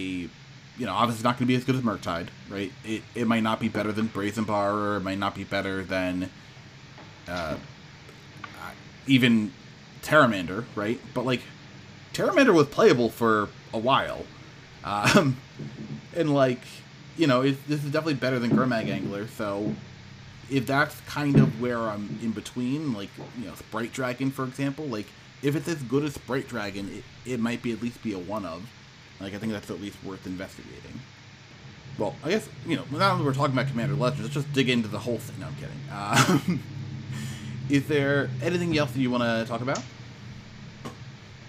you 0.78 0.86
know, 0.86 0.94
obviously 0.94 1.18
it's 1.20 1.24
not 1.24 1.38
going 1.38 1.46
to 1.46 1.46
be 1.46 1.56
as 1.56 1.64
good 1.64 1.76
as 1.76 1.82
Murktide, 1.82 2.28
right? 2.50 2.72
It 2.84 3.02
it 3.16 3.28
might 3.28 3.44
not 3.44 3.60
be 3.60 3.70
better 3.70 3.92
than 3.92 4.08
Brazen 4.08 4.44
Bar, 4.44 4.74
or 4.74 4.98
it 4.98 5.02
might 5.02 5.20
not 5.20 5.36
be 5.36 5.44
better 5.44 5.84
than, 5.84 6.30
uh, 7.28 7.56
even 9.08 9.52
Terramander, 10.04 10.66
right? 10.76 11.00
But 11.14 11.26
like, 11.26 11.42
Terramander 12.14 12.54
was 12.54 12.68
playable 12.68 13.10
for 13.10 13.50
a 13.74 13.78
while. 13.78 14.26
Um, 14.84 15.38
and 16.16 16.34
like, 16.34 16.62
you 17.18 17.28
know, 17.28 17.42
it, 17.42 17.68
this 17.68 17.84
is 17.84 17.92
definitely 17.92 18.16
better 18.16 18.40
than 18.40 18.52
Gurmag 18.52 18.90
Angler. 18.90 19.28
So 19.28 19.76
if 20.50 20.66
that's 20.66 21.00
kind 21.02 21.40
of 21.40 21.62
where 21.62 21.80
I'm 21.80 22.20
in 22.22 22.32
between, 22.32 22.94
like, 22.94 23.10
you 23.40 23.46
know, 23.46 23.56
Sprite 23.56 23.94
Dragon, 23.94 24.32
for 24.32 24.46
example, 24.46 24.86
like, 24.86 25.08
if 25.42 25.56
it's 25.56 25.68
as 25.68 25.82
good 25.84 26.04
as 26.04 26.14
Sprite 26.14 26.48
Dragon, 26.48 26.90
it, 27.26 27.32
it 27.32 27.40
might 27.40 27.62
be 27.64 27.72
at 27.72 27.82
least 27.82 28.04
be 28.04 28.14
a 28.14 28.20
one 28.20 28.46
of. 28.46 28.70
Like, 29.20 29.34
I 29.34 29.38
think 29.38 29.52
that's 29.54 29.70
at 29.70 29.82
least 29.82 30.04
worth 30.04 30.26
investigating. 30.26 31.00
Well, 31.98 32.16
I 32.24 32.30
guess, 32.30 32.50
you 32.66 32.76
know, 32.76 32.86
now 32.92 33.16
that 33.16 33.24
we're 33.24 33.34
talking 33.34 33.54
about 33.54 33.68
Commander 33.68 33.96
Legends, 33.96 34.24
let's 34.24 34.34
just 34.34 34.52
dig 34.54 34.70
into 34.70 34.88
the 34.88 35.00
whole 35.00 35.18
thing. 35.18 35.40
No, 35.40 35.48
I'm 35.48 35.56
kidding. 35.56 36.50
Um, 36.50 36.64
is 37.70 37.88
there 37.88 38.30
anything 38.42 38.78
else 38.78 38.92
that 38.92 39.00
you 39.00 39.12
want 39.12 39.24
to 39.24 39.46
talk 39.48 39.62
about? 39.62 39.80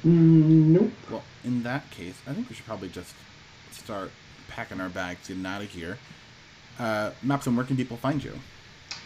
Mm, 0.04 0.66
nope. 0.66 0.92
Well, 1.10 1.22
in 1.44 1.62
that 1.62 1.90
case, 1.90 2.20
I 2.26 2.32
think 2.32 2.48
we 2.48 2.54
should 2.54 2.66
probably 2.66 2.88
just 2.88 3.14
start 3.70 4.10
packing 4.48 4.80
our 4.80 4.88
bags, 4.88 5.28
getting 5.28 5.46
out 5.46 5.62
of 5.62 5.68
here. 5.68 5.98
Uh, 6.78 7.10
Mapson, 7.24 7.56
where 7.56 7.64
can 7.64 7.76
people 7.76 7.96
find 7.96 8.22
you? 8.22 8.38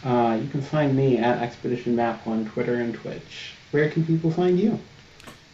Uh, 0.03 0.39
you 0.41 0.47
can 0.49 0.61
find 0.61 0.95
me 0.95 1.17
at 1.17 1.41
Expedition 1.41 1.95
Map 1.95 2.25
on 2.27 2.45
Twitter 2.45 2.75
and 2.75 2.93
Twitch. 2.93 3.53
Where 3.71 3.89
can 3.89 4.05
people 4.05 4.31
find 4.31 4.59
you? 4.59 4.79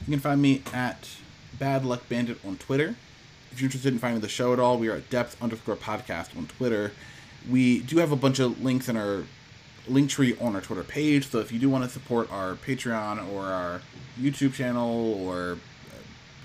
You 0.05 0.11
can 0.11 0.19
find 0.19 0.41
me 0.41 0.63
at 0.73 1.09
Bad 1.59 1.85
Luck 1.85 2.07
Bandit 2.09 2.37
on 2.45 2.57
Twitter. 2.57 2.95
If 3.51 3.61
you're 3.61 3.67
interested 3.67 3.93
in 3.93 3.99
finding 3.99 4.21
the 4.21 4.27
show 4.27 4.51
at 4.53 4.59
all, 4.59 4.77
we 4.77 4.89
are 4.89 4.95
at 4.95 5.09
Depth 5.09 5.41
underscore 5.41 5.75
podcast 5.75 6.35
on 6.37 6.47
Twitter. 6.47 6.91
We 7.49 7.81
do 7.81 7.97
have 7.97 8.11
a 8.11 8.15
bunch 8.15 8.39
of 8.39 8.61
links 8.61 8.89
in 8.89 8.97
our 8.97 9.23
link 9.87 10.09
tree 10.09 10.35
on 10.39 10.55
our 10.55 10.61
Twitter 10.61 10.83
page. 10.83 11.29
So 11.29 11.39
if 11.39 11.51
you 11.51 11.59
do 11.59 11.69
want 11.69 11.83
to 11.83 11.89
support 11.89 12.31
our 12.31 12.55
Patreon 12.55 13.31
or 13.31 13.45
our 13.45 13.81
YouTube 14.19 14.53
channel 14.53 15.21
or 15.25 15.53
uh, 15.53 15.95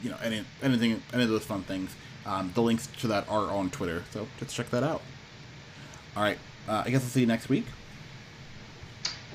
you 0.03 0.11
know 0.11 0.16
any 0.22 0.45
anything 0.62 1.03
any 1.12 1.22
of 1.22 1.28
those 1.28 1.45
fun 1.45 1.62
things, 1.62 1.95
um, 2.26 2.51
the 2.55 2.62
links 2.62 2.86
to 3.01 3.07
that 3.09 3.28
are 3.28 3.51
on 3.51 3.70
Twitter. 3.70 4.05
So 4.11 4.26
just 4.39 4.55
check 4.55 4.70
that 4.70 4.82
out. 4.82 5.03
All 6.16 6.22
right, 6.22 6.39
uh, 6.68 6.82
I 6.84 6.91
guess 6.91 7.03
I'll 7.03 7.11
see 7.11 7.20
you 7.20 7.26
next 7.26 7.49
week. 7.49 7.66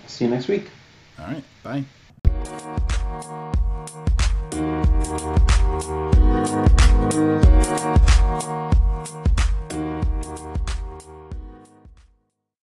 See 0.08 0.26
you 0.26 0.32
next 0.32 0.48
week. 0.48 0.70
All 1.20 1.28
right, 1.28 1.44
bye. 1.64 1.84